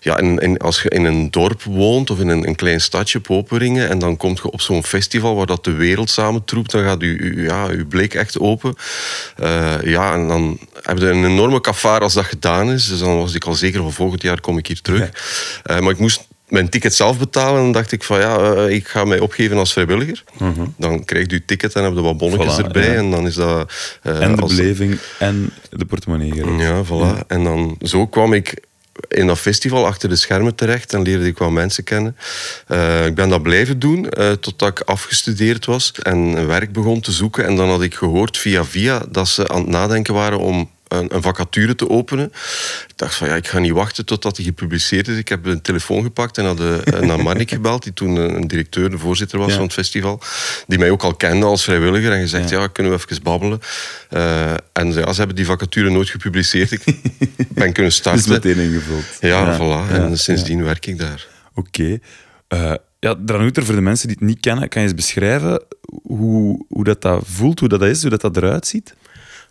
ja, 0.00 0.18
en, 0.18 0.38
en 0.38 0.58
als 0.58 0.82
je 0.82 0.88
in 0.88 1.04
een 1.04 1.30
dorp 1.30 1.62
woont 1.62 2.10
of 2.10 2.18
in 2.20 2.28
een, 2.28 2.46
een 2.48 2.54
klein 2.54 2.80
stadje, 2.80 3.20
Poperingen, 3.20 3.88
en 3.88 3.98
dan 3.98 4.16
kom 4.16 4.30
je 4.42 4.50
op 4.50 4.60
zo'n 4.60 4.84
festival 4.84 5.36
waar 5.36 5.46
dat 5.46 5.64
de 5.64 5.72
wereld 5.72 6.10
samentroept, 6.10 6.70
dan 6.70 6.84
gaat 6.84 7.00
je, 7.00 7.06
je- 7.24 7.42
ja, 7.42 7.70
je 7.70 7.84
blik 7.86 8.14
echt 8.14 8.38
open. 8.38 8.74
Eh, 9.36 9.74
ja, 9.82 10.12
en 10.14 10.28
dan 10.28 10.58
heb 10.82 10.98
je 10.98 11.08
een 11.08 11.24
enorme 11.24 11.60
kafar 11.60 12.00
als 12.00 12.14
dat 12.14 12.24
gedaan 12.24 12.72
is. 12.72 12.88
Dus 12.88 12.98
dan 12.98 13.16
was 13.18 13.34
ik 13.34 13.44
al 13.44 13.54
zeker 13.54 13.80
van 13.80 13.92
volgend 13.92 14.22
jaar 14.22 14.40
kom 14.40 14.58
ik 14.58 14.66
hier 14.66 14.80
terug. 14.80 15.08
Eh, 15.62 15.78
maar 15.80 15.92
ik 15.92 15.98
moest 15.98 16.26
mijn 16.54 16.68
ticket 16.68 16.94
zelf 16.94 17.18
betalen. 17.18 17.56
En 17.58 17.62
dan 17.62 17.72
dacht 17.72 17.92
ik 17.92 18.02
van 18.04 18.20
ja, 18.20 18.36
eh, 18.38 18.68
ik 18.74 18.88
ga 18.88 19.04
mij 19.04 19.18
opgeven 19.18 19.56
als 19.56 19.72
vrijwilliger. 19.72 20.24
Dan 20.76 21.04
krijg 21.04 21.26
je 21.26 21.34
je 21.34 21.44
ticket 21.44 21.74
en 21.74 21.84
heb 21.84 21.94
je 21.94 22.00
wat 22.00 22.18
bonnetjes. 22.18 22.54
Voilà, 22.60 22.64
erbij. 22.64 22.86
ja. 22.88 22.94
En 22.94 23.10
dan 23.10 23.26
is 23.26 23.34
dat... 23.34 23.72
eh, 24.02 24.20
en 24.20 24.36
de 24.36 24.42
als- 24.42 24.54
beleving 24.56 24.98
en 25.18 25.50
de 25.70 25.84
portemonnee. 25.84 26.34
ja, 26.58 26.84
voilà. 26.84 27.26
En 27.26 27.44
dan 27.44 27.76
zo 27.82 28.06
kwam 28.06 28.32
ik 28.32 28.54
in 29.08 29.26
dat 29.26 29.38
festival 29.38 29.86
achter 29.86 30.08
de 30.08 30.16
schermen 30.16 30.54
terecht 30.54 30.92
en 30.94 31.02
leerde 31.02 31.26
ik 31.26 31.38
wat 31.38 31.50
mensen 31.50 31.84
kennen. 31.84 32.16
Eh, 32.66 33.06
ik 33.06 33.14
ben 33.14 33.28
dat 33.28 33.42
blijven 33.42 33.78
doen 33.78 34.08
eh, 34.10 34.30
totdat 34.32 34.68
ik 34.68 34.80
afgestudeerd 34.80 35.64
was 35.66 35.92
en 36.02 36.46
werk 36.46 36.72
begon 36.72 37.00
te 37.00 37.12
zoeken. 37.12 37.46
En 37.46 37.56
dan 37.56 37.68
had 37.68 37.82
ik 37.82 37.94
gehoord 37.94 38.38
via 38.38 38.64
via 38.64 39.02
dat 39.10 39.28
ze 39.28 39.48
aan 39.48 39.60
het 39.60 39.68
nadenken 39.70 40.14
waren 40.14 40.38
om 40.38 40.70
een, 41.00 41.14
een 41.14 41.22
vacature 41.22 41.74
te 41.74 41.88
openen. 41.88 42.26
Ik 42.88 42.92
dacht 42.96 43.14
van 43.14 43.28
ja, 43.28 43.34
ik 43.34 43.48
ga 43.48 43.58
niet 43.58 43.72
wachten 43.72 44.04
totdat 44.04 44.36
die 44.36 44.44
gepubliceerd 44.44 45.08
is. 45.08 45.16
Ik 45.18 45.28
heb 45.28 45.46
een 45.46 45.62
telefoon 45.62 46.02
gepakt 46.02 46.38
en 46.38 46.44
had 46.44 46.60
eh, 46.60 47.00
naar 47.08 47.22
Marnik 47.22 47.50
gebeld, 47.50 47.82
die 47.82 47.92
toen 47.92 48.16
een, 48.16 48.34
een 48.36 48.46
directeur, 48.48 48.90
de 48.90 48.98
voorzitter 48.98 49.38
was 49.38 49.48
Ja. 49.48 49.54
van 49.54 49.64
het 49.64 49.72
festival. 49.72 50.20
Die 50.66 50.78
mij 50.78 50.90
ook 50.90 51.02
al 51.02 51.14
kende 51.14 51.46
als 51.46 51.64
vrijwilliger 51.64 52.12
en 52.12 52.20
gezegd, 52.20 52.50
ja, 52.50 52.66
kunnen 52.66 52.92
we 52.92 52.98
even 53.08 53.22
babbelen. 53.22 53.60
Eh, 54.10 54.50
en 54.72 54.92
ja, 54.92 55.12
ze 55.12 55.18
hebben 55.18 55.36
die 55.36 55.46
vacature 55.46 55.90
nooit 55.90 56.08
gepubliceerd. 56.08 56.72
Ik 56.72 56.84
ben 57.48 57.72
kunnen 57.72 57.92
starten. 57.92 58.30
meteen 58.30 58.58
ingevuld. 58.58 59.04
Ja, 59.20 59.56
voilà. 59.58 59.90
En 59.92 60.08
ja, 60.10 60.16
sindsdien 60.16 60.64
werk 60.64 60.86
ik 60.86 60.98
daar. 60.98 61.26
Oké. 61.54 61.98
Eh, 62.48 62.72
ja, 62.98 63.14
Dranouter, 63.24 63.64
voor 63.64 63.74
de 63.74 63.80
mensen 63.80 64.08
die 64.08 64.16
het 64.20 64.26
niet 64.28 64.40
kennen, 64.40 64.68
kan 64.68 64.82
je 64.82 64.88
eens 64.88 64.96
beschrijven 64.96 65.62
hoe, 66.02 66.64
hoe 66.68 66.84
dat, 66.84 67.02
dat 67.02 67.22
voelt, 67.26 67.60
hoe 67.60 67.68
dat 67.68 67.82
is, 67.82 68.00
hoe 68.00 68.10
dat, 68.10 68.20
dat 68.20 68.36
eruit 68.36 68.66
ziet? 68.66 68.94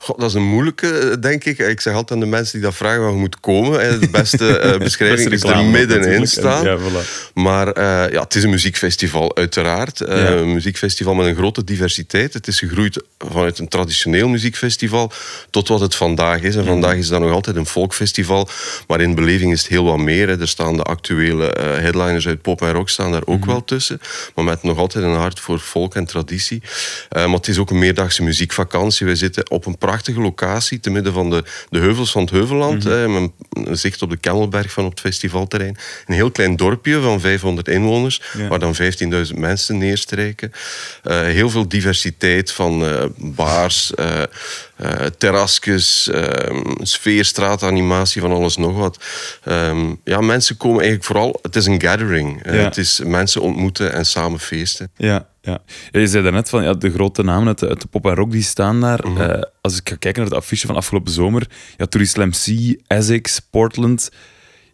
God, 0.03 0.19
dat 0.19 0.29
is 0.29 0.35
een 0.35 0.43
moeilijke, 0.43 0.87
eh, 0.87 1.21
denk 1.21 1.43
ik. 1.43 1.57
Ik 1.57 1.81
zeg 1.81 1.93
altijd 1.93 2.11
aan 2.11 2.19
de 2.19 2.31
mensen 2.31 2.53
die 2.53 2.61
dat 2.61 2.75
vragen 2.75 3.01
waar 3.01 3.11
je 3.11 3.17
moet 3.17 3.39
komen. 3.39 3.79
hè, 3.79 3.99
De 3.99 4.09
beste 4.09 4.57
eh, 4.57 4.79
beschrijving 4.87 5.29
Beste 5.29 5.47
is 5.47 5.55
er 5.55 5.63
middenin 5.63 6.27
staan. 6.27 6.63
Ja, 6.63 6.77
voilà. 6.77 7.31
Maar 7.33 7.67
eh, 7.67 8.11
ja, 8.11 8.21
het 8.21 8.35
is 8.35 8.43
een 8.43 8.49
muziekfestival, 8.49 9.35
uiteraard. 9.35 10.01
Eh. 10.01 10.29
Een 10.29 10.53
muziekfestival 10.53 11.13
met 11.13 11.25
een 11.25 11.35
grote 11.35 11.63
diversiteit. 11.63 12.33
Het 12.33 12.47
is 12.47 12.59
gegroeid 12.59 13.03
vanuit 13.17 13.59
een 13.59 13.67
traditioneel 13.67 14.27
muziekfestival 14.27 15.11
tot 15.49 15.67
wat 15.67 15.79
het 15.79 15.95
vandaag 15.95 16.41
is. 16.41 16.55
En 16.55 16.65
vandaag 16.65 16.95
is 16.95 17.07
dat 17.07 17.19
nog 17.19 17.31
altijd 17.31 17.55
een 17.55 17.65
folkfestival. 17.65 18.49
Maar 18.87 19.01
in 19.01 19.15
beleving 19.15 19.51
is 19.51 19.61
het 19.61 19.69
heel 19.69 19.83
wat 19.83 19.97
meer. 19.97 20.27
Hè. 20.27 20.39
Er 20.39 20.47
staan 20.47 20.77
de 20.77 20.83
actuele 20.83 21.53
eh, 21.53 21.65
headliners 21.65 22.27
uit 22.27 22.41
pop 22.41 22.61
en 22.61 22.71
rock 22.71 22.89
staan 22.89 23.11
daar 23.11 23.25
ook 23.25 23.45
wel 23.45 23.63
tussen. 23.63 23.99
Maar 24.35 24.45
met 24.45 24.63
nog 24.63 24.77
altijd 24.77 25.03
een 25.03 25.15
hart 25.15 25.39
voor 25.39 25.59
volk 25.59 25.95
en 25.95 26.05
traditie. 26.05 26.61
Eh, 27.09 27.25
maar 27.25 27.37
het 27.37 27.47
is 27.47 27.57
ook 27.57 27.69
een 27.69 27.79
meerdagse 27.79 28.23
muziekvakantie. 28.23 29.05
We 29.05 29.15
zitten 29.15 29.51
op 29.51 29.65
een 29.65 29.77
prachtige 29.93 30.21
locatie, 30.21 30.79
te 30.79 30.89
midden 30.89 31.13
van 31.13 31.29
de, 31.29 31.43
de 31.69 31.79
heuvels 31.79 32.11
van 32.11 32.21
het 32.21 32.29
Heuvelland. 32.31 32.83
met 32.83 32.93
een, 32.93 33.33
een 33.49 33.77
zicht 33.77 34.01
op 34.01 34.09
de 34.09 34.17
Kemmelberg 34.17 34.71
van 34.71 34.85
op 34.85 34.91
het 34.91 34.99
festivalterrein. 34.99 35.77
Een 36.05 36.13
heel 36.13 36.31
klein 36.31 36.55
dorpje 36.55 37.01
van 37.01 37.19
500 37.19 37.67
inwoners, 37.67 38.21
Ja. 38.37 38.47
waar 38.47 38.59
dan 38.59 38.75
15.000 38.75 39.35
mensen 39.35 39.77
neerstrijken. 39.77 40.51
Eh, 41.03 41.21
heel 41.21 41.49
veel 41.49 41.67
diversiteit 41.67 42.51
van 42.51 42.85
eh 42.85 43.03
bars, 43.17 43.93
eh 44.75 45.05
terrasjes, 45.17 46.09
eh, 46.09 46.59
sfeerstraatanimatie, 46.81 48.21
van 48.21 48.31
alles 48.31 48.57
nog 48.57 48.77
wat. 48.77 49.03
Ehm, 49.43 49.95
ja, 50.03 50.21
mensen 50.21 50.57
komen 50.57 50.81
eigenlijk 50.81 51.05
vooral... 51.05 51.39
Het 51.41 51.55
is 51.55 51.65
een 51.65 51.81
gathering. 51.81 52.43
Eh. 52.43 52.63
Het 52.63 52.77
is 52.77 53.01
mensen 53.05 53.41
ontmoeten 53.41 53.93
en 53.93 54.05
samen 54.05 54.39
feesten. 54.39 54.91
Ja, 54.95 55.27
ja. 55.41 55.61
je 55.91 56.07
zei 56.07 56.23
daarnet 56.23 56.49
van 56.49 56.63
ja, 56.63 56.73
de 56.73 56.91
grote 56.91 57.23
namen 57.23 57.47
uit 57.47 57.59
de, 57.59 57.67
uit 57.67 57.81
de 57.81 57.87
pop 57.87 58.05
en 58.05 58.15
rock 58.15 58.31
die 58.31 58.43
staan 58.43 58.81
daar. 58.81 59.07
Mhm. 59.07 59.21
Eh, 59.21 59.41
als 59.61 59.77
ik 59.77 59.89
ga 59.89 59.95
kijken 59.95 60.21
naar 60.21 60.31
het 60.31 60.39
affiche 60.39 60.67
van 60.67 60.75
afgelopen 60.75 61.13
zomer, 61.13 61.47
ja, 61.77 61.85
Tourist 61.85 62.13
Slam 62.13 62.31
C, 62.31 62.75
Essex, 62.87 63.39
Portland. 63.39 64.09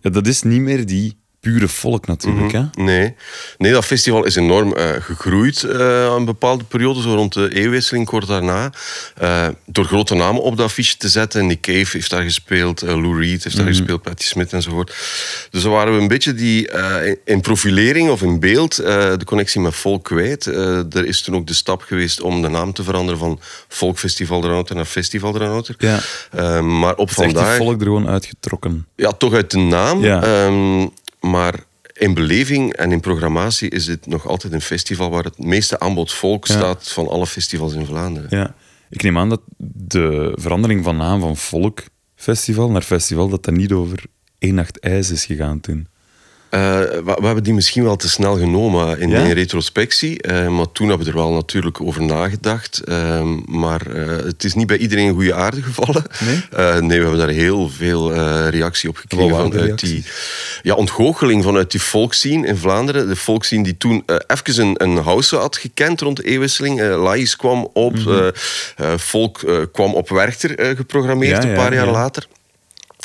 Ja, 0.01 0.09
dat 0.09 0.27
is 0.27 0.41
niet 0.41 0.61
meer 0.61 0.85
die 0.85 1.17
pure 1.51 1.67
volk 1.67 2.07
natuurlijk. 2.07 2.51
hè? 2.51 2.63
Nee. 2.73 3.15
nee, 3.57 3.71
dat 3.71 3.85
festival 3.85 4.25
is 4.25 4.35
enorm 4.35 4.73
eh, 4.73 4.89
gegroeid 4.99 5.63
eh, 5.63 6.05
aan 6.05 6.15
een 6.15 6.25
bepaalde 6.25 6.63
periode, 6.63 7.01
zo 7.01 7.13
rond 7.15 7.33
de 7.33 7.53
eeuwwisseling, 7.55 8.05
kort 8.05 8.27
daarna. 8.27 8.71
Eh, 9.17 9.47
door 9.65 9.85
grote 9.85 10.15
namen 10.15 10.41
op 10.41 10.57
dat 10.57 10.65
affiche 10.65 10.97
te 10.97 11.09
zetten. 11.09 11.47
Nick 11.47 11.61
Cave 11.61 11.87
heeft 11.91 12.09
daar 12.09 12.21
gespeeld, 12.23 12.81
Lou 12.81 13.19
Reed 13.21 13.43
heeft 13.43 13.57
daar 13.57 13.65
gespeeld, 13.65 14.01
Patti 14.01 14.25
Smith 14.25 14.53
enzovoort. 14.53 14.95
Dus 15.49 15.61
dan 15.63 15.71
waren 15.71 15.95
we 15.95 16.01
een 16.01 16.07
beetje 16.07 16.33
die, 16.33 16.69
in- 17.05 17.17
in 17.25 17.41
profilering 17.41 18.09
of 18.09 18.21
in 18.21 18.39
beeld 18.39 18.75
de 18.75 19.21
connectie 19.25 19.61
met 19.61 19.75
volk 19.75 20.03
kwijt. 20.03 20.45
Er 20.45 21.05
is 21.05 21.21
toen 21.21 21.35
ook 21.35 21.47
de 21.47 21.53
stap 21.53 21.81
geweest 21.81 22.21
om 22.21 22.41
de 22.41 22.49
naam 22.49 22.73
te 22.73 22.83
veranderen 22.83 23.19
van 23.19 23.39
Volkfestival 23.67 24.41
de 24.41 24.47
Ranouter 24.47 24.75
naar 24.75 24.85
Festival 24.85 25.31
de 25.31 25.39
Ranouter. 25.39 25.75
Ja. 25.77 25.99
Maar 26.61 26.95
op 26.95 27.11
vandaag... 27.11 27.55
volk 27.57 27.79
er 27.79 27.85
gewoon 27.85 28.07
uitgetrokken. 28.09 28.87
Ja, 28.95 29.11
toch 29.11 29.33
uit 29.33 29.51
de 29.51 29.57
naam. 29.57 30.03
Ja. 30.03 30.23
Ehm, 30.23 30.87
maar 31.19 31.63
in 31.93 32.13
beleving 32.13 32.73
en 32.73 32.91
in 32.91 32.99
programmatie 32.99 33.69
is 33.69 33.85
dit 33.85 34.05
nog 34.05 34.27
altijd 34.27 34.53
een 34.53 34.61
festival 34.61 35.09
waar 35.09 35.23
het 35.23 35.37
meeste 35.37 35.79
aanbod 35.79 36.11
volk 36.13 36.47
Ja. 36.47 36.53
staat 36.53 36.91
van 36.91 37.07
alle 37.07 37.27
festivals 37.27 37.73
in 37.73 37.85
Vlaanderen. 37.85 38.37
Ja. 38.39 38.55
Ik 38.89 39.03
neem 39.03 39.17
aan 39.17 39.29
dat 39.29 39.41
de 39.57 40.31
verandering 40.35 40.83
van 40.83 40.97
naam 40.97 41.19
van 41.19 41.37
volkfestival 41.37 42.71
naar 42.71 42.81
festival, 42.81 43.29
dat 43.29 43.43
dat 43.43 43.53
niet 43.55 43.71
over 43.71 44.03
één 44.37 44.55
nacht 44.55 44.79
ijs 44.79 45.09
is 45.09 45.25
gegaan 45.25 45.59
toen. 45.59 45.87
Eh, 46.49 46.79
we, 46.79 47.01
we 47.19 47.25
hebben 47.25 47.43
die 47.43 47.53
misschien 47.53 47.83
wel 47.83 47.95
te 47.95 48.09
snel 48.09 48.37
genomen 48.37 48.99
in, 48.99 49.09
Ja? 49.09 49.19
in 49.19 49.31
retrospectie. 49.31 50.21
eh, 50.21 50.47
maar 50.47 50.71
toen 50.71 50.87
hebben 50.89 51.05
we 51.05 51.11
er 51.11 51.17
wel 51.17 51.31
natuurlijk 51.33 51.81
over 51.81 52.01
nagedacht. 52.03 52.79
Ehm, 52.83 53.37
maar 53.45 53.81
eh, 53.87 54.07
het 54.25 54.43
is 54.43 54.53
niet 54.53 54.67
bij 54.67 54.77
iedereen 54.77 55.07
een 55.07 55.13
goede 55.13 55.33
aarde 55.33 55.61
gevallen. 55.61 56.03
Nee? 56.19 56.43
Eh, 56.51 56.79
nee, 56.79 56.97
we 56.97 57.03
hebben 57.03 57.17
daar 57.17 57.27
heel 57.29 57.69
veel 57.69 58.13
eh, 58.13 58.47
reactie 58.49 58.89
op 58.89 58.95
gekregen. 58.97 59.35
Vanuit 59.51 59.79
die 59.79 60.03
ja, 60.61 60.73
ontgoocheling 60.73 61.43
vanuit 61.43 61.71
die 61.71 61.81
volksscene 61.81 62.47
in 62.47 62.57
Vlaanderen. 62.57 63.07
De 63.07 63.15
volksscene 63.15 63.63
die 63.63 63.77
toen 63.77 64.03
eh 64.05 64.15
even 64.27 64.61
een, 64.63 64.75
een 64.83 64.97
house 64.97 65.35
had 65.35 65.57
gekend 65.57 66.01
rond 66.01 66.17
de 66.17 66.23
eeuwwisseling. 66.23 66.81
Eh 66.81 67.01
Lais 67.03 67.35
kwam 67.35 67.67
op, 67.73 67.95
eh, 68.07 68.27
eh, 68.27 68.97
Volk 68.97 69.41
eh, 69.41 69.57
kwam 69.73 69.93
op 69.93 70.09
Werchter 70.09 70.59
eh, 70.59 70.75
geprogrammeerd 70.75 71.43
Ja, 71.43 71.49
een 71.49 71.55
ja, 71.55 71.61
paar 71.63 71.73
jaar 71.73 71.85
ja. 71.85 71.91
later. 71.91 72.27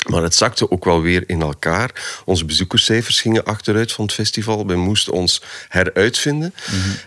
Maar 0.05 0.23
het 0.23 0.35
zakte 0.35 0.71
ook 0.71 0.85
wel 0.85 1.01
weer 1.01 1.23
in 1.27 1.41
elkaar. 1.41 2.21
Onze 2.25 2.45
bezoekerscijfers 2.45 3.21
gingen 3.21 3.43
achteruit 3.43 3.91
van 3.91 4.05
het 4.05 4.13
festival. 4.13 4.67
We 4.67 4.75
moesten 4.75 5.13
ons 5.13 5.41
heruitvinden. 5.69 6.53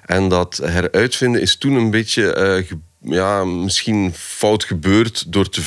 En 0.05 0.29
dat 0.29 0.57
heruitvinden 0.57 1.41
is 1.41 1.57
toen 1.57 1.73
een 1.73 1.91
beetje 1.91 2.33
eh, 2.33 2.71
ja, 3.01 3.45
misschien 3.45 4.13
fout 4.15 4.65
gebeurd 4.65 5.33
door 5.33 5.49
te, 5.49 5.63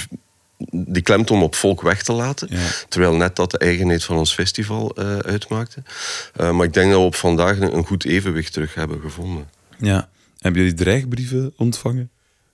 die 0.72 1.02
klemtoon 1.02 1.42
op 1.42 1.56
volk 1.56 1.82
weg 1.82 2.04
te 2.04 2.14
laten. 2.14 2.48
Ja. 2.52 2.68
Terwijl 2.90 3.16
net 3.16 3.36
dat 3.36 3.52
de 3.52 3.58
eigenheid 3.58 4.04
van 4.04 4.18
ons 4.18 4.34
festival 4.34 4.96
eh, 4.96 5.18
uitmaakte. 5.18 5.84
Eh, 6.36 6.52
maar 6.52 6.66
ik 6.66 6.74
denk 6.74 6.92
dat 6.92 7.00
we 7.00 7.06
op 7.06 7.16
vandaag 7.16 7.60
een, 7.60 7.76
een 7.76 7.86
goed 7.86 8.06
evenwicht 8.06 8.54
terug 8.54 8.74
hebben 8.74 9.02
gevonden. 9.02 9.50
Ja. 9.78 10.10
Hebben 10.40 10.62
jullie 10.62 10.78
dreigbrieven 10.78 11.54
ontvangen? 11.58 12.10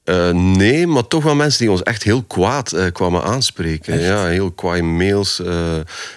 Eh, 0.08 0.30
nee, 0.32 0.88
maar 0.88 1.08
toch 1.08 1.24
wel 1.24 1.36
mensen 1.36 1.60
die 1.60 1.72
ons 1.72 1.84
echt 1.84 2.04
heel 2.04 2.24
kwaad 2.24 2.72
eh, 2.72 2.86
kwamen 2.92 3.24
aanspreken. 3.24 3.94
Echt? 3.94 4.04
Ja, 4.04 4.26
heel 4.26 4.52
kwaaie 4.52 4.84
mails. 4.84 5.40
eh, 5.40 5.76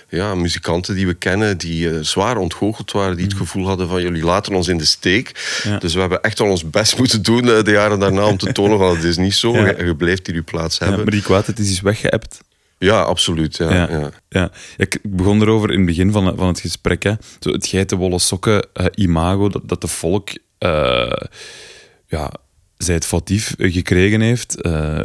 ja, 0.09 0.35
muzikanten 0.35 0.95
die 0.95 1.07
we 1.07 1.15
kennen, 1.15 1.59
die 1.59 2.05
zwaar 2.05 2.37
ontgoocheld 2.37 2.93
waren, 2.93 3.17
die 3.17 3.25
het 3.25 3.35
gevoel 3.37 3.67
hadden 3.67 3.89
van 3.89 4.03
jullie 4.03 4.25
laten 4.25 4.55
ons 4.55 4.69
in 4.69 4.79
de 4.79 4.85
steek. 4.85 5.61
Mm. 5.65 5.73
Ja. 5.73 5.79
Dus 5.79 5.95
we 5.95 6.01
hebben 6.01 6.23
echt 6.23 6.39
wel 6.39 6.49
ons 6.51 6.71
best 6.71 6.99
moeten 6.99 7.23
doen 7.23 7.45
de 7.45 7.63
jaren 7.71 7.99
daarna 7.99 8.27
om 8.27 8.37
te 8.37 8.53
tonen 8.59 8.79
van 8.79 8.95
het 8.95 9.05
is 9.05 9.17
niet 9.17 9.35
zo. 9.35 9.53
Ja. 9.53 9.67
Je, 9.67 9.85
je 9.85 9.97
blijft 9.97 10.27
hier 10.27 10.37
uw 10.37 10.45
plaats 10.45 10.79
Ja, 10.79 10.85
hebben. 10.85 11.05
maar 11.05 11.13
die 11.13 11.23
kwaadheid 11.23 11.59
is 11.59 11.69
dus 11.69 11.81
weggeëpt. 11.81 12.41
Ja, 12.79 13.01
absoluut. 13.03 13.57
Ja, 13.57 13.73
Ja, 13.73 13.89
ja. 13.91 14.11
ja. 14.29 14.51
Ik 14.77 14.99
begon 15.03 15.41
erover 15.43 15.71
in 15.71 15.77
het 15.77 15.87
begin 15.87 16.13
van, 16.13 16.37
van 16.37 16.47
het 16.47 16.61
gesprek. 16.61 17.03
Hè. 17.03 17.13
Zo 17.41 17.51
het 17.51 17.67
geitenwolle 17.67 18.19
sokken 18.19 18.67
imago 18.95 19.49
dat, 19.49 19.69
dat 19.69 19.81
de 19.81 19.87
volk 19.89 20.29
ja, 22.07 22.33
zij 22.85 22.95
het 22.95 23.07
foutief 23.07 23.55
eh, 23.59 23.73
gekregen 23.73 24.21
heeft. 24.21 24.61
Eh, 24.61 24.99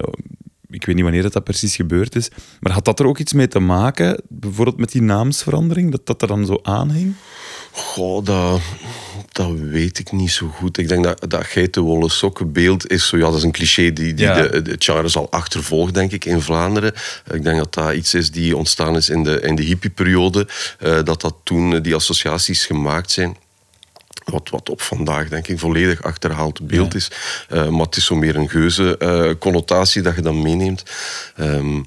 ik 0.69 0.85
weet 0.85 0.95
niet 0.95 1.03
wanneer 1.03 1.21
dat, 1.21 1.33
dat 1.33 1.43
precies 1.43 1.75
gebeurd 1.75 2.15
is. 2.15 2.29
Maar 2.59 2.71
had 2.71 2.85
dat 2.85 2.99
er 2.99 3.05
ook 3.07 3.17
iets 3.17 3.33
mee 3.33 3.47
te 3.47 3.59
maken? 3.59 4.21
Bijvoorbeeld 4.29 4.77
met 4.77 4.91
die 4.91 5.01
naamsverandering? 5.01 5.91
Dat 5.91 6.05
dat 6.05 6.21
er 6.21 6.27
dan 6.27 6.45
zo 6.45 6.59
aanhing? 6.63 7.13
Goh, 7.71 8.25
dat, 8.25 8.61
dat 9.31 9.51
weet 9.59 9.99
ik 9.99 10.11
niet 10.11 10.31
zo 10.31 10.47
goed. 10.47 10.77
Ik 10.77 10.87
denk 10.87 11.03
dat 11.03 11.25
dat 11.29 11.45
geitenwolle 11.45 12.09
sokkenbeeld 12.09 12.89
is 12.91 13.07
zo... 13.07 13.17
Ja, 13.17 13.23
dat 13.23 13.35
is 13.35 13.43
een 13.43 13.51
cliché 13.51 13.93
die, 13.93 14.13
die 14.13 14.25
Ja. 14.25 14.41
de, 14.41 14.71
het 14.71 14.83
genre 14.83 15.09
al 15.13 15.31
achtervolgt, 15.31 15.93
denk 15.93 16.11
ik, 16.11 16.25
in 16.25 16.41
Vlaanderen. 16.41 16.93
Ik 17.31 17.43
denk 17.43 17.57
dat 17.57 17.73
dat 17.73 17.93
iets 17.93 18.13
is 18.13 18.31
die 18.31 18.57
ontstaan 18.57 18.95
is 18.95 19.09
in 19.09 19.23
de, 19.23 19.41
in 19.41 19.55
de 19.55 19.63
hippieperiode. 19.63 20.47
eh 20.79 21.03
dat 21.03 21.21
dat 21.21 21.35
toen 21.43 21.81
die 21.81 21.95
associaties 21.95 22.65
gemaakt 22.65 23.11
zijn. 23.11 23.37
Wat, 24.25 24.49
wat 24.49 24.69
op 24.69 24.81
vandaag, 24.81 25.29
denk 25.29 25.47
ik, 25.47 25.59
volledig 25.59 26.03
achterhaald 26.03 26.67
beeld 26.67 26.91
Ja. 26.91 26.97
is. 26.97 27.11
Eh, 27.49 27.67
maar 27.69 27.85
het 27.85 27.95
is 27.95 28.05
zo 28.05 28.15
meer 28.15 28.35
een 28.35 28.49
geuze 28.49 28.97
eh, 28.97 29.29
connotatie 29.39 30.01
dat 30.01 30.15
je 30.15 30.21
dan 30.21 30.41
meeneemt. 30.41 30.83
Ehm, 31.35 31.81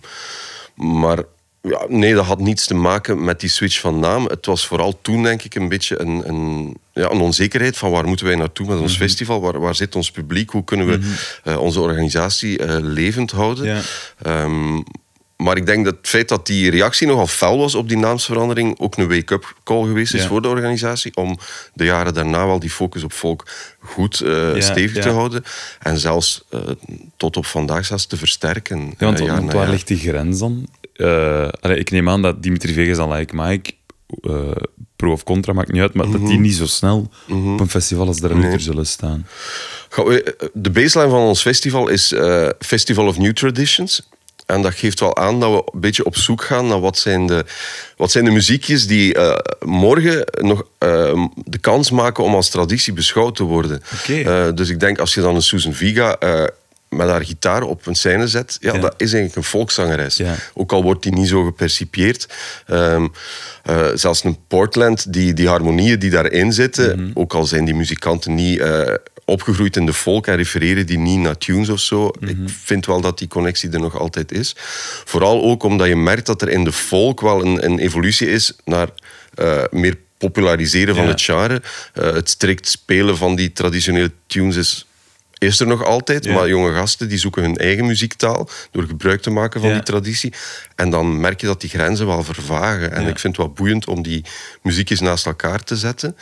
maar 0.75 1.19
ja, 1.63 1.85
nee, 1.89 2.15
dat 2.15 2.25
had 2.25 2.39
niets 2.39 2.67
te 2.67 2.75
maken 2.75 3.25
met 3.25 3.41
die 3.41 3.49
switch 3.51 3.81
van 3.81 3.99
naam. 3.99 4.25
Het 4.25 4.47
was 4.47 4.67
vooral 4.67 4.99
toen, 5.03 5.23
denk 5.23 5.43
ik, 5.43 5.55
een 5.55 5.69
beetje 5.69 6.01
een, 6.01 6.29
een, 6.29 6.77
ja, 6.93 7.11
een 7.11 7.21
onzekerheid 7.21 7.77
van 7.79 7.91
waar 7.91 8.05
moeten 8.07 8.27
wij 8.27 8.35
naartoe 8.37 8.67
met 8.67 8.75
Mhm. 8.75 8.85
ons 8.85 8.97
festival? 8.97 9.41
Waar, 9.41 9.61
waar 9.61 9.75
zit 9.75 9.97
ons 9.97 10.11
publiek? 10.11 10.51
Hoe 10.51 10.65
kunnen 10.65 10.87
we 10.87 11.15
eh, 11.45 11.61
onze 11.61 11.81
organisatie 11.81 12.81
levend 12.83 13.31
houden? 13.31 13.65
Ja. 13.65 13.81
Ehm, 14.23 14.81
maar 15.43 15.57
ik 15.57 15.67
denk 15.67 15.85
dat 15.85 15.97
het 15.97 16.09
feit 16.09 16.29
dat 16.29 16.47
die 16.47 16.71
reactie 16.71 17.07
nogal 17.07 17.27
fel 17.27 17.59
was 17.59 17.75
op 17.75 17.89
die 17.89 17.97
naamsverandering 17.97 18.79
ook 18.79 18.97
een 18.97 19.09
wake-up 19.09 19.55
call 19.65 19.87
geweest 19.87 20.15
is 20.15 20.23
Ja. 20.23 20.29
voor 20.29 20.43
de 20.43 20.49
organisatie. 20.49 21.17
Om 21.17 21.39
de 21.75 21.85
jaren 21.85 22.15
daarna 22.15 22.47
wel 22.47 22.59
die 22.59 22.71
focus 22.71 23.03
op 23.05 23.13
volk 23.13 23.47
goed 23.81 24.21
eh, 24.21 24.55
Ja, 24.55 24.61
stevig 24.61 24.97
ja. 24.97 25.03
te 25.03 25.09
houden. 25.09 25.43
En 25.83 25.99
zelfs 25.99 26.45
eh, 26.51 26.61
tot 27.17 27.37
op 27.37 27.47
vandaag 27.47 27.87
zelfs 27.87 28.07
te 28.07 28.17
versterken. 28.17 28.79
Ja, 28.99 29.07
want, 29.07 29.21
eh, 29.21 29.27
want 29.27 29.45
na 29.47 29.53
waar 29.53 29.69
ligt 29.69 29.87
die 29.87 29.99
grens 29.99 30.39
dan? 30.39 30.69
Allee, 31.61 31.79
ik 31.79 31.91
neem 31.91 32.09
aan 32.09 32.23
dat 32.23 32.43
Dimitri 32.43 32.73
Vegas 32.73 32.99
en 32.99 33.11
Like 33.13 33.35
Mike, 33.37 33.73
pro 34.97 35.13
of 35.13 35.23
contra, 35.25 35.53
maakt 35.53 35.73
niet 35.73 35.83
uit, 35.83 35.95
maar 35.95 36.11
dat 36.11 36.27
die 36.27 36.39
niet 36.39 36.55
zo 36.55 36.67
snel 36.67 37.11
op 37.29 37.61
een 37.61 37.69
festival 37.69 38.07
als 38.07 38.21
de 38.21 38.35
Nee. 38.35 38.59
zullen 38.59 38.87
staan. 38.87 39.27
De 40.53 40.71
baseline 40.71 41.11
van 41.11 41.21
ons 41.21 41.41
festival 41.43 41.89
is 41.89 42.15
Festival 42.59 43.07
of 43.07 43.19
New 43.19 43.33
Traditions. 43.33 44.09
En 44.49 44.63
dat 44.63 44.75
geeft 44.75 45.01
wel 45.01 45.17
aan 45.17 45.41
dat 45.41 45.51
we 45.51 45.71
een 45.73 45.81
beetje 45.81 46.05
op 46.05 46.17
zoek 46.17 46.43
gaan 46.43 46.67
naar 46.67 46.81
wat 46.81 46.99
zijn 46.99 47.27
de, 47.27 47.45
wat 47.97 48.11
zijn 48.11 48.25
de 48.25 48.31
muziekjes 48.31 48.87
die 48.87 49.15
eh, 49.15 49.39
morgen 49.61 50.25
nog 50.41 50.63
eh, 50.79 51.25
de 51.45 51.59
kans 51.59 51.91
maken 51.91 52.25
om 52.25 52.35
als 52.35 52.49
traditie 52.49 52.93
beschouwd 52.93 53.37
te 53.37 53.43
worden. 53.43 53.83
Oké. 54.01 54.15
Eh, 54.21 54.47
dus 54.55 54.69
ik 54.69 54.81
denk 54.81 54.99
als 54.99 55.15
je 55.15 55.21
dan 55.21 55.35
een 55.35 55.43
Susan 55.43 55.73
Viga 55.75 56.17
eh, 56.19 56.45
met 56.89 57.09
haar 57.09 57.25
gitaar 57.25 57.63
op 57.63 57.87
een 57.87 57.95
scène 57.95 58.29
zet, 58.29 58.57
ja, 58.61 58.73
Ja. 58.75 58.79
dat 58.81 58.95
is 58.97 59.13
eigenlijk 59.13 59.37
een 59.37 59.45
volkszangeres. 59.51 60.17
Ja. 60.17 60.35
Ook 60.55 60.73
al 60.73 60.83
wordt 60.83 61.03
die 61.03 61.13
niet 61.13 61.29
zo 61.29 61.45
gepercipieerd. 61.45 62.29
Ehm, 62.67 63.07
eh, 63.65 63.87
zelfs 63.95 64.25
een 64.25 64.39
Portland, 64.49 65.13
die, 65.13 65.33
die 65.35 65.49
harmonieën 65.49 65.99
die 65.99 66.11
daarin 66.11 66.53
zitten, 66.53 67.01
Mhm. 67.01 67.11
ook 67.15 67.35
al 67.35 67.45
zijn 67.45 67.65
die 67.65 67.75
muzikanten 67.75 68.35
niet 68.35 68.63
opgegroeid 69.29 69.77
in 69.77 69.87
de 69.87 69.93
folk 69.93 70.27
en 70.27 70.37
refereren 70.37 70.87
die 70.87 70.99
niet 70.99 71.19
naar 71.19 71.39
tunes 71.39 71.69
of 71.69 71.81
zo, 71.81 72.11
Mhm. 72.21 72.31
ik 72.31 72.37
vind 72.63 72.87
wel 72.87 73.01
dat 73.01 73.19
die 73.19 73.29
connectie 73.29 73.71
er 73.71 73.81
nog 73.81 73.99
altijd 73.99 74.33
is. 74.33 74.53
Vooral 75.05 75.43
ook 75.43 75.63
omdat 75.63 75.87
je 75.89 75.97
merkt 75.97 76.27
dat 76.27 76.43
er 76.43 76.49
in 76.49 76.65
de 76.65 76.73
folk 76.73 77.21
wel 77.21 77.45
een, 77.45 77.65
een 77.65 77.79
evolutie 77.79 78.31
is 78.31 78.53
naar 78.65 78.89
eh, 79.35 79.63
meer 79.71 79.97
populariseren 80.19 80.95
van 80.95 81.05
Ja. 81.05 81.11
het 81.11 81.23
genre. 81.23 81.63
Eh, 81.95 82.13
het 82.13 82.29
strikt 82.31 82.69
spelen 82.69 83.17
van 83.17 83.37
die 83.37 83.53
traditionele 83.53 84.13
tunes 84.27 84.57
is 84.57 84.83
is 85.41 85.61
er 85.61 85.67
nog 85.67 85.85
altijd, 85.85 86.25
Ja. 86.25 86.33
maar 86.35 86.49
jonge 86.49 86.75
gasten 86.75 87.09
die 87.09 87.19
zoeken 87.19 87.43
hun 87.43 87.57
eigen 87.57 87.87
muziektaal 87.87 88.49
door 88.71 88.83
gebruik 88.85 89.21
te 89.23 89.31
maken 89.31 89.61
van 89.61 89.69
Ja. 89.69 89.75
die 89.75 89.85
traditie. 89.85 90.33
En 90.75 90.91
dan 90.91 91.21
merk 91.21 91.41
je 91.41 91.47
dat 91.47 91.61
die 91.61 91.71
grenzen 91.71 92.07
wel 92.07 92.25
vervagen. 92.25 92.93
En 92.93 93.01
ik 93.07 93.19
vind 93.19 93.37
het 93.37 93.47
wel 93.47 93.55
boeiend 93.55 93.87
om 93.87 94.03
die 94.03 94.25
muziekjes 94.63 95.01
naast 95.01 95.27
elkaar 95.27 95.65
te 95.65 95.77
zetten. 95.77 96.17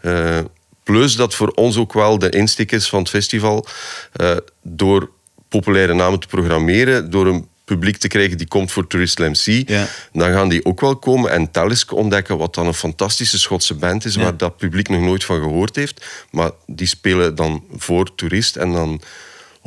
Eh, 0.00 0.38
plus 0.84 1.16
dat 1.16 1.34
voor 1.34 1.48
ons 1.48 1.76
ook 1.76 1.92
wel 1.92 2.18
de 2.18 2.30
insteek 2.30 2.72
is 2.72 2.88
van 2.88 2.98
het 2.98 3.08
festival 3.08 3.66
eh, 4.12 4.36
door 4.62 5.10
populaire 5.48 5.94
namen 5.94 6.20
te 6.20 6.26
programmeren, 6.26 7.10
door 7.10 7.26
een 7.26 7.48
publiek 7.64 7.96
te 7.96 8.08
krijgen 8.08 8.38
die 8.38 8.48
komt 8.48 8.72
voor 8.72 8.86
Tourist 8.86 9.18
MC, 9.18 9.68
Ja. 9.68 9.86
dan 10.12 10.32
gaan 10.32 10.48
die 10.48 10.64
ook 10.64 10.80
wel 10.80 10.96
komen 10.96 11.30
en 11.30 11.50
Talisk 11.50 11.92
ontdekken, 11.92 12.38
wat 12.38 12.54
dan 12.54 12.66
een 12.66 12.74
fantastische 12.74 13.38
Schotse 13.38 13.74
band 13.74 14.04
is, 14.04 14.14
Ja. 14.14 14.22
waar 14.22 14.36
dat 14.36 14.56
publiek 14.56 14.88
nog 14.88 15.00
nooit 15.00 15.24
van 15.24 15.40
gehoord 15.40 15.76
heeft. 15.76 16.06
Maar 16.30 16.50
die 16.66 16.86
spelen 16.86 17.34
dan 17.34 17.64
voor 17.76 18.14
toerist 18.14 18.56
en 18.56 18.72
dan 18.72 19.00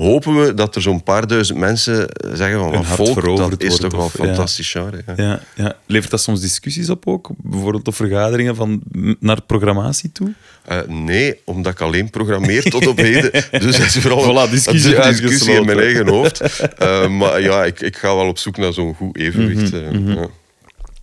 hopen 0.05 0.41
we 0.45 0.53
dat 0.53 0.75
er 0.75 0.81
zo'n 0.81 1.03
paar 1.03 1.27
duizend 1.27 1.57
mensen 1.59 2.07
zeggen 2.33 2.59
van 2.59 2.71
wat 2.71 2.85
volk, 2.85 3.37
dat 3.37 3.61
is 3.61 3.67
wordt 3.67 3.81
toch 3.81 3.91
wel 3.91 4.05
of- 4.05 4.19
een 4.19 4.25
ja. 4.25 4.33
fantastisch 4.33 4.71
genre. 4.71 5.03
Ja. 5.05 5.13
Ja, 5.17 5.39
ja. 5.55 5.75
Levert 5.85 6.11
dat 6.11 6.21
soms 6.21 6.41
discussies 6.41 6.89
op 6.89 7.07
ook? 7.07 7.29
Bijvoorbeeld 7.37 7.87
op 7.87 7.95
vergaderingen 7.95 8.55
van, 8.55 8.81
naar 9.19 9.41
programmatie 9.41 10.11
toe? 10.11 10.33
Eh, 10.65 10.79
nee, 10.87 11.39
omdat 11.45 11.71
ik 11.71 11.81
alleen 11.81 12.09
programmeer 12.09 12.63
tot 12.63 12.87
op 12.87 12.97
heden. 13.07 13.31
Dus 13.51 13.77
dat 13.77 13.85
is 13.85 13.97
vooral 14.05 14.47
Voilà, 14.47 14.51
discussie 14.51 14.95
dat 14.95 15.05
is 15.05 15.19
een 15.19 15.25
discussie 15.25 15.53
in 15.55 15.65
mijn 15.65 15.79
eigen 15.79 16.07
hoofd. 16.07 16.41
Eh, 16.77 17.07
maar 17.09 17.41
ja, 17.41 17.63
ik, 17.65 17.81
ik 17.81 17.95
ga 17.97 18.15
wel 18.15 18.27
op 18.27 18.37
zoek 18.37 18.57
naar 18.57 18.73
zo'n 18.73 18.93
goed 18.95 19.17
evenwicht. 19.17 19.71
Mhm, 19.71 20.07
eh, 20.09 20.15
ja. 20.15 20.27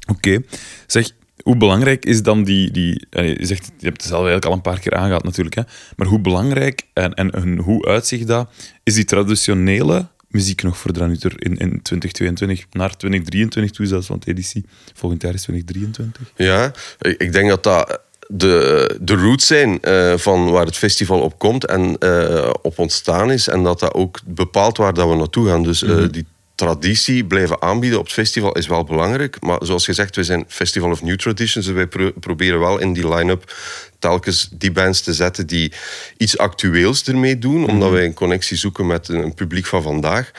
Oké. 0.06 0.38
Zeg, 0.86 1.10
hoe 1.42 1.56
belangrijk 1.56 2.04
is 2.04 2.22
dan 2.22 2.44
die... 2.44 2.70
die 2.70 3.06
je, 3.10 3.36
zegt, 3.40 3.64
je 3.78 3.86
hebt 3.86 3.96
het 4.02 4.10
zelf 4.10 4.20
eigenlijk 4.26 4.44
al 4.46 4.52
een 4.52 4.60
paar 4.60 4.78
keer 4.80 4.92
aangehaald 4.94 5.24
natuurlijk, 5.24 5.54
hè? 5.54 5.62
maar 5.96 6.06
hoe 6.06 6.20
belangrijk 6.20 6.82
en, 6.92 7.14
en, 7.14 7.30
en 7.30 7.58
hoe 7.58 7.86
uitzicht 7.86 8.26
dat, 8.26 8.50
is 8.84 8.94
die 8.94 9.04
traditionele 9.04 10.06
muziek 10.28 10.62
nog 10.62 10.78
voor 10.78 10.92
Dranuter 10.92 11.32
in, 11.36 11.56
in 11.56 11.82
2022 11.82 12.66
naar 12.72 12.96
2023 12.96 13.76
toe 13.76 13.86
zelfs, 13.86 14.08
want 14.08 14.26
editie 14.26 14.64
volgend 14.94 15.22
jaar 15.22 15.34
is 15.34 15.42
2023. 15.42 16.32
Ja, 16.36 16.72
ik 16.98 17.32
denk 17.32 17.48
dat 17.48 17.62
dat 17.62 18.00
de, 18.28 18.96
de 19.00 19.14
roots 19.14 19.46
zijn 19.46 19.80
eh, 19.80 20.16
van 20.16 20.50
waar 20.50 20.66
het 20.66 20.76
festival 20.76 21.20
op 21.20 21.38
komt 21.38 21.66
en 21.66 21.98
eh, 21.98 22.50
op 22.62 22.78
ontstaan 22.78 23.30
is. 23.30 23.48
En 23.48 23.62
dat 23.62 23.80
dat 23.80 23.94
ook 23.94 24.20
bepaalt 24.26 24.76
waar 24.76 24.94
dat 24.94 25.08
we 25.08 25.14
naartoe 25.14 25.48
gaan. 25.48 25.62
Dus 25.62 25.82
eh, 25.82 26.04
die 26.10 26.26
traditie 26.64 27.24
blijven 27.24 27.62
aanbieden 27.62 27.98
op 27.98 28.04
het 28.04 28.14
festival 28.14 28.52
is 28.52 28.66
wel 28.66 28.84
belangrijk. 28.84 29.40
Maar 29.40 29.58
zoals 29.62 29.84
gezegd, 29.84 30.16
we 30.16 30.24
zijn 30.24 30.44
Festival 30.48 30.90
of 30.90 31.02
New 31.02 31.16
Traditions. 31.16 31.66
Dus 31.66 31.74
wij 31.74 31.86
pro- 31.86 32.12
proberen 32.20 32.58
wel 32.58 32.78
in 32.78 32.92
die 32.92 33.08
line-up 33.14 33.54
telkens 33.98 34.48
die 34.52 34.72
bands 34.72 35.00
te 35.00 35.12
zetten 35.14 35.46
die 35.46 35.72
iets 36.16 36.38
actueels 36.38 37.04
ermee 37.04 37.38
doen. 37.38 37.68
Omdat 37.68 37.90
wij 37.90 38.04
een 38.04 38.14
connectie 38.14 38.56
zoeken 38.56 38.86
met 38.86 39.08
een, 39.08 39.34
publiek 39.34 39.66
van 39.66 39.82
vandaag. 39.82 40.30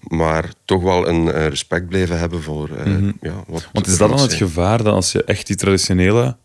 Maar 0.00 0.44
toch 0.64 0.82
wel 0.82 1.08
een 1.08 1.32
eh, 1.32 1.46
respect 1.46 1.88
blijven 1.88 2.18
hebben 2.18 2.42
voor 2.42 2.68
eh, 2.76 2.92
ja, 3.20 3.44
wat 3.46 3.68
Want 3.72 3.86
is 3.86 3.96
dat 3.96 4.08
dan 4.10 4.20
het 4.20 4.30
zijn. 4.30 4.42
gevaar 4.42 4.82
dat 4.82 4.94
als 4.94 5.12
je 5.12 5.24
echt 5.24 5.46
die 5.46 5.56
traditionele 5.56 6.36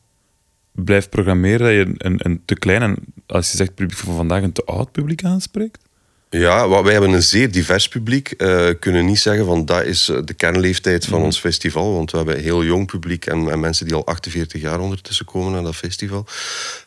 blijft 0.72 1.10
programmeren, 1.10 1.60
dat 1.60 1.88
je 1.88 2.06
een, 2.06 2.20
een 2.24 2.42
te 2.46 2.56
klein 2.56 2.82
en 2.82 2.96
als 3.28 3.52
je 3.52 3.58
zegt 3.58 3.76
publiek 3.76 3.98
van 3.98 4.16
vandaag 4.16 4.44
een 4.44 4.52
te 4.52 4.64
oud 4.66 4.92
publiek 4.92 5.24
aanspreekt? 5.24 5.88
Ja, 6.30 6.70
wij 6.84 6.92
hebben 6.92 7.12
een 7.12 7.24
zeer 7.24 7.52
divers 7.52 7.88
publiek. 7.88 8.32
Eh 8.32 8.70
kunnen 8.80 9.06
niet 9.06 9.20
zeggen 9.20 9.46
van 9.46 9.66
dat 9.66 9.86
is 9.86 10.10
eh, 10.10 10.18
de 10.26 10.34
kernleeftijd 10.34 11.06
van 11.06 11.22
ons 11.22 11.40
festival. 11.40 11.94
Want 11.94 12.12
we 12.12 12.18
hebben 12.18 12.36
een 12.36 12.44
heel 12.44 12.64
jong 12.64 12.88
publiek 12.88 13.26
en, 13.26 13.52
en 13.52 13.60
mensen 13.60 13.86
die 13.86 13.96
al 13.96 14.06
48 14.06 14.62
jaar 14.62 14.80
ondertussen 14.80 15.26
komen 15.26 15.52
naar 15.52 15.64
dat 15.64 15.76
festival. 15.76 16.26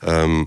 Ehm, 0.01 0.45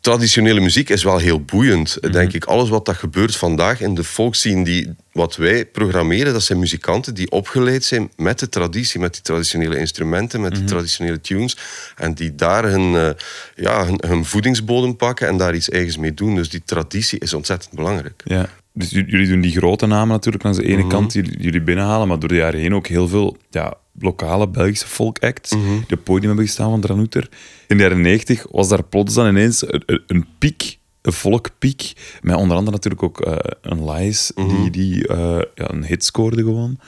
traditionele 0.00 0.60
muziek 0.60 0.88
is 0.88 1.02
wel 1.02 1.18
heel 1.18 1.40
boeiend, 1.40 2.12
denk 2.12 2.32
ik. 2.32 2.44
Alles 2.44 2.68
wat 2.68 2.84
dat 2.86 2.96
gebeurt 2.96 3.36
vandaag 3.36 3.80
in 3.80 3.94
de 3.94 4.04
volkszien 4.04 4.64
die 4.64 4.94
wat 5.12 5.36
wij 5.36 5.66
programmeren, 5.66 6.32
dat 6.32 6.42
zijn 6.42 6.58
muzikanten 6.58 7.14
die 7.14 7.30
opgeleid 7.30 7.84
zijn 7.84 8.10
met 8.16 8.38
de 8.38 8.48
traditie, 8.48 9.00
met 9.00 9.12
die 9.12 9.22
traditionele 9.22 9.78
instrumenten, 9.78 10.40
met 10.40 10.54
die 10.54 10.64
traditionele 10.64 11.20
tunes. 11.20 11.56
En 11.96 12.14
die 12.14 12.34
daar 12.34 12.64
hun, 12.64 12.94
eh, 12.94 13.10
ja, 13.54 13.86
hun, 13.86 14.00
hun 14.06 14.24
voedingsbodem 14.24 14.96
pakken 14.96 15.28
en 15.28 15.36
daar 15.36 15.54
iets 15.54 15.68
eigens 15.70 15.96
mee 15.96 16.14
doen. 16.14 16.34
Dus 16.34 16.48
die 16.50 16.62
traditie 16.64 17.18
is 17.18 17.34
ontzettend 17.34 17.74
belangrijk. 17.74 18.22
Ja. 18.24 18.48
Dus 18.72 18.90
jullie 18.90 19.28
doen 19.28 19.40
die 19.40 19.56
grote 19.56 19.86
namen 19.86 20.08
natuurlijk 20.08 20.44
langs 20.44 20.58
de 20.58 20.64
ene 20.66 20.80
Mhm. 20.80 20.88
kant, 20.88 21.12
die 21.12 21.38
jullie 21.38 21.62
binnenhalen, 21.62 22.08
maar 22.08 22.18
door 22.18 22.28
de 22.28 22.34
jaren 22.34 22.60
heen 22.60 22.74
ook 22.74 22.86
heel 22.86 23.08
veel 23.08 23.36
ja, 23.50 23.74
lokale 24.00 24.48
Belgische 24.48 24.86
folkacts 24.86 25.52
Mhm. 25.54 25.64
die 25.68 25.82
op 25.82 25.88
het 25.90 26.04
podium 26.04 26.26
hebben 26.26 26.46
gestaan 26.46 26.70
van 26.70 26.80
Dranuter. 26.80 27.28
In 27.68 27.76
de 27.76 27.82
jaren 27.82 28.00
90 28.00 28.46
was 28.50 28.68
daar 28.68 28.82
plots 28.84 29.14
dan 29.14 29.28
ineens 29.28 29.62
een, 29.62 29.82
een- 29.86 30.02
een 30.06 30.26
piek, 30.38 30.78
een 31.02 31.12
folkpiek, 31.12 31.92
met 32.22 32.36
onder 32.36 32.56
andere 32.56 32.76
natuurlijk 32.76 33.02
ook 33.02 33.20
eh, 33.20 33.36
een 33.62 33.90
Lies, 33.90 34.32
Mhm. 34.34 34.48
die, 34.48 34.70
die 34.70 35.06
eh, 35.06 35.38
ja, 35.54 35.70
een 35.70 35.84
hit 35.84 36.04
scoorde 36.04 36.42
gewoon. 36.42 36.78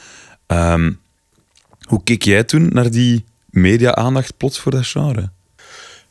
Ehm, 0.46 0.92
hoe 1.82 2.02
keek 2.04 2.22
jij 2.22 2.44
toen 2.44 2.68
naar 2.72 2.90
die 2.90 3.24
media-aandacht 3.50 4.36
plots 4.36 4.58
voor 4.58 4.72
dat 4.72 4.86
genre? 4.86 5.30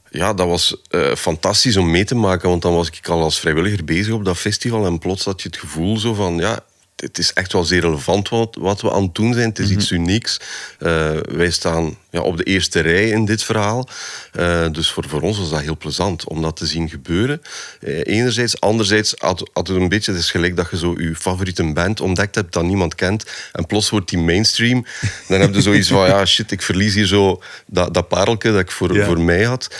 Ja, 0.09 0.33
dat 0.33 0.47
was 0.47 0.75
eh, 0.89 1.15
fantastisch 1.15 1.77
om 1.77 1.91
mee 1.91 2.03
te 2.05 2.15
maken, 2.15 2.49
want 2.49 2.61
dan 2.61 2.73
was 2.73 2.87
ik 2.89 3.07
al 3.07 3.21
als 3.21 3.39
vrijwilliger 3.39 3.83
bezig 3.85 4.13
op 4.13 4.25
dat 4.25 4.37
festival 4.37 4.85
en 4.85 4.99
plots 4.99 5.25
had 5.25 5.41
je 5.41 5.47
het 5.47 5.57
gevoel 5.57 5.97
zo 5.97 6.13
van, 6.13 6.35
ja, 6.37 6.59
het 6.95 7.17
is 7.17 7.33
echt 7.33 7.53
wel 7.53 7.63
zeer 7.63 7.81
relevant 7.81 8.29
wat, 8.29 8.55
wat 8.59 8.81
we 8.81 8.91
aan 8.91 9.03
het 9.03 9.15
doen 9.15 9.33
zijn. 9.33 9.49
Het 9.49 9.59
is 9.59 9.69
iets 9.69 9.91
unieks. 9.91 10.39
Eh, 10.79 11.11
wij 11.29 11.51
staan 11.51 11.97
ja, 12.09 12.21
op 12.21 12.37
de 12.37 12.43
eerste 12.43 12.79
rij 12.79 13.09
in 13.09 13.25
dit 13.25 13.43
verhaal. 13.43 13.87
Eh, 14.31 14.65
dus 14.71 14.91
voor, 14.91 15.03
voor 15.07 15.21
ons 15.21 15.37
was 15.37 15.49
dat 15.49 15.61
heel 15.61 15.77
plezant 15.77 16.23
om 16.23 16.41
dat 16.41 16.55
te 16.55 16.65
zien 16.65 16.89
gebeuren. 16.89 17.41
Eh, 17.79 17.99
enerzijds. 18.03 18.59
Anderzijds 18.59 19.13
had, 19.17 19.49
had 19.53 19.67
het 19.67 19.77
een 19.77 19.89
beetje, 19.89 20.11
het 20.11 20.21
is 20.21 20.31
gelijk 20.31 20.55
dat 20.55 20.67
je 20.71 20.77
zo 20.77 20.95
je 20.97 21.15
favoriete 21.15 21.73
band 21.73 22.01
ontdekt 22.01 22.35
hebt 22.35 22.53
dat 22.53 22.63
niemand 22.63 22.95
kent 22.95 23.25
en 23.51 23.65
plots 23.65 23.89
wordt 23.89 24.09
die 24.09 24.19
mainstream. 24.19 24.85
Dan 25.27 25.41
heb 25.41 25.53
je 25.53 25.61
zoiets 25.61 25.87
van, 25.87 26.07
ja 26.07 26.25
shit, 26.25 26.51
ik 26.51 26.61
verlies 26.61 26.93
hier 26.93 27.05
zo 27.07 27.41
dat, 27.67 27.93
dat 27.93 28.07
pareltje 28.07 28.51
dat 28.51 28.59
ik 28.61 28.71
voor, 28.71 28.95
Ja. 28.95 29.05
voor 29.05 29.21
mij 29.21 29.43
had. 29.43 29.75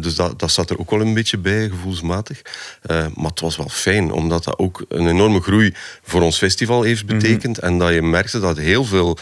Dus 0.00 0.14
dat, 0.14 0.38
dat 0.38 0.50
zat 0.50 0.70
er 0.70 0.78
ook 0.78 0.90
wel 0.90 1.00
een 1.00 1.14
beetje 1.14 1.38
bij, 1.38 1.68
gevoelsmatig. 1.68 2.42
Maar 2.86 3.30
het 3.30 3.40
was 3.40 3.56
wel 3.56 3.68
fijn, 3.68 4.12
omdat 4.12 4.44
dat 4.44 4.58
ook 4.58 4.84
een 4.88 5.08
enorme 5.08 5.40
groei 5.40 5.74
voor 6.02 6.22
ons 6.22 6.35
festival 6.38 6.82
heeft 6.82 7.06
betekend. 7.06 7.58
En 7.58 7.78
dat 7.78 7.92
je 7.92 8.02
merkte 8.02 8.40
dat 8.40 8.56
heel 8.58 8.84
veel 8.84 9.18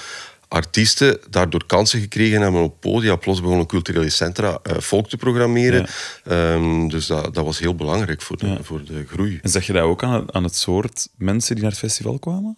artiesten 0.48 1.18
daardoor 1.30 1.66
kansen 1.66 2.00
gekregen 2.00 2.40
hebben 2.40 2.62
op 2.62 2.80
podia. 2.80 3.16
Plots 3.16 3.40
begonnen 3.40 3.66
culturele 3.66 4.10
centra 4.10 4.58
volk 4.62 5.08
te 5.08 5.16
programmeren. 5.16 5.86
Ehm, 6.24 6.88
dus 6.88 7.06
dat, 7.06 7.34
dat 7.34 7.44
was 7.44 7.58
heel 7.58 7.74
belangrijk 7.74 8.22
voor 8.22 8.36
de, 8.38 8.46
Ja. 8.46 8.58
voor 8.62 8.84
de 8.84 9.04
groei. 9.08 9.38
En 9.42 9.50
zeg 9.50 9.66
je 9.66 9.72
dat 9.72 9.82
ook 9.82 10.02
aan, 10.02 10.12
het- 10.20 10.32
aan 10.32 10.44
het 10.44 10.56
soort 10.56 11.08
mensen 11.16 11.54
die 11.54 11.62
naar 11.62 11.72
het 11.72 11.80
festival 11.80 12.18
kwamen? 12.18 12.56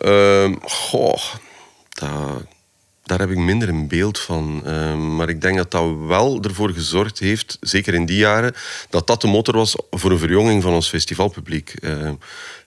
Ehm, 0.00 0.54
goh, 0.62 1.22
dat, 1.88 2.10
daar 3.04 3.18
heb 3.18 3.30
ik 3.30 3.36
minder 3.36 3.68
een 3.68 3.88
beeld 3.88 4.18
van. 4.18 4.62
Ehm, 4.64 5.16
maar 5.16 5.28
ik 5.28 5.40
denk 5.40 5.56
dat 5.56 5.70
dat 5.70 5.94
wel 6.06 6.42
ervoor 6.42 6.70
gezorgd 6.70 7.18
heeft, 7.18 7.56
zeker 7.60 7.94
in 7.94 8.06
die 8.06 8.16
jaren, 8.16 8.54
dat 8.90 9.06
dat 9.06 9.20
de 9.20 9.26
motor 9.26 9.54
was 9.54 9.76
voor 9.90 10.10
een 10.10 10.18
verjonging 10.18 10.62
van 10.62 10.72
ons 10.72 10.88
festivalpubliek. 10.88 11.74
Ehm, 11.80 12.14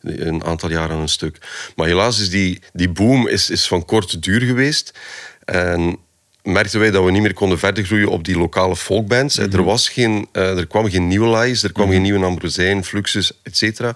een 0.01 0.43
aantal 0.43 0.69
jaren 0.69 0.95
aan 0.95 1.01
een 1.01 1.07
stuk. 1.07 1.38
Maar 1.75 1.88
helaas 1.88 2.19
is 2.19 2.29
die, 2.29 2.61
die 2.73 2.89
boom 2.89 3.27
is, 3.27 3.49
is 3.49 3.67
van 3.67 3.85
korte 3.85 4.19
duur 4.19 4.41
geweest. 4.41 4.99
En 5.45 5.97
merkten 6.43 6.79
wij 6.79 6.91
dat 6.91 7.03
we 7.03 7.11
niet 7.11 7.21
meer 7.21 7.33
konden 7.33 7.59
verder 7.59 7.83
groeien 7.83 8.09
op 8.09 8.23
die 8.23 8.38
lokale 8.38 8.75
folkbands. 8.75 9.38
Er, 9.38 9.63
was 9.63 9.89
geen, 9.89 10.27
eh, 10.31 10.57
er 10.57 10.67
kwam 10.67 10.89
geen 10.89 11.07
nieuwe 11.07 11.38
Lies, 11.38 11.63
er 11.63 11.71
kwam 11.71 11.89
geen 11.89 12.01
nieuwe 12.01 12.25
Ambrosijn, 12.25 12.83
Fluxus, 12.83 13.31
et 13.43 13.57
cetera. 13.57 13.95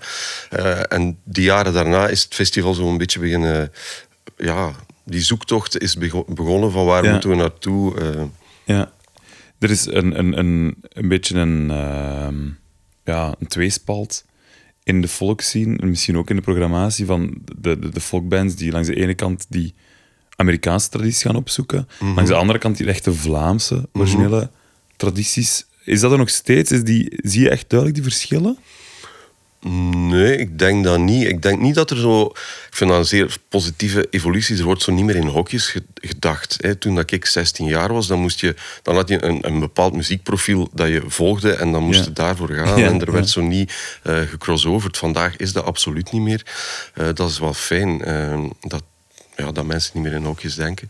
Eh, 0.49 0.79
en 0.87 1.17
die 1.23 1.43
jaren 1.43 1.73
daarna 1.73 2.07
is 2.07 2.23
het 2.23 2.33
festival 2.33 2.73
zo 2.73 2.89
een 2.89 2.97
beetje 2.97 3.19
beginnen... 3.19 3.71
Ja, 4.37 4.71
die 5.05 5.21
zoektocht 5.21 5.77
is 5.81 5.95
bego- 5.95 6.25
begonnen 6.33 6.71
van 6.71 6.85
waar 6.85 7.03
Ja. 7.03 7.11
moeten 7.11 7.29
we 7.29 7.35
naartoe. 7.35 7.99
eh. 7.99 8.23
Ja. 8.65 8.91
Er 9.59 9.69
is 9.69 9.85
een, 9.85 10.19
een, 10.19 10.37
een, 10.39 10.75
een 10.89 11.07
beetje 11.07 11.35
een, 11.39 11.71
ehm, 11.71 12.47
ja, 13.05 13.35
een 13.39 13.47
tweespalt 13.47 14.25
in 14.83 15.01
de 15.01 15.07
volkszien, 15.07 15.77
en 15.79 15.89
misschien 15.89 16.17
ook 16.17 16.29
in 16.29 16.35
de 16.35 16.41
programmatie 16.41 17.05
van 17.05 17.41
de, 17.57 17.79
de, 17.79 17.89
de 17.89 17.99
folkbands 18.01 18.55
die 18.55 18.71
langs 18.71 18.87
de 18.87 18.95
ene 18.95 19.13
kant 19.13 19.45
die 19.49 19.73
Amerikaanse 20.35 20.89
traditie 20.89 21.27
gaan 21.27 21.35
opzoeken, 21.35 21.87
langs 21.99 22.29
de 22.29 22.35
andere 22.35 22.59
kant 22.59 22.77
die 22.77 22.87
echte 22.87 23.13
Vlaamse 23.13 23.89
originele 23.93 24.49
tradities. 24.97 25.65
Is 25.85 25.99
dat 25.99 26.11
er 26.11 26.17
nog 26.17 26.29
steeds? 26.29 26.71
Is 26.71 26.83
die, 26.83 27.19
zie 27.23 27.41
je 27.41 27.49
echt 27.49 27.69
duidelijk 27.69 27.99
die 28.01 28.09
verschillen? 28.11 28.57
Nee, 29.69 30.37
ik 30.37 30.59
denk 30.59 30.83
dat 30.83 30.99
niet. 30.99 31.27
Ik 31.27 31.41
denk 31.41 31.59
niet 31.59 31.75
dat 31.75 31.91
er 31.91 31.97
zo... 31.97 32.21
Ik 32.69 32.77
vind 32.77 32.89
dat 32.89 32.99
een 32.99 33.05
zeer 33.05 33.35
positieve 33.49 34.07
evolutie. 34.09 34.57
Er 34.57 34.63
wordt 34.63 34.81
zo 34.81 34.91
niet 34.91 35.05
meer 35.05 35.15
in 35.15 35.27
hokjes 35.27 35.67
ge- 35.67 35.83
gedacht. 35.95 36.57
Hè. 36.61 36.75
Toen 36.75 36.95
dat 36.95 37.11
ik 37.11 37.25
16 37.25 37.65
jaar 37.65 37.93
was, 37.93 38.07
dan, 38.07 38.19
moest 38.19 38.39
je, 38.39 38.55
dan 38.81 38.95
had 38.95 39.09
je 39.09 39.23
een, 39.23 39.47
een 39.47 39.59
bepaald 39.59 39.93
muziekprofiel 39.93 40.69
dat 40.73 40.87
je 40.87 41.03
volgde 41.07 41.53
en 41.53 41.71
dan 41.71 41.83
moest 41.83 41.99
Ja. 41.99 42.05
je 42.05 42.11
daarvoor 42.13 42.49
gaan. 42.49 42.79
Ja, 42.79 42.85
en 42.87 43.01
er 43.01 43.11
werd 43.11 43.25
ja. 43.25 43.31
zo 43.31 43.41
niet 43.41 43.73
eh 44.03 44.21
gecrossoverd. 44.21 44.97
Vandaag 44.97 45.35
is 45.37 45.53
dat 45.53 45.65
absoluut 45.65 46.11
niet 46.11 46.21
meer. 46.21 46.45
Eh, 46.93 47.07
dat 47.13 47.29
is 47.29 47.39
wel 47.39 47.53
fijn. 47.53 48.01
eh, 48.03 48.43
dat, 48.61 48.83
ja, 49.35 49.51
dat 49.51 49.65
mensen 49.65 49.91
niet 49.93 50.03
meer 50.03 50.13
in 50.13 50.23
hokjes 50.25 50.55
denken. 50.55 50.87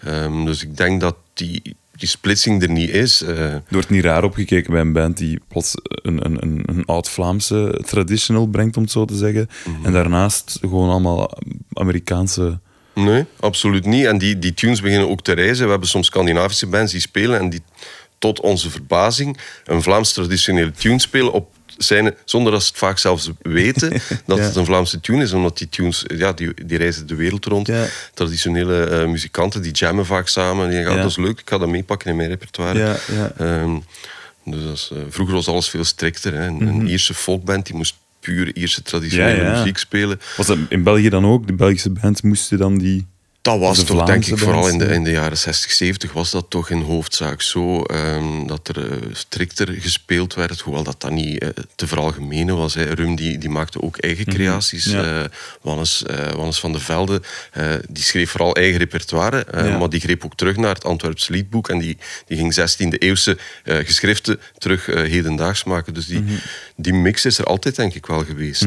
Ehm, 0.00 0.44
dus 0.44 0.62
ik 0.62 0.76
denk 0.76 1.00
dat 1.00 1.16
die, 1.34 1.76
die 2.02 2.10
splitsing 2.10 2.62
er 2.62 2.70
niet 2.70 2.90
is. 2.90 3.20
Er 3.20 3.62
wordt 3.68 3.90
niet 3.90 4.04
raar 4.04 4.24
opgekeken 4.24 4.72
bij 4.72 4.80
een 4.80 4.92
band 4.92 5.16
die 5.16 5.40
plots 5.48 5.74
een, 5.84 6.24
een, 6.24 6.42
een, 6.42 6.62
een 6.66 6.84
oud-Vlaamse 6.84 7.80
traditional 7.86 8.46
brengt, 8.46 8.76
om 8.76 8.82
het 8.82 8.92
zo 8.92 9.04
te 9.04 9.16
zeggen. 9.16 9.48
En 9.82 9.92
daarnaast 9.92 10.58
gewoon 10.60 10.90
allemaal 10.90 11.30
Amerikaanse... 11.72 12.58
Nee, 12.94 13.24
absoluut 13.40 13.84
niet. 13.84 14.04
En 14.04 14.18
die, 14.18 14.38
die 14.38 14.54
tunes 14.54 14.80
beginnen 14.80 15.08
ook 15.08 15.22
te 15.22 15.32
reizen. 15.32 15.64
We 15.64 15.70
hebben 15.70 15.88
soms 15.88 16.06
Scandinavische 16.06 16.66
bands 16.66 16.92
die 16.92 17.00
spelen 17.00 17.40
en 17.40 17.50
die 17.50 17.62
tot 18.18 18.40
onze 18.40 18.70
verbazing 18.70 19.38
een 19.64 19.82
Vlaams 19.82 20.12
traditionele 20.12 20.70
tune 20.70 21.00
spelen 21.00 21.32
op 21.32 21.51
zijn, 21.82 22.14
zonder 22.24 22.52
dat 22.52 22.62
ze 22.62 22.68
het 22.68 22.78
vaak 22.78 22.98
zelfs 22.98 23.30
weten 23.42 23.90
dat 24.26 24.38
Ja. 24.38 24.44
het 24.44 24.56
een 24.56 24.64
Vlaamse 24.64 25.00
tune 25.00 25.22
is. 25.22 25.32
Omdat 25.32 25.58
die 25.58 25.68
tunes, 25.68 26.04
ja, 26.16 26.32
die, 26.32 26.54
die 26.66 26.78
reizen 26.78 27.06
de 27.06 27.14
wereld 27.14 27.44
rond. 27.44 27.66
Ja. 27.66 27.86
Traditionele 28.14 28.84
eh, 28.84 29.06
muzikanten, 29.06 29.62
die 29.62 29.72
jammen 29.72 30.06
vaak 30.06 30.28
samen. 30.28 30.70
Die 30.70 30.82
gaan, 30.82 30.94
Ja. 30.96 31.02
dat 31.02 31.10
is 31.10 31.16
leuk, 31.16 31.40
ik 31.40 31.48
ga 31.48 31.58
dat 31.58 31.68
meepakken 31.68 32.10
in 32.10 32.16
mijn 32.16 32.28
repertoire. 32.28 32.96
Ehm, 33.36 33.78
dus 34.44 34.62
dat 34.64 34.74
is, 34.74 34.90
eh, 34.92 34.98
vroeger 35.08 35.34
was 35.34 35.48
alles 35.48 35.68
veel 35.68 35.84
strikter. 35.84 36.32
Hè. 36.34 36.46
Een, 36.46 36.60
een 36.60 36.88
Ierse 36.88 37.14
folkband 37.14 37.66
die 37.66 37.74
moest 37.74 37.94
puur 38.20 38.56
Ierse 38.56 38.82
traditionele 38.82 39.50
muziek 39.58 39.78
spelen. 39.78 40.20
Was 40.36 40.46
dat 40.46 40.58
in 40.68 40.82
België 40.82 41.08
dan 41.08 41.26
ook? 41.26 41.46
De 41.46 41.52
Belgische 41.52 41.90
bands 41.90 42.20
moesten 42.22 42.58
dan 42.58 42.78
die 42.78 43.06
Dat 43.42 43.58
was 43.58 43.78
de 43.78 43.84
toch, 43.84 44.04
denk 44.06 44.24
ik, 44.26 44.38
vooral 44.38 44.68
in 44.68 44.78
de, 44.78 44.84
in 44.84 45.04
de 45.04 45.10
jaren 45.10 45.38
60, 45.38 45.70
70 45.70 46.12
was 46.12 46.30
dat 46.30 46.46
toch 46.50 46.70
in 46.70 46.80
hoofdzaak 46.80 47.42
zo 47.42 47.82
ehm, 47.82 48.46
dat 48.46 48.68
er 48.68 48.90
eh, 48.92 48.98
strikter 49.12 49.72
gespeeld 49.72 50.34
werd, 50.34 50.60
hoewel 50.60 50.82
dat 50.82 51.00
dan 51.00 51.14
niet 51.14 51.38
eh, 51.38 51.48
te 51.74 51.86
veralgemenen 51.86 52.56
was. 52.56 52.74
Hè. 52.74 52.94
Rum 52.94 53.14
die, 53.16 53.38
die 53.38 53.48
maakte 53.48 53.82
ook 53.82 53.96
eigen 53.98 54.24
creaties. 54.24 54.86
Mhm. 54.86 54.96
Ja. 54.96 55.22
Eh, 55.22 55.28
Wannes, 55.60 56.02
Wannes 56.36 56.60
van 56.60 56.72
de 56.72 56.78
Velde, 56.78 57.22
die 57.90 58.02
schreef 58.04 58.30
vooral 58.30 58.54
eigen 58.56 58.78
repertoire, 58.78 59.46
Ja. 59.52 59.78
maar 59.78 59.88
die 59.88 60.00
greep 60.00 60.24
ook 60.24 60.36
terug 60.36 60.56
naar 60.56 60.74
het 60.74 60.84
Antwerps 60.84 61.28
liedboek 61.28 61.68
en 61.68 61.78
die, 61.78 61.96
die 62.26 62.36
ging 62.36 62.54
16e 62.54 62.98
eeuwse 62.98 63.38
geschriften 63.64 64.40
terug 64.58 64.86
hedendaags 64.86 65.64
maken. 65.64 65.94
Dus 65.94 66.06
die, 66.06 66.20
Mhm. 66.20 66.32
die 66.76 66.94
mix 66.94 67.24
is 67.24 67.38
er 67.38 67.44
altijd, 67.44 67.76
denk 67.76 67.94
ik, 67.94 68.06
wel 68.06 68.24
geweest. 68.24 68.66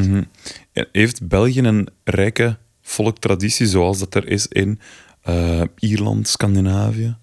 Ja, 0.72 0.84
Heeft 0.92 1.28
België 1.28 1.60
een 1.60 1.88
rijke 2.04 2.56
volktraditie 2.86 3.66
zoals 3.66 3.98
dat 3.98 4.14
er 4.14 4.28
is 4.28 4.46
in 4.46 4.80
eh, 5.22 5.62
Ierland, 5.78 6.28
Scandinavië? 6.28 7.16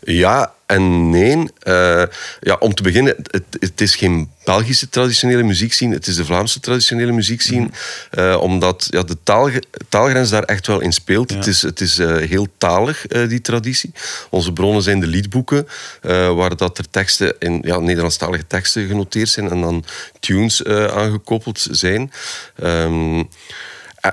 Ja 0.00 0.54
en 0.66 1.10
nee. 1.10 1.50
Eh, 1.58 2.02
ja, 2.40 2.56
om 2.58 2.74
te 2.74 2.82
beginnen, 2.82 3.16
het, 3.16 3.44
het 3.58 3.80
is 3.80 3.96
geen 3.96 4.30
Belgische 4.44 4.88
traditionele 4.88 5.42
muziekscene, 5.42 5.94
het 5.94 6.06
is 6.06 6.16
de 6.16 6.24
Vlaamse 6.24 6.60
traditionele 6.60 7.12
muziekscene. 7.12 7.68
Eh, 8.10 8.40
omdat 8.40 8.86
ja, 8.90 9.02
de 9.02 9.16
taal, 9.22 9.50
taalgrens 9.88 10.30
daar 10.30 10.42
echt 10.42 10.66
wel 10.66 10.80
in 10.80 10.92
speelt. 10.92 11.30
Ja. 11.30 11.36
Het 11.36 11.46
is, 11.46 11.62
het 11.62 11.80
is 11.80 11.96
heel 11.98 12.46
talig, 12.58 13.06
die 13.06 13.40
traditie. 13.40 13.92
Onze 14.30 14.52
bronnen 14.52 14.82
zijn 14.82 15.00
de 15.00 15.06
liedboeken, 15.06 15.68
waar 16.34 16.56
dat 16.56 16.78
er 16.78 16.90
teksten 16.90 17.34
in 17.38 17.60
ja, 17.64 17.78
Nederlandstalige 17.78 18.46
teksten 18.46 18.86
genoteerd 18.86 19.28
zijn 19.28 19.50
en 19.50 19.60
dan 19.60 19.84
tunes 20.20 20.64
aangekoppeld 20.64 21.66
zijn. 21.70 22.12
Eh, 22.56 23.20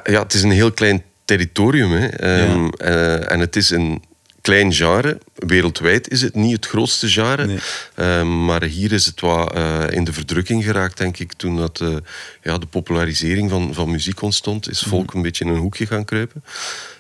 ja, 0.04 0.22
het 0.24 0.34
is 0.34 0.42
een 0.44 0.52
heel 0.52 0.72
klein 0.72 1.04
territorium. 1.26 1.92
Hè. 1.92 2.08
Ehm, 2.08 2.68
eh, 2.68 3.32
en 3.32 3.40
het 3.40 3.56
is 3.56 3.70
een 3.70 4.04
klein 4.42 4.74
genre. 4.74 5.18
Wereldwijd 5.36 6.10
is 6.10 6.22
het 6.22 6.36
niet 6.36 6.56
het 6.56 6.66
grootste 6.66 7.08
genre. 7.10 7.46
Nee. 7.46 7.58
Ehm, 7.96 8.46
maar 8.46 8.64
hier 8.64 8.92
is 8.92 9.06
het 9.06 9.20
wat 9.22 9.54
eh, 9.54 9.84
in 9.90 10.04
de 10.04 10.14
verdrukking 10.14 10.64
geraakt, 10.64 10.98
denk 10.98 11.18
ik. 11.18 11.34
Toen 11.34 11.56
dat, 11.58 11.82
eh, 11.82 11.96
ja, 12.44 12.58
de 12.58 12.66
popularisering 12.66 13.50
van, 13.50 13.74
van 13.74 13.92
muziek 13.92 14.22
ontstond, 14.22 14.70
is 14.70 14.80
volk 14.82 15.14
een 15.14 15.22
beetje 15.22 15.46
in 15.46 15.52
een 15.52 15.60
hoekje 15.60 15.86
gaan 15.86 16.06
kruipen. 16.06 16.44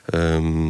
Ehm, 0.06 0.68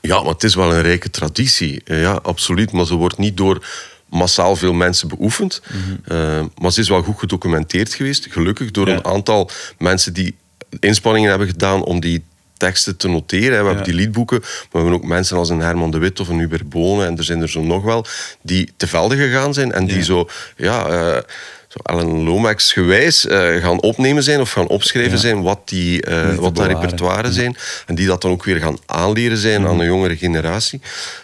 ja, 0.00 0.22
maar 0.22 0.32
het 0.32 0.44
is 0.44 0.54
wel 0.54 0.74
een 0.74 0.82
rijke 0.82 1.10
traditie. 1.10 1.80
Eh, 1.84 2.00
ja, 2.00 2.12
absoluut. 2.12 2.72
Maar 2.72 2.86
ze 2.86 2.94
wordt 2.94 3.18
niet 3.18 3.36
door 3.36 3.66
massaal 4.08 4.56
veel 4.56 4.72
mensen 4.72 5.08
beoefend. 5.08 5.62
Eh, 6.04 6.44
maar 6.60 6.72
ze 6.72 6.80
is 6.80 6.88
wel 6.88 7.02
goed 7.02 7.18
gedocumenteerd 7.18 7.94
geweest. 7.94 8.26
Gelukkig 8.30 8.70
door 8.70 8.88
Ja. 8.88 8.94
een 8.96 9.04
aantal 9.04 9.50
mensen 9.78 10.12
die 10.12 10.34
inspanningen 10.80 11.30
hebben 11.30 11.48
gedaan 11.48 11.84
om 11.84 12.00
die 12.00 12.24
teksten 12.56 12.96
te 12.96 13.08
noteren. 13.08 13.52
hè. 13.56 13.60
We 13.60 13.66
hebben 13.66 13.84
die 13.84 13.94
liedboeken, 13.94 14.38
maar 14.40 14.50
we 14.70 14.78
hebben 14.78 14.94
ook 14.94 15.04
mensen 15.04 15.36
als 15.36 15.48
een 15.48 15.60
Herman 15.60 15.90
de 15.90 15.98
Wit 15.98 16.20
of 16.20 16.28
een 16.28 16.38
Hubert 16.38 16.68
Bonen, 16.68 17.06
en 17.06 17.18
er 17.18 17.24
zijn 17.24 17.42
er 17.42 17.48
zo 17.50 17.62
nog 17.62 17.82
wel, 17.82 18.04
die 18.42 18.72
te 18.76 18.86
velden 18.86 19.18
gegaan 19.18 19.54
zijn 19.54 19.72
en 19.72 19.86
die 19.86 19.96
Ja. 19.96 20.02
zo, 20.02 20.28
ja, 20.56 20.86
eh, 20.86 21.22
zo 21.68 21.78
Alan 21.82 22.22
Lomax 22.24 22.72
gewijs 22.72 23.26
eh, 23.26 23.56
gaan 23.56 23.80
opnemen 23.80 24.22
zijn 24.22 24.40
of 24.40 24.50
gaan 24.52 24.66
opschrijven 24.68 25.12
Ja. 25.12 25.18
zijn 25.18 25.42
wat, 25.42 25.68
die, 25.68 26.02
eh, 26.02 26.34
wat 26.34 26.56
dat 26.56 26.66
repertoire 26.66 27.32
zijn. 27.32 27.56
En 27.86 27.94
die 27.94 28.06
dat 28.06 28.22
dan 28.22 28.30
ook 28.30 28.44
weer 28.44 28.56
gaan 28.60 28.78
aanleren 28.86 29.36
zijn 29.36 29.60
Mhm. 29.60 29.70
aan 29.70 29.80
een 29.80 29.86
jongere 29.86 30.16
generatie. 30.16 30.80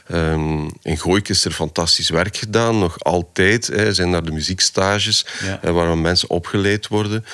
Ehm, 0.06 0.64
in 0.82 0.98
Gooik 0.98 1.28
is 1.28 1.44
er 1.44 1.52
fantastisch 1.52 2.08
werk 2.08 2.36
gedaan, 2.36 2.78
nog 2.78 2.96
altijd. 3.04 3.66
Hè, 3.66 3.94
zijn 3.94 4.10
daar 4.12 4.24
de 4.24 4.32
muziekstages 4.32 5.26
waar 5.62 5.98
mensen 5.98 6.30
opgeleid 6.30 6.88
worden. 6.88 7.24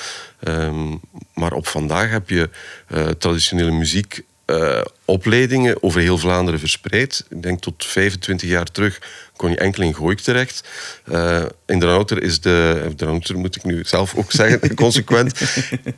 Ehm, 0.43 0.95
maar 1.33 1.53
op 1.53 1.67
vandaag 1.67 2.09
heb 2.09 2.29
je 2.29 2.49
eh, 2.87 3.07
traditionele 3.07 3.71
muziek. 3.71 4.23
Eh, 4.45 4.81
opleidingen 5.05 5.83
over 5.83 6.01
heel 6.01 6.17
Vlaanderen 6.17 6.59
verspreid. 6.59 7.25
Ik 7.29 7.43
denk 7.43 7.61
tot 7.61 7.85
25 7.85 8.49
jaar 8.49 8.65
terug 8.71 9.01
kon 9.35 9.49
je 9.49 9.57
enkel 9.57 9.83
in 9.83 9.95
Gooik 9.95 10.19
terecht. 10.19 10.67
Eh, 11.05 11.43
in 11.65 11.79
de 11.79 11.85
Router 11.85 12.23
is 12.23 12.41
de... 12.41 12.91
De 12.95 13.05
Router 13.05 13.37
moet 13.37 13.55
ik 13.55 13.63
nu 13.63 13.81
zelf 13.85 14.15
ook 14.15 14.31
zeggen, 14.31 14.75
consequent. 14.75 15.39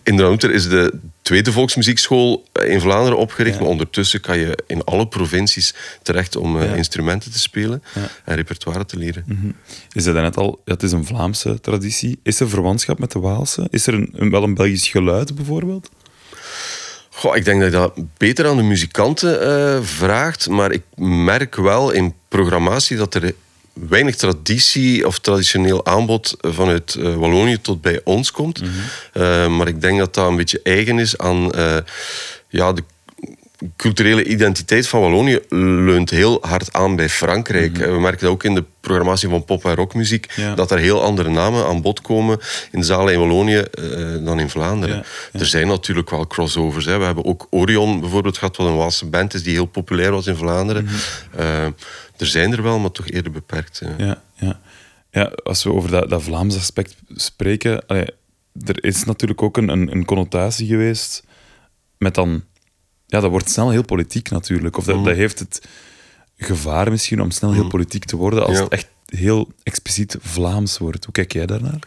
In 0.04 0.16
de 0.16 0.24
Router 0.24 0.52
is 0.52 0.70
de 0.70 0.94
tweede 1.22 1.52
volksmuziekschool 1.52 2.46
eh, 2.52 2.70
in 2.72 2.82
Vlaanderen 2.82 3.18
opgericht. 3.18 3.56
Ja. 3.56 3.62
Maar 3.62 3.70
ondertussen 3.70 4.22
kan 4.22 4.38
je 4.40 4.58
in 4.68 4.84
alle 4.84 5.08
provincies 5.08 5.74
terecht 6.04 6.36
om 6.36 6.62
Ja. 6.62 6.74
instrumenten 6.74 7.32
te 7.32 7.40
spelen 7.40 7.84
Ja. 7.96 8.08
en 8.26 8.36
repertoire 8.36 8.86
te 8.86 8.98
leren. 8.98 9.56
Je 9.90 10.02
zei 10.02 10.22
net 10.22 10.38
al, 10.38 10.62
het 10.66 10.84
is 10.84 10.92
een 10.92 11.06
Vlaamse 11.06 11.62
traditie. 11.62 12.20
Is 12.24 12.40
er 12.40 12.50
verwantschap 12.50 13.00
met 13.00 13.12
de 13.12 13.20
Waalse? 13.20 13.68
Is 13.70 13.88
er 13.88 13.94
een, 13.94 14.10
een- 14.14 14.30
wel 14.32 14.44
een 14.44 14.54
Belgisch 14.54 14.88
geluid 14.88 15.36
bijvoorbeeld? 15.36 15.90
Goh, 17.18 17.36
ik 17.36 17.46
denk 17.46 17.62
dat 17.62 17.72
je 17.72 17.78
dat 17.78 17.94
beter 18.18 18.48
aan 18.48 18.58
de 18.58 18.64
muzikanten 18.64 19.42
eh, 19.42 19.82
vraagt. 19.82 20.50
Maar 20.50 20.72
ik 20.72 20.82
merk 20.96 21.56
wel 21.56 21.92
in 21.92 22.14
programmatie 22.28 22.98
dat 22.98 23.14
er 23.14 23.34
weinig 23.74 24.16
traditie 24.16 25.08
of 25.08 25.20
traditioneel 25.20 25.86
aanbod 25.86 26.36
vanuit 26.40 26.96
eh, 26.96 27.16
Wallonië 27.16 27.62
tot 27.62 27.82
bij 27.82 28.02
ons 28.04 28.32
komt. 28.32 28.62
Eh, 29.14 29.48
maar 29.48 29.68
ik 29.68 29.82
denk 29.82 30.00
dat 30.00 30.14
dat 30.14 30.28
een 30.28 30.36
beetje 30.36 30.60
eigen 30.64 31.00
is 31.00 31.18
aan 31.18 31.52
ja, 32.50 32.74
de 32.74 32.84
culturele 33.76 34.24
identiteit 34.26 34.88
van 34.88 35.02
Wallonië 35.02 35.40
leunt 35.50 36.10
heel 36.10 36.38
hard 36.42 36.74
aan 36.74 36.96
bij 36.96 37.10
Frankrijk. 37.10 37.78
Eh, 37.78 37.88
We 37.92 38.00
merken 38.00 38.22
dat 38.22 38.30
ook 38.32 38.44
in 38.44 38.56
de 38.56 38.64
programmatie 38.80 39.30
van 39.30 39.46
pop- 39.46 39.66
en 39.66 39.76
rockmuziek, 39.76 40.32
Ja. 40.36 40.56
dat 40.56 40.72
er 40.72 40.78
heel 40.78 41.02
andere 41.04 41.30
namen 41.30 41.66
aan 41.66 41.82
bod 41.82 42.02
komen 42.02 42.40
in 42.72 42.80
de 42.80 42.86
zalen 42.86 43.14
in 43.14 43.20
Wallonië 43.20 43.58
eh, 43.58 44.26
dan 44.26 44.40
in 44.40 44.50
Vlaanderen. 44.50 44.96
Ja, 44.96 45.04
ja. 45.34 45.40
Er 45.40 45.46
zijn 45.46 45.68
natuurlijk 45.68 46.10
wel 46.10 46.28
crossovers. 46.28 46.86
Hè. 46.86 46.98
We 46.98 47.04
hebben 47.06 47.26
ook 47.26 47.48
Orion 47.50 48.00
bijvoorbeeld 48.00 48.38
gehad, 48.38 48.58
wat 48.58 48.68
een 48.68 48.76
Waalse 48.76 49.06
band 49.06 49.34
is 49.34 49.44
die 49.44 49.54
heel 49.54 49.66
populair 49.66 50.12
was 50.12 50.28
in 50.28 50.36
Vlaanderen. 50.36 50.84
Mhm. 50.84 50.94
Eh, 51.38 51.64
er 52.18 52.26
zijn 52.26 52.52
er 52.52 52.64
wel, 52.64 52.80
maar 52.80 52.92
toch 52.92 53.08
eerder 53.10 53.32
beperkt. 53.32 53.82
ja. 53.84 54.06
Ja, 54.06 54.22
ja. 54.36 54.60
ja 55.12 55.32
als 55.44 55.64
we 55.64 55.72
over 55.74 55.92
dat, 55.92 56.10
dat 56.10 56.24
Vlaams 56.24 56.56
aspect 56.56 56.96
spreken, 57.16 57.86
allee, 57.88 58.06
er 58.66 58.84
is 58.84 59.04
natuurlijk 59.04 59.42
ook 59.42 59.58
een, 59.58 59.70
een, 59.70 59.92
een 59.92 60.06
connotatie 60.06 60.68
geweest 60.68 61.24
met 61.98 62.16
dan... 62.16 62.44
Ja, 63.08 63.20
dat 63.20 63.30
wordt 63.30 63.50
snel 63.50 63.70
heel 63.70 63.84
politiek 63.86 64.30
natuurlijk. 64.30 64.78
Of 64.78 64.86
dat, 64.86 64.96
Mhm. 64.96 65.06
dat 65.06 65.16
heeft 65.16 65.40
het 65.40 65.68
gevaar 66.38 66.92
misschien 66.92 67.22
om 67.22 67.32
snel 67.32 67.54
heel 67.54 67.68
politiek 67.68 68.06
te 68.06 68.16
worden 68.16 68.46
als 68.46 68.60
het 68.60 68.70
echt 68.70 68.88
heel 69.16 69.48
expliciet 69.64 70.16
Vlaams 70.22 70.78
wordt. 70.78 71.04
Hoe 71.04 71.14
kijk 71.14 71.34
jij 71.34 71.46
daarnaar? 71.46 71.80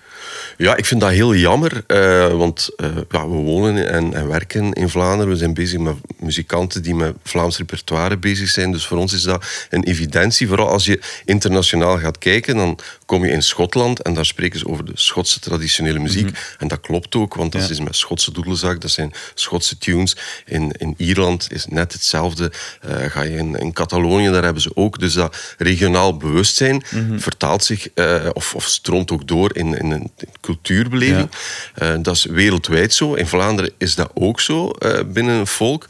Ja, 0.56 0.76
ik 0.76 0.84
vind 0.86 1.00
dat 1.00 1.10
heel 1.10 1.34
jammer, 1.34 1.84
eh, 1.86 2.26
want 2.32 2.68
eh, 2.76 2.86
ja, 3.10 3.28
we 3.28 3.34
wonen 3.36 3.90
en, 3.90 4.14
en 4.14 4.28
werken 4.28 4.72
in 4.72 4.88
Vlaanderen. 4.88 5.32
We 5.32 5.38
zijn 5.38 5.54
bezig 5.54 5.78
met 5.78 5.94
muzikanten 6.18 6.82
die 6.82 6.94
met 6.94 7.14
Vlaams 7.24 7.58
repertoire 7.58 8.16
bezig 8.16 8.48
zijn. 8.48 8.72
Dus 8.72 8.86
voor 8.86 8.98
ons 8.98 9.12
is 9.12 9.22
dat 9.22 9.46
een 9.70 9.84
evidentie. 9.84 10.48
Vooral 10.48 10.68
als 10.68 10.84
je 10.84 11.00
internationaal 11.24 11.98
gaat 11.98 12.18
kijken, 12.18 12.56
dan 12.56 12.78
kom 13.06 13.24
je 13.24 13.30
in 13.30 13.42
Schotland 13.42 14.02
en 14.02 14.14
daar 14.14 14.24
spreken 14.26 14.58
ze 14.58 14.66
over 14.68 14.84
de 14.84 14.92
Schotse 14.94 15.40
traditionele 15.40 15.98
muziek. 15.98 16.38
En 16.58 16.68
dat 16.68 16.80
klopt 16.80 17.14
ook, 17.16 17.34
want 17.34 17.52
dat 17.52 17.62
Ja. 17.62 17.68
is 17.70 17.80
met 17.80 17.96
Schotse 17.96 18.32
doedelzak, 18.32 18.80
dat 18.80 18.90
zijn 18.90 19.12
Schotse 19.34 19.78
tunes. 19.78 20.16
In, 20.46 20.72
in 20.78 20.94
Ierland 20.96 21.52
is 21.52 21.66
net 21.66 21.92
hetzelfde. 21.92 22.52
Eh, 22.80 22.96
ga 23.04 23.22
je 23.22 23.36
in, 23.36 23.54
in 23.56 23.72
Catalonië, 23.72 24.30
daar 24.30 24.44
hebben 24.44 24.62
ze 24.62 24.70
ook. 24.74 24.98
Dus 24.98 25.12
dat 25.12 25.54
regionaal 25.58 26.16
bewustzijn 26.16 26.82
vertaalt 27.20 27.64
zich 27.64 27.88
eh, 27.94 28.28
of, 28.32 28.54
of 28.54 28.64
stroomt 28.64 29.10
ook 29.10 29.28
door 29.28 29.56
in, 29.56 29.74
in 29.74 29.90
een 29.90 30.10
cultuurbeleving. 30.40 31.30
Eh, 31.74 31.94
dat 32.02 32.14
is 32.14 32.24
wereldwijd 32.24 32.94
zo. 32.94 33.14
In 33.14 33.26
Vlaanderen 33.26 33.72
is 33.78 33.94
dat 33.94 34.10
ook 34.14 34.40
zo 34.40 34.70
eh, 34.70 35.00
binnen 35.06 35.34
een 35.34 35.46
volk. 35.46 35.86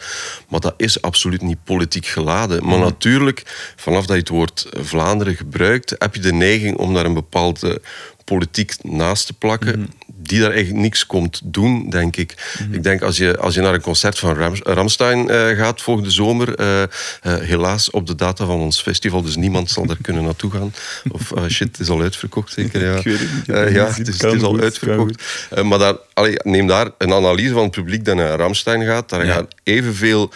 Maar 0.48 0.60
dat 0.60 0.74
is 0.76 1.02
absoluut 1.02 1.42
niet 1.42 1.64
politiek 1.64 2.06
geladen. 2.06 2.66
Maar 2.66 2.78
natuurlijk, 2.78 3.42
vanaf 3.76 4.06
dat 4.06 4.16
je 4.16 4.22
het 4.22 4.28
woord 4.28 4.66
Vlaanderen 4.70 5.34
gebruikt, 5.34 5.94
heb 5.98 6.14
je 6.14 6.20
de 6.20 6.32
neiging 6.32 6.76
om 6.76 6.94
daar 6.94 7.04
een 7.04 7.14
bepaalde 7.14 7.80
politiek 8.24 8.74
naast 8.82 9.26
te 9.26 9.32
plakken. 9.32 9.92
Die 10.28 10.40
daar 10.40 10.50
eigenlijk 10.50 10.80
niks 10.82 11.06
komt 11.06 11.40
doen, 11.44 11.90
denk 11.90 12.16
ik. 12.16 12.56
Ik 12.70 12.82
denk 12.82 13.02
als 13.02 13.16
je, 13.16 13.38
als 13.38 13.54
je 13.54 13.60
naar 13.60 13.74
een 13.74 13.80
concert 13.80 14.18
van 14.18 14.34
Rams, 14.36 14.60
Ramstein 14.62 15.30
eh, 15.30 15.56
gaat 15.56 15.82
volgende 15.82 16.10
zomer, 16.10 16.54
eh, 16.54 16.82
eh, 16.82 16.88
helaas 17.22 17.90
op 17.90 18.06
de 18.06 18.14
data 18.14 18.44
van 18.46 18.60
ons 18.60 18.80
festival, 18.82 19.22
dus 19.22 19.36
niemand 19.36 19.70
zal 19.70 19.86
daar 19.86 19.96
kunnen 20.02 20.24
naartoe 20.24 20.50
gaan. 20.50 20.72
Of 21.10 21.32
shit, 21.48 21.68
het 21.68 21.80
is 21.80 21.88
al 21.88 22.00
uitverkocht 22.00 22.52
zeker. 22.52 22.84
Ja, 22.84 22.96
Ik 22.96 23.04
weet 23.04 23.18
het 23.18 23.34
niet, 23.34 23.46
ja, 23.46 23.86
het 23.86 24.08
is, 24.08 24.16
Kan 24.16 24.28
het 24.30 24.38
is 24.38 24.44
al 24.44 24.50
goed, 24.52 24.62
uitverkocht. 24.62 25.22
Maar 25.64 25.78
daar, 25.78 25.96
allee, 26.14 26.34
neem 26.42 26.66
daar 26.66 26.90
een 26.98 27.12
analyse 27.12 27.52
van 27.52 27.62
het 27.62 27.70
publiek 27.70 28.04
dat 28.04 28.16
naar 28.16 28.38
Ramstein 28.38 28.84
gaat. 28.84 29.08
Daar 29.08 29.26
Ja. 29.26 29.32
gaan 29.32 29.48
evenveel 29.62 30.32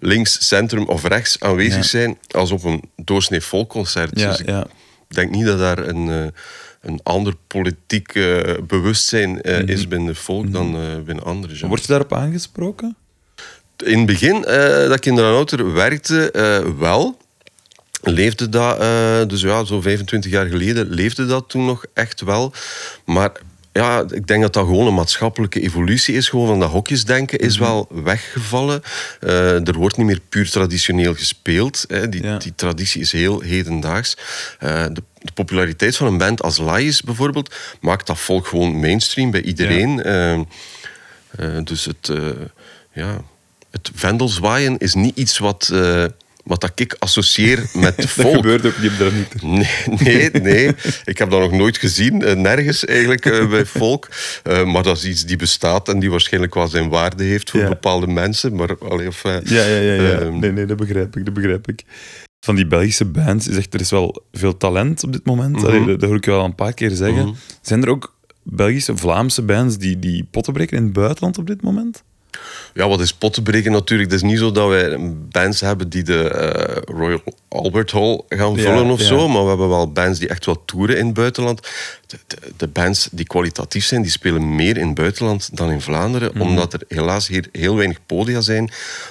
links, 0.00 0.46
centrum 0.48 0.84
of 0.84 1.04
rechts 1.04 1.40
aanwezig 1.40 1.76
Ja. 1.76 1.82
zijn 1.82 2.18
als 2.30 2.50
op 2.50 2.64
een 2.64 2.82
doorsnee 2.96 3.40
volkconcert. 3.40 4.20
Ja, 4.20 4.28
dus 4.28 4.40
ik 5.08 5.14
denk 5.18 5.30
niet 5.30 5.46
dat 5.46 5.58
daar 5.58 5.78
een, 5.78 6.32
een 6.82 7.00
ander 7.02 7.34
politiek 7.46 8.14
eh, 8.14 8.40
bewustzijn 8.66 9.42
eh, 9.42 9.68
is 9.68 9.88
binnen 9.88 10.08
het 10.08 10.18
volk 10.18 10.52
dan 10.52 10.74
eh, 10.74 10.80
binnen 11.04 11.24
andere 11.24 11.52
genres. 11.54 11.68
Word 11.68 11.80
je 11.80 11.86
daarop 11.86 12.12
aangesproken? 12.12 12.96
In 13.84 13.96
het 13.96 14.06
begin 14.06 14.40
dat 14.88 14.96
ik 14.96 15.06
in 15.06 15.14
de 15.14 15.70
werkte, 15.74 16.30
wel. 16.78 17.20
Leefde 18.02 18.48
dat, 18.48 18.78
dus 19.28 19.40
ja, 19.40 19.64
zo'n 19.64 19.82
25 19.82 20.30
jaar 20.30 20.46
geleden 20.46 20.88
leefde 20.88 21.26
dat 21.26 21.48
toen 21.48 21.64
nog 21.64 21.84
echt 21.94 22.20
wel. 22.20 22.52
Maar 23.04 23.30
ja, 23.72 24.04
ik 24.10 24.26
denk 24.26 24.42
dat 24.42 24.52
dat 24.52 24.66
gewoon 24.66 24.86
een 24.86 24.94
maatschappelijke 24.94 25.60
evolutie 25.60 26.14
is. 26.14 26.28
Gewoon 26.28 26.46
van 26.46 26.60
dat 26.60 26.70
hokjesdenken 26.70 27.38
is 27.38 27.58
Mhm. 27.58 27.64
wel 27.64 27.88
weggevallen. 27.90 28.82
Er 29.64 29.74
wordt 29.78 29.96
niet 29.96 30.06
meer 30.06 30.20
puur 30.28 30.50
traditioneel 30.50 31.14
gespeeld. 31.14 31.84
Hè. 31.88 32.08
Die, 32.08 32.22
Ja. 32.22 32.38
die 32.38 32.52
traditie 32.54 33.00
is 33.00 33.12
heel 33.12 33.40
hedendaags. 33.40 34.16
Eh, 34.58 34.84
de, 34.92 35.02
de 35.22 35.32
populariteit 35.34 35.96
van 35.96 36.06
een 36.06 36.18
band 36.18 36.42
als 36.42 36.58
Laius 36.58 37.02
bijvoorbeeld 37.02 37.54
maakt 37.80 38.06
dat 38.06 38.18
volk 38.18 38.46
gewoon 38.46 38.80
mainstream 38.80 39.30
bij 39.30 39.42
iedereen. 39.42 40.02
Eh, 40.02 40.32
eh, 40.34 40.44
dus 41.64 41.84
het, 41.84 42.08
eh 42.08 42.28
ja, 42.92 43.22
het 43.70 43.90
vendelzwaaien 43.94 44.78
is 44.78 44.94
niet 44.94 45.16
iets 45.16 45.38
wat, 45.38 45.70
eh, 45.72 46.04
wat 46.44 46.60
dat 46.60 46.72
ik 46.74 46.96
associeer 46.98 47.58
met 47.74 47.96
Dat 47.96 48.10
volk. 48.10 48.34
gebeurt 48.34 48.66
ook 48.66 48.78
niet 48.78 49.00
niet. 49.00 49.34
Nee, 50.04 50.30
nee, 50.30 50.42
nee. 50.42 50.74
Ik 51.04 51.18
heb 51.18 51.30
dat 51.30 51.40
nog 51.40 51.52
nooit 51.52 51.78
gezien. 51.78 52.40
nergens 52.42 52.84
eigenlijk 52.84 53.22
bij 53.50 53.64
volk. 53.66 54.08
Maar 54.64 54.82
dat 54.82 54.96
is 54.96 55.04
iets 55.04 55.24
die 55.24 55.36
bestaat 55.36 55.88
en 55.88 55.98
die 55.98 56.10
waarschijnlijk 56.10 56.54
wel 56.54 56.68
zijn 56.68 56.88
waarde 56.88 57.24
heeft 57.24 57.50
voor 57.50 57.60
Ja. 57.60 57.68
bepaalde 57.68 58.06
mensen. 58.06 58.54
Maar, 58.54 58.78
allee, 58.78 59.08
of, 59.08 59.22
Ja, 59.22 59.40
ja, 59.44 59.64
ja. 59.66 59.92
ja. 59.92 60.18
ehm, 60.18 60.38
nee, 60.38 60.52
nee, 60.52 60.66
dat 60.66 60.76
begrijp 60.76 61.16
ik, 61.16 61.24
dat 61.24 61.34
begrijp 61.34 61.68
ik. 61.68 61.82
Van 62.44 62.54
die 62.54 62.66
Belgische 62.66 63.04
bands 63.04 63.48
is 63.48 63.56
echt, 63.56 63.74
er 63.74 63.80
is 63.80 63.90
wel 63.90 64.22
veel 64.32 64.56
talent 64.56 65.04
op 65.04 65.12
dit 65.12 65.24
moment. 65.24 65.56
Mhm. 65.56 65.66
Allee, 65.66 65.86
dat, 65.86 66.00
dat 66.00 66.08
hoor 66.08 66.18
ik 66.18 66.24
je 66.24 66.30
wel 66.30 66.44
een 66.44 66.54
paar 66.54 66.72
keer 66.72 66.90
zeggen. 66.90 67.24
Mhm. 67.24 67.34
Zijn 67.60 67.82
er 67.82 67.88
ook 67.88 68.14
Belgische, 68.42 68.96
Vlaamse 68.96 69.42
bands 69.42 69.78
die, 69.78 69.98
die 69.98 70.24
potten 70.30 70.52
breken 70.52 70.76
in 70.76 70.84
het 70.84 70.92
buitenland 70.92 71.38
op 71.38 71.46
dit 71.46 71.62
moment? 71.62 72.04
Ja, 72.74 72.88
wat 72.88 73.00
is 73.00 73.12
pot 73.14 73.32
te 73.34 73.42
breken 73.42 73.72
natuurlijk. 73.72 74.10
Het 74.10 74.22
is 74.22 74.28
niet 74.28 74.38
zo 74.38 74.52
dat 74.52 74.68
wij 74.68 74.96
bands 75.30 75.60
hebben 75.60 75.88
die 75.88 76.02
de 76.02 76.28
eh, 76.28 76.82
Royal 76.96 77.22
Albert 77.48 77.90
Hall 77.90 78.20
gaan 78.28 78.54
Ja, 78.54 78.62
vullen 78.62 78.90
of 78.90 79.00
ja. 79.00 79.06
zo. 79.06 79.28
Maar 79.28 79.42
we 79.42 79.48
hebben 79.48 79.68
wel 79.68 79.92
bands 79.92 80.18
die 80.18 80.28
echt 80.28 80.46
wel 80.46 80.62
toeren 80.64 80.98
in 80.98 81.04
het 81.06 81.14
buitenland. 81.14 81.60
De, 82.06 82.18
de, 82.26 82.36
de 82.56 82.66
bands 82.68 83.08
die 83.10 83.26
kwalitatief 83.26 83.84
zijn, 83.84 84.02
die 84.02 84.10
spelen 84.10 84.54
meer 84.54 84.76
in 84.76 84.86
het 84.86 84.94
buitenland 84.94 85.56
dan 85.56 85.70
in 85.70 85.80
Vlaanderen. 85.80 86.30
Mhm. 86.34 86.42
Omdat 86.42 86.72
er 86.72 86.80
helaas 86.88 87.28
hier 87.28 87.48
heel 87.52 87.76
weinig 87.76 87.98
podia 88.06 88.40
zijn 88.40 88.70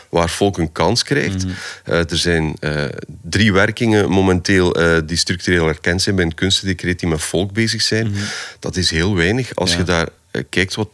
waar 0.09 0.30
volk 0.30 0.57
een 0.57 0.72
kans 0.72 1.03
krijgt. 1.03 1.45
Mhm. 1.45 1.53
Eh, 1.86 1.97
er 1.97 2.17
zijn 2.17 2.55
eh, 2.59 2.84
drie 3.22 3.53
werkingen 3.53 4.09
momenteel 4.09 4.74
die 5.05 5.17
structureel 5.17 5.67
erkend 5.67 6.01
zijn 6.01 6.15
bij 6.15 6.26
een 6.26 6.34
kunstendecreet 6.36 6.99
die 6.99 7.09
met 7.09 7.22
volk 7.22 7.51
bezig 7.53 7.82
zijn. 7.82 8.13
Dat 8.59 8.76
is 8.76 8.89
heel 8.89 9.15
weinig. 9.15 9.55
Als 9.55 9.69
Mhm. 9.76 9.80
Ja. 9.91 9.99
je 9.99 10.05
daar 10.32 10.43
kijkt 10.49 10.76
wat 10.76 10.89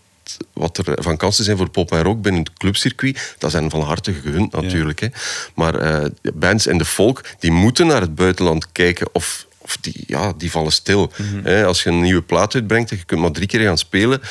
wat 0.54 0.78
er 0.78 1.04
van 1.04 1.18
kansen 1.18 1.44
zijn 1.44 1.58
voor 1.58 1.70
pop 1.70 1.92
en 1.92 2.02
rock 2.04 2.22
binnen 2.22 2.42
het 2.44 2.54
clubcircuit, 2.54 3.36
dat 3.38 3.52
zijn 3.52 3.70
van 3.70 3.82
harte 3.82 4.14
gegund 4.14 4.52
natuurlijk. 4.52 5.00
Hè. 5.00 5.08
Maar 5.56 5.72
de 6.22 6.32
bands 6.34 6.68
en 6.68 6.78
de 6.78 6.86
folk, 6.86 7.22
die 7.40 7.52
moeten 7.52 7.88
naar 7.88 8.02
het 8.02 8.16
buitenland 8.16 8.72
kijken 8.72 9.08
of, 9.12 9.46
of 9.58 9.78
die, 9.82 10.04
ja, 10.08 10.34
die 10.38 10.52
vallen 10.52 10.72
stil. 10.72 11.12
Hè, 11.44 11.66
als 11.66 11.84
je 11.84 11.90
een 11.90 12.02
nieuwe 12.02 12.22
plaat 12.22 12.56
uitbrengt 12.56 12.92
en 12.92 12.98
je 12.98 13.04
kunt 13.04 13.22
maar 13.22 13.32
drie 13.32 13.48
keer 13.48 13.60
gaan 13.62 13.78
spelen, 13.78 14.22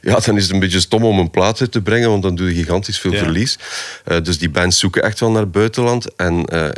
ja, 0.00 0.18
dan 0.18 0.36
is 0.36 0.42
het 0.42 0.52
een 0.52 0.60
beetje 0.60 0.80
stom 0.80 1.04
om 1.04 1.18
een 1.18 1.30
plaat 1.30 1.60
uit 1.60 1.72
te 1.72 1.80
brengen, 1.82 2.10
want 2.10 2.22
dan 2.22 2.34
doe 2.34 2.48
je 2.48 2.54
gigantisch 2.54 2.98
veel 2.98 3.12
Ja. 3.12 3.18
verlies. 3.18 3.58
Eh, 4.04 4.20
dus 4.22 4.38
die 4.38 4.50
bands 4.50 4.78
zoeken 4.78 5.02
echt 5.02 5.20
wel 5.20 5.30
naar 5.30 5.42
het 5.42 5.52
buitenland. 5.52 6.14
En 6.16 6.44
eh, 6.46 6.68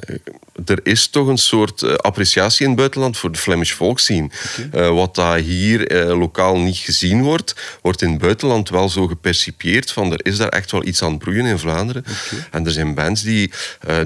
er 0.64 0.80
is 0.82 1.08
toch 1.08 1.26
een 1.26 1.38
soort 1.38 1.82
eh, 1.82 1.94
appreciatie 1.94 2.62
in 2.62 2.68
het 2.68 2.78
buitenland 2.78 3.16
voor 3.16 3.32
de 3.32 3.38
Flemish 3.38 3.72
folk 3.72 3.98
scene. 3.98 4.30
Eh, 4.72 4.88
wat 4.88 5.14
dat 5.14 5.40
hier 5.40 5.86
eh, 5.86 6.18
lokaal 6.18 6.58
niet 6.58 6.76
gezien 6.76 7.22
wordt, 7.22 7.54
wordt 7.82 8.02
in 8.02 8.10
het 8.10 8.18
buitenland 8.18 8.68
wel 8.68 8.88
zo 8.88 9.06
gepercipieerd 9.06 9.92
van 9.92 10.12
er 10.12 10.20
is 10.22 10.36
daar 10.36 10.48
echt 10.48 10.70
wel 10.70 10.86
iets 10.86 11.02
aan 11.02 11.10
het 11.10 11.18
broeien 11.18 11.46
in 11.46 11.58
Vlaanderen. 11.58 12.04
En 12.50 12.66
er 12.66 12.72
zijn 12.72 12.94
bands 12.94 13.22
die... 13.22 13.52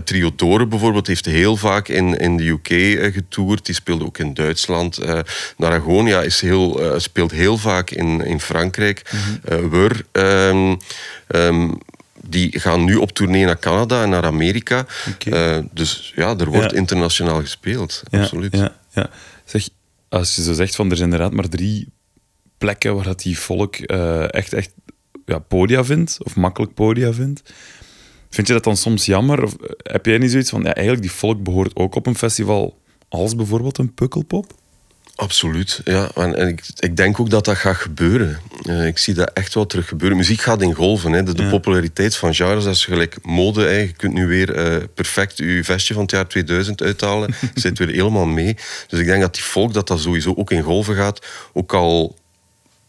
Triodore 0.04 0.66
bijvoorbeeld 0.66 1.06
heeft 1.06 1.24
heel 1.24 1.56
vaak 1.56 1.88
in, 1.88 2.18
in 2.18 2.36
de 2.36 2.48
UK 2.48 2.68
getoerd. 3.14 3.66
Die 3.66 3.74
speelde 3.74 4.04
ook 4.04 4.18
in 4.18 4.34
Duitsland. 4.34 4.98
Naragonia 5.56 6.22
is 6.22 6.40
heel, 6.40 6.80
speelt 6.96 7.30
heel 7.30 7.58
vaak 7.58 7.90
in, 7.90 8.20
in 8.24 8.40
Frankrijk. 8.40 9.02
Eh, 9.44 9.58
Wur... 9.70 10.04
ehm, 10.12 10.76
ehm, 11.26 11.70
die 12.28 12.58
gaan 12.60 12.84
nu 12.84 12.96
op 12.96 13.10
tournee 13.12 13.44
naar 13.44 13.58
Canada 13.58 14.02
en 14.02 14.10
naar 14.10 14.24
Amerika. 14.24 14.86
Eh, 15.18 15.58
dus 15.72 16.12
ja, 16.16 16.36
er 16.38 16.46
wordt 16.50 16.70
Ja. 16.70 16.76
internationaal 16.76 17.40
gespeeld. 17.40 18.02
Ja, 18.10 18.20
Absoluut. 18.20 18.56
Ja, 18.56 18.76
ja. 18.92 19.10
Zeg, 19.44 19.68
als 20.08 20.36
je 20.36 20.42
zo 20.42 20.52
zegt 20.52 20.76
van 20.76 20.90
er 20.90 20.96
zijn 20.96 21.10
inderdaad 21.10 21.34
maar 21.34 21.48
drie 21.48 21.88
plekken 22.58 22.94
waar 22.94 23.04
dat 23.04 23.22
die 23.22 23.38
volk 23.38 23.76
eh, 23.76 24.32
echt, 24.34 24.52
echt 24.52 24.70
ja, 25.26 25.38
podia 25.38 25.84
vindt, 25.84 26.18
of 26.24 26.36
makkelijk 26.36 26.74
podia 26.74 27.12
vindt. 27.12 27.42
Vind 28.30 28.46
je 28.46 28.52
dat 28.52 28.64
dan 28.64 28.76
soms 28.76 29.06
jammer? 29.06 29.42
Of 29.42 29.54
eh, 29.54 29.68
heb 29.92 30.06
jij 30.06 30.18
niet 30.18 30.30
zoiets 30.30 30.50
van, 30.50 30.62
ja, 30.62 30.74
eigenlijk 30.74 31.06
die 31.06 31.16
volk 31.16 31.42
behoort 31.42 31.76
ook 31.76 31.94
op 31.94 32.06
een 32.06 32.14
festival 32.16 32.78
als 33.08 33.36
bijvoorbeeld 33.36 33.78
een 33.78 33.94
Pukkelpop? 33.94 34.52
Absoluut, 35.18 35.80
ja. 35.84 36.10
En, 36.14 36.36
en 36.36 36.48
ik, 36.48 36.62
ik 36.76 36.96
denk 36.96 37.20
ook 37.20 37.30
dat 37.30 37.44
dat 37.44 37.56
gaat 37.56 37.76
gebeuren. 37.76 38.38
Eh, 38.62 38.86
ik 38.86 38.98
zie 38.98 39.14
dat 39.14 39.30
echt 39.32 39.54
wel 39.54 39.66
terug 39.66 39.88
gebeuren. 39.88 40.16
Muziek 40.16 40.40
gaat 40.40 40.62
in 40.62 40.74
golven. 40.74 41.12
Hè. 41.12 41.22
De, 41.22 41.34
de 41.34 41.42
Ja. 41.42 41.48
populariteit 41.48 42.16
van 42.16 42.34
genres, 42.34 42.64
dat 42.64 42.74
is 42.74 42.84
gelijk 42.84 43.16
mode. 43.22 43.62
Hè. 43.62 43.76
Je 43.78 43.92
kunt 43.92 44.12
nu 44.12 44.26
weer 44.26 44.54
eh, 44.54 44.76
perfect 44.94 45.38
je 45.38 45.64
vestje 45.64 45.94
van 45.94 46.02
het 46.02 46.10
jaar 46.12 46.26
2000 46.28 46.82
uithalen. 46.82 47.34
Zit 47.54 47.78
weer 47.78 47.88
helemaal 47.88 48.26
mee. 48.26 48.56
Dus 48.88 49.00
ik 49.00 49.06
denk 49.06 49.20
dat 49.20 49.34
die 49.34 49.42
volk 49.42 49.72
dat 49.74 49.86
dat 49.86 50.00
sowieso 50.00 50.34
ook 50.36 50.50
in 50.50 50.62
golven 50.62 50.94
gaat. 50.96 51.26
Ook 51.52 51.72
al 51.74 52.16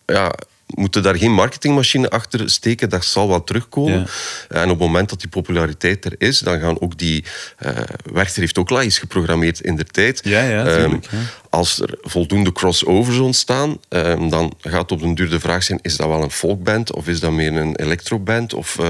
ja, 0.06 0.34
moeten 0.76 1.04
daar 1.04 1.16
geen 1.16 1.34
marketingmachine 1.34 2.10
achter 2.10 2.50
steken, 2.50 2.90
dat 2.90 3.06
zal 3.06 3.28
wel 3.28 3.44
terugkomen. 3.44 4.08
Ja. 4.50 4.56
En 4.56 4.64
op 4.64 4.70
het 4.70 4.88
moment 4.88 5.10
dat 5.10 5.20
die 5.20 5.30
populariteit 5.30 6.06
er 6.06 6.16
is, 6.18 6.40
dan 6.40 6.60
gaan 6.60 6.82
ook 6.82 6.98
die... 6.98 7.24
Werchter 8.14 8.42
heeft 8.42 8.58
ook 8.58 8.70
lies 8.70 8.98
geprogrammeerd 8.98 9.60
in 9.60 9.76
de 9.76 9.84
tijd. 9.84 10.22
Ja, 10.24 10.42
ja, 10.42 10.66
Ehm, 10.66 10.80
tuurlijk, 10.80 11.08
ja. 11.12 11.18
als 11.50 11.80
er 11.80 11.98
voldoende 12.02 12.52
crossovers 12.52 13.18
ontstaan, 13.18 13.78
ehm, 13.90 14.30
dan 14.30 14.54
gaat 14.60 14.92
op 14.92 15.00
den 15.00 15.16
duur 15.16 15.30
de 15.30 15.40
vraag 15.40 15.64
zijn, 15.64 15.80
is 15.82 15.96
dat 15.96 16.08
wel 16.08 16.24
een 16.24 16.32
folkband 16.32 16.94
of 16.94 17.08
is 17.08 17.20
dat 17.20 17.32
meer 17.32 17.56
een 17.56 17.76
electroband? 17.76 18.54
Of, 18.54 18.80
eh, 18.80 18.90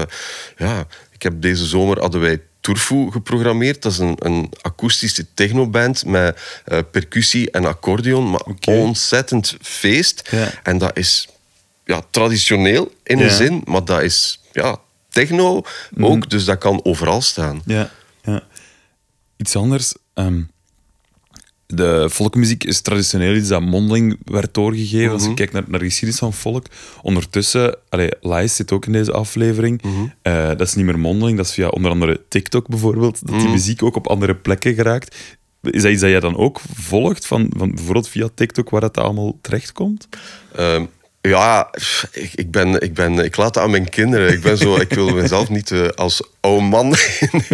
ja, 0.56 0.86
ik 1.12 1.22
heb 1.22 1.42
deze 1.42 1.66
zomer 1.66 2.00
hadden 2.00 2.20
wij 2.20 2.40
Turfu 2.60 3.10
geprogrammeerd. 3.10 3.82
Dat 3.82 3.92
is 3.92 3.98
een, 3.98 4.16
een 4.18 4.52
akoestische 4.60 5.26
technoband 5.34 6.04
met 6.04 6.38
eh, 6.64 6.78
percussie 6.90 7.50
en 7.50 7.64
accordeon, 7.64 8.30
maar 8.30 8.40
Oké. 8.40 8.70
ontzettend 8.70 9.56
feest. 9.60 10.28
Ja. 10.30 10.48
En 10.62 10.78
dat 10.78 10.98
is 10.98 11.28
ja, 11.90 12.02
traditioneel 12.10 12.92
in 13.02 13.18
de 13.18 13.30
zin, 13.30 13.62
maar 13.64 13.84
dat 13.84 14.02
is 14.02 14.40
ja, 14.52 14.76
techno 15.08 15.62
ook, 16.00 16.30
dus 16.30 16.44
dat 16.44 16.58
kan 16.58 16.84
overal 16.84 17.20
staan. 17.20 17.62
Ja, 17.64 17.90
ja. 18.22 18.42
Iets 19.36 19.56
anders. 19.56 19.94
ehm, 20.14 20.42
de 21.66 22.06
volkmuziek 22.10 22.64
is 22.64 22.80
traditioneel 22.80 23.34
iets 23.34 23.48
dat 23.48 23.60
mondeling 23.60 24.18
werd 24.24 24.54
doorgegeven. 24.54 25.12
Als 25.12 25.24
je 25.24 25.34
kijkt 25.34 25.52
naar, 25.52 25.64
naar 25.66 25.78
de 25.78 25.84
geschiedenis 25.84 26.18
van 26.18 26.32
volk. 26.32 26.66
Ondertussen, 27.02 27.76
Lies 28.20 28.56
zit 28.56 28.72
ook 28.72 28.86
in 28.86 28.92
deze 28.92 29.12
aflevering. 29.12 29.82
Eh, 30.22 30.48
dat 30.48 30.60
is 30.60 30.74
niet 30.74 30.84
meer 30.84 30.98
mondeling, 30.98 31.36
dat 31.36 31.46
is 31.46 31.52
via 31.52 31.68
onder 31.68 31.90
andere 31.90 32.20
TikTok 32.28 32.68
bijvoorbeeld, 32.68 33.26
dat 33.26 33.40
die 33.40 33.48
muziek 33.48 33.82
ook 33.82 33.96
op 33.96 34.06
andere 34.08 34.34
plekken 34.34 34.74
geraakt. 34.74 35.16
Is 35.62 35.82
dat 35.82 35.92
iets 35.92 36.00
dat 36.00 36.10
jij 36.10 36.20
dan 36.20 36.36
ook 36.36 36.60
volgt, 36.74 37.26
van, 37.26 37.50
van 37.56 37.70
bijvoorbeeld 37.74 38.08
via 38.08 38.28
TikTok, 38.34 38.70
waar 38.70 38.80
dat 38.80 38.98
allemaal 38.98 39.38
terechtkomt? 39.40 40.08
Ehm, 40.54 40.84
ja, 41.22 41.70
ik, 42.12 42.30
ik, 42.34 42.50
ben, 42.50 42.80
ik, 42.80 42.94
ben, 42.94 43.18
ik 43.18 43.36
laat 43.36 43.54
het 43.54 43.64
aan 43.64 43.70
mijn 43.70 43.88
kinderen. 43.88 44.32
Ik, 44.32 44.40
ben 44.40 44.58
zo, 44.58 44.76
ik 44.80 44.92
wil 44.92 45.14
mezelf 45.14 45.48
niet 45.48 45.70
eh, 45.70 45.88
als 45.88 46.22
oude 46.40 46.64
man 46.64 46.94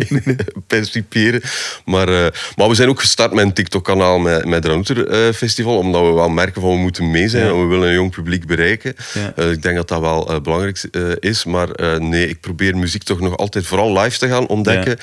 perciperen. 0.66 1.40
Maar, 1.84 2.08
eh, 2.08 2.32
maar 2.56 2.68
we 2.68 2.74
zijn 2.74 2.88
ook 2.88 3.00
gestart 3.00 3.32
met 3.32 3.44
een 3.44 3.52
TikTok-kanaal 3.52 4.18
met, 4.18 4.44
met 4.44 4.64
Ranouter 4.64 5.08
eh, 5.08 5.32
Festival. 5.32 5.78
Omdat 5.78 6.02
we 6.02 6.12
wel 6.12 6.28
merken 6.28 6.60
van 6.60 6.70
we 6.70 6.76
moeten 6.76 7.10
mee 7.10 7.28
zijn. 7.28 7.44
Ja. 7.44 7.50
En 7.50 7.60
we 7.60 7.66
willen 7.66 7.88
een 7.88 7.94
jong 7.94 8.10
publiek 8.10 8.46
bereiken. 8.46 8.94
Ja. 9.14 9.42
Ik 9.42 9.62
denk 9.62 9.76
dat 9.76 9.88
dat 9.88 10.00
wel 10.00 10.40
belangrijk 10.40 10.82
is. 11.20 11.44
Maar 11.44 11.68
nee, 12.00 12.28
ik 12.28 12.40
probeer 12.40 12.76
muziek 12.76 13.02
toch 13.02 13.20
nog 13.20 13.36
altijd 13.36 13.66
vooral 13.66 13.98
live 13.98 14.18
te 14.18 14.28
gaan 14.28 14.46
ontdekken. 14.46 14.98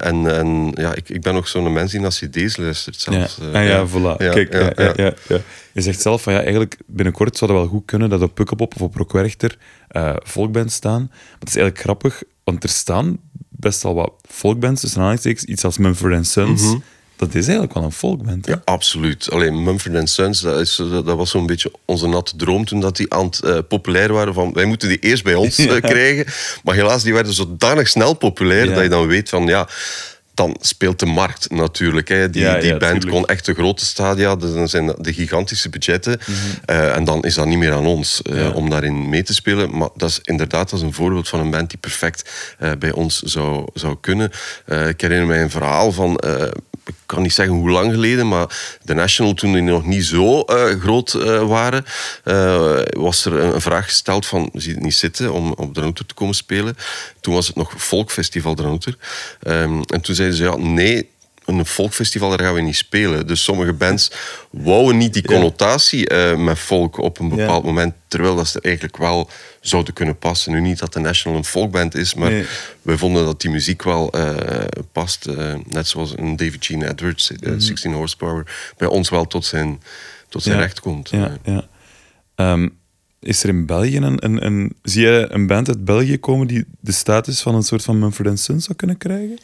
En 0.00 0.36
en 0.36 0.72
ja, 0.74 0.94
ik, 0.94 1.08
ik 1.08 1.20
ben 1.20 1.34
ook 1.34 1.48
zo'n 1.48 1.72
mens 1.72 1.90
die 1.90 2.00
naar 2.00 2.10
cd's 2.10 2.56
luistert 2.56 3.00
zelfs. 3.00 3.38
Ja, 3.52 3.60
ah, 3.60 3.66
ja, 3.66 3.86
voilà. 3.86 4.22
Ja, 4.22 4.32
Kijk, 4.32 4.52
ja, 4.96 5.12
Je 5.76 5.82
zegt 5.82 6.00
zelf 6.00 6.22
van 6.22 6.32
ja, 6.32 6.40
eigenlijk 6.40 6.76
binnenkort 6.86 7.36
zou 7.36 7.50
dat 7.52 7.60
wel 7.60 7.68
goed 7.70 7.84
kunnen 7.84 8.08
dat 8.10 8.22
op 8.22 8.34
Pukkelpop 8.34 8.74
of 8.74 8.80
op 8.80 8.94
Rock 8.96 9.12
Werchter 9.12 9.58
eh, 9.88 10.16
folkbands 10.24 10.74
staan. 10.74 11.00
Maar 11.10 11.38
het 11.38 11.48
is 11.48 11.56
eigenlijk 11.56 11.84
grappig, 11.84 12.22
want 12.44 12.62
er 12.62 12.68
staan 12.68 13.18
best 13.48 13.82
wel 13.82 13.94
wat 13.94 14.12
folkbands, 14.28 14.80
tussen 14.80 14.98
aanhalingstekens, 14.98 15.44
iets 15.44 15.64
als 15.64 15.78
Mumford 15.78 16.26
Sons. 16.26 16.62
Dat 17.16 17.28
is 17.34 17.44
eigenlijk 17.44 17.74
wel 17.74 17.82
een 17.82 17.92
folkband. 17.92 18.46
Hè? 18.46 18.52
Ja, 18.52 18.62
absoluut. 18.64 19.30
Alleen 19.30 19.62
Mumford 19.62 20.08
Sons, 20.10 20.40
dat, 20.40 20.60
is, 20.60 20.76
dat 20.90 21.04
was 21.04 21.30
zo'n 21.30 21.46
beetje 21.46 21.72
onze 21.84 22.06
natte 22.08 22.36
droom 22.36 22.64
toen 22.64 22.80
dat 22.80 22.96
die 22.96 23.12
aan 23.14 23.24
het 23.26 23.40
eh, 23.40 23.58
populair 23.68 24.12
waren. 24.12 24.34
Van, 24.34 24.52
wij 24.52 24.64
moeten 24.64 24.88
die 24.88 24.98
eerst 24.98 25.24
bij 25.24 25.34
ons 25.34 25.58
eh, 25.58 25.64
Ja. 25.66 25.80
krijgen. 25.80 26.26
Maar 26.64 26.74
helaas, 26.74 27.02
die 27.02 27.12
werden 27.12 27.32
zodanig 27.32 27.88
snel 27.88 28.14
populair 28.14 28.68
Ja. 28.68 28.74
dat 28.74 28.82
je 28.82 28.88
dan 28.88 29.06
weet 29.06 29.28
van 29.28 29.46
ja. 29.46 29.68
Dan 30.36 30.56
speelt 30.60 30.98
de 30.98 31.06
markt 31.06 31.50
natuurlijk. 31.50 32.08
Hè. 32.08 32.30
Die, 32.30 32.42
Ja, 32.42 32.58
die 32.58 32.72
ja, 32.72 32.76
band 32.76 32.92
tuurlijk. 33.00 33.12
kon 33.12 33.24
echt 33.26 33.44
de 33.46 33.54
grote 33.54 33.84
stadia, 33.84 34.36
dus 34.36 34.52
dan 34.52 34.68
zijn 34.68 34.94
de 34.98 35.12
gigantische 35.12 35.68
budgetten. 35.68 36.18
Eh, 36.64 36.96
en 36.96 37.04
dan 37.04 37.22
is 37.22 37.34
dat 37.34 37.46
niet 37.46 37.58
meer 37.58 37.72
aan 37.72 37.86
ons 37.86 38.22
eh, 38.22 38.32
Mhm. 38.32 38.42
Ja. 38.42 38.50
om 38.50 38.70
daarin 38.70 39.08
mee 39.08 39.22
te 39.22 39.34
spelen. 39.34 39.76
Maar 39.78 39.88
dat 39.96 40.08
is 40.10 40.18
inderdaad 40.22 40.70
dat 40.70 40.78
is 40.78 40.84
een 40.84 40.92
voorbeeld 40.92 41.28
van 41.28 41.40
een 41.40 41.50
band 41.50 41.70
die 41.70 41.78
perfect 41.78 42.30
eh, 42.58 42.70
bij 42.78 42.92
ons 42.92 43.18
zou, 43.22 43.68
zou 43.74 43.96
kunnen. 44.00 44.30
Ik 44.88 45.00
herinner 45.00 45.26
mij 45.26 45.42
een 45.42 45.50
verhaal 45.50 45.92
van. 45.92 46.20
Ik 46.86 46.94
kan 47.06 47.22
niet 47.22 47.32
zeggen 47.32 47.54
hoe 47.54 47.70
lang 47.70 47.92
geleden, 47.92 48.28
maar 48.28 48.78
de 48.82 48.94
National, 48.94 49.34
toen 49.34 49.52
die 49.52 49.62
nog 49.62 49.84
niet 49.86 50.04
zo 50.04 50.40
eh, 50.40 50.80
groot 50.80 51.14
eh, 51.14 51.48
waren, 51.48 51.84
eh, 52.24 52.78
was 52.90 53.24
er 53.24 53.38
een, 53.38 53.60
vraag 53.60 53.84
gesteld 53.84 54.26
van, 54.26 54.50
zie 54.52 54.74
het 54.74 54.82
niet 54.82 54.94
zitten 54.94 55.32
om 55.32 55.52
op 55.52 55.74
de 55.74 55.92
te 55.92 56.14
komen 56.14 56.34
spelen? 56.34 56.76
Toen 57.20 57.34
was 57.34 57.46
het 57.46 57.56
nog 57.56 57.72
Volkfestival 57.76 58.54
de 58.54 58.62
Router. 58.62 58.96
Ehm, 59.42 59.82
en 59.86 60.00
toen 60.00 60.14
zeiden 60.14 60.36
ze, 60.36 60.42
ja, 60.44 60.56
nee, 60.56 61.08
een 61.46 61.66
folkfestival, 61.66 62.28
daar 62.28 62.40
gaan 62.40 62.54
we 62.54 62.60
niet 62.60 62.76
spelen. 62.76 63.26
Dus 63.26 63.42
sommige 63.44 63.72
bands 63.72 64.10
wouden 64.50 64.96
niet 64.96 65.12
die 65.12 65.22
connotatie 65.24 66.08
eh, 66.08 66.36
met 66.36 66.58
folk 66.58 66.98
op 66.98 67.18
een 67.18 67.28
bepaald 67.28 67.62
Ja. 67.62 67.68
moment, 67.68 67.94
terwijl 68.08 68.36
dat 68.36 68.48
ze 68.48 68.60
eigenlijk 68.60 68.96
wel 68.96 69.30
zouden 69.60 69.94
kunnen 69.94 70.18
passen. 70.18 70.52
Nu 70.52 70.60
niet 70.60 70.78
dat 70.78 70.92
de 70.92 71.00
National 71.00 71.38
een 71.38 71.44
folkband 71.44 71.94
is, 71.94 72.14
maar 72.14 72.30
Nee. 72.30 72.44
we 72.82 72.98
vonden 72.98 73.24
dat 73.24 73.40
die 73.40 73.50
muziek 73.50 73.82
wel 73.82 74.10
eh, 74.12 74.64
past. 74.92 75.26
eh, 75.26 75.54
net 75.68 75.88
zoals 75.88 76.12
een 76.16 76.36
David 76.36 76.66
Gene 76.66 76.88
Edwards, 76.88 77.32
eh, 77.32 77.52
16 77.56 77.92
Horsepower, 77.92 78.72
bij 78.76 78.88
ons 78.88 79.08
wel 79.08 79.26
tot 79.26 79.44
zijn, 79.44 79.82
tot 80.28 80.42
zijn 80.42 80.54
Ja. 80.56 80.60
recht 80.62 80.80
komt. 80.80 81.10
Ja, 81.10 81.36
ja. 81.44 81.66
Ehm, 82.34 82.68
is 83.20 83.42
er 83.42 83.48
in 83.48 83.66
België 83.66 83.96
een, 83.96 84.24
een, 84.24 84.46
een... 84.46 84.76
Zie 84.82 85.02
je 85.06 85.26
een 85.30 85.46
band 85.46 85.68
uit 85.68 85.84
België 85.84 86.18
komen 86.18 86.46
die 86.46 86.64
de 86.80 86.92
status 86.92 87.40
van 87.40 87.54
een 87.54 87.62
soort 87.62 87.82
van 87.82 87.98
Mumford 87.98 88.38
Sons 88.40 88.64
zou 88.64 88.76
kunnen 88.76 88.98
krijgen? 88.98 89.38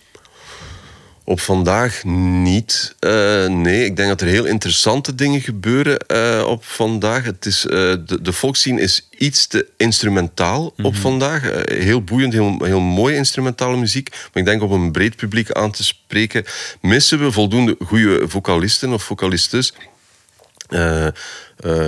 Op 1.32 1.40
vandaag 1.40 2.04
niet. 2.04 2.94
Eh, 2.98 3.46
nee, 3.46 3.84
ik 3.84 3.96
denk 3.96 4.08
dat 4.08 4.20
er 4.20 4.26
heel 4.26 4.44
interessante 4.44 5.14
dingen 5.14 5.40
gebeuren 5.40 5.98
eh, 5.98 6.44
op 6.46 6.64
vandaag. 6.64 7.24
Het 7.24 7.46
is, 7.46 7.66
eh, 7.66 7.70
de, 8.06 8.18
de 8.22 8.32
volksscene 8.32 8.80
is 8.80 9.08
iets 9.18 9.46
te 9.46 9.66
instrumentaal 9.76 10.72
op 10.82 10.96
vandaag. 10.96 11.50
Eh, 11.50 11.78
heel 11.84 12.02
boeiend, 12.02 12.32
heel, 12.32 12.56
heel 12.64 12.80
mooie 12.80 13.16
instrumentale 13.16 13.76
muziek. 13.76 14.08
Maar 14.10 14.30
ik 14.42 14.44
denk 14.44 14.62
op 14.62 14.70
een 14.70 14.92
breed 14.92 15.16
publiek 15.16 15.50
aan 15.52 15.70
te 15.70 15.84
spreken... 15.84 16.44
missen 16.80 17.18
we 17.24 17.32
voldoende 17.32 17.76
goede 17.86 18.28
vocalisten 18.28 18.92
of 18.92 19.02
vocalistes. 19.02 19.72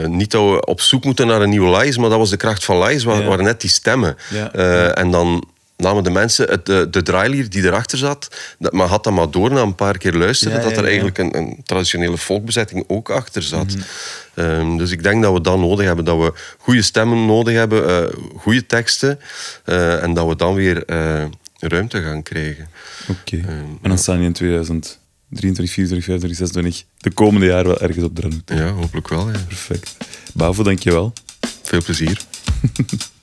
Niet 0.07 0.31
dat 0.31 0.51
we 0.51 0.65
op 0.67 0.81
zoek 0.81 1.05
moeten 1.05 1.27
naar 1.27 1.43
een 1.43 1.49
nieuwe 1.49 1.77
Lies, 1.79 1.97
maar 1.99 2.09
dat 2.11 2.19
was 2.19 2.31
de 2.31 2.37
kracht 2.37 2.65
van 2.65 2.83
Lies, 2.83 3.05
wa- 3.05 3.19
Ja. 3.19 3.25
waren 3.25 3.45
net 3.45 3.61
die 3.61 3.71
stemmen. 3.71 4.17
Ja. 4.31 4.51
En 4.95 5.11
dan 5.11 5.45
namen 5.85 6.05
de 6.05 6.11
mensen 6.11 6.49
het, 6.49 6.67
de, 6.67 6.91
de 6.91 7.03
draailier 7.03 7.51
die 7.51 7.63
erachter 7.63 7.99
zat, 7.99 8.29
dat, 8.59 8.73
maar 8.73 8.87
had 8.87 9.05
dat 9.05 9.13
maar 9.13 9.31
door 9.31 9.53
na 9.53 9.61
een 9.61 9.75
paar 9.75 9.99
keer 9.99 10.13
luisteren, 10.15 10.59
Ja, 10.59 10.63
dat 10.63 10.73
er 10.73 10.79
ja. 10.83 10.87
eigenlijk 10.87 11.19
een, 11.19 11.37
een 11.37 11.61
traditionele 11.65 12.17
volkbezetting 12.17 12.85
ook 12.87 13.11
achter 13.11 13.43
zat. 13.43 13.67
Mhm. 13.67 13.83
Ehm, 14.35 14.77
dus 14.77 14.91
ik 14.91 15.03
denk 15.03 15.23
dat 15.23 15.33
we 15.33 15.41
dat 15.41 15.59
nodig 15.59 15.87
hebben, 15.87 16.05
dat 16.05 16.19
we 16.19 16.33
goede 16.59 16.83
stemmen 16.83 17.27
nodig 17.27 17.55
hebben, 17.55 17.89
eh, 17.89 18.17
goede 18.37 18.67
teksten, 18.67 19.19
eh, 19.65 20.03
en 20.03 20.15
dat 20.15 20.29
we 20.29 20.37
dan 20.37 20.55
weer 20.55 20.85
eh, 20.85 21.25
ruimte 21.59 22.03
gaan 22.03 22.23
krijgen. 22.23 22.69
Oké. 23.09 23.37
en 23.83 23.89
dan 23.89 23.99
staan 23.99 24.17
die 24.17 24.27
in 24.27 24.33
2023, 24.33 25.71
24, 25.71 26.05
25, 26.05 26.39
26, 26.39 26.85
de 26.97 27.11
komende 27.11 27.47
jaren 27.47 27.67
wel 27.67 27.81
ergens 27.81 28.05
op 28.05 28.17
de 28.17 28.23
rand. 28.23 28.43
Ja, 28.45 28.71
hopelijk 28.71 29.09
wel. 29.09 29.31
Ja. 29.31 29.39
Perfect. 29.49 29.97
Bavo, 30.35 30.63
dankjewel. 30.63 31.13
Veel 31.63 31.83
plezier. 31.83 32.21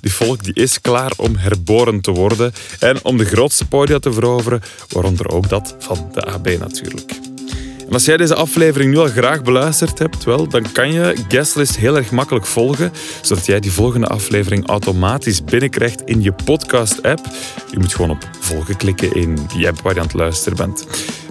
Die 0.00 0.12
volk 0.12 0.44
die 0.44 0.54
is 0.54 0.80
klaar 0.80 1.12
om 1.16 1.36
herboren 1.36 2.00
te 2.00 2.10
worden 2.10 2.52
en 2.78 3.04
om 3.04 3.16
de 3.16 3.24
grootste 3.24 3.66
podia 3.66 3.98
te 3.98 4.12
veroveren, 4.12 4.62
waaronder 4.88 5.28
ook 5.28 5.48
dat 5.48 5.76
van 5.78 6.10
de 6.12 6.24
AB 6.24 6.58
natuurlijk. 6.58 7.12
En 7.86 7.92
als 7.92 8.04
jij 8.04 8.16
deze 8.16 8.34
aflevering 8.34 8.90
nu 8.90 8.98
al 8.98 9.06
graag 9.06 9.42
beluisterd 9.42 9.98
hebt, 9.98 10.24
wel, 10.24 10.48
dan 10.48 10.72
kan 10.72 10.92
je 10.92 11.16
Guestlist 11.28 11.76
heel 11.76 11.96
erg 11.96 12.10
makkelijk 12.10 12.46
volgen, 12.46 12.92
zodat 13.22 13.46
jij 13.46 13.60
die 13.60 13.72
volgende 13.72 14.06
aflevering 14.06 14.68
automatisch 14.68 15.44
binnenkrijgt 15.44 16.02
in 16.04 16.22
je 16.22 16.32
podcast-app. 16.44 17.20
Je 17.70 17.78
moet 17.78 17.94
gewoon 17.94 18.10
op 18.10 18.28
volgen 18.40 18.76
klikken 18.76 19.14
in 19.14 19.38
die 19.54 19.68
app 19.68 19.80
waar 19.80 19.94
je 19.94 20.00
aan 20.00 20.06
het 20.06 20.14
luisteren 20.14 20.56
bent. 20.56 20.86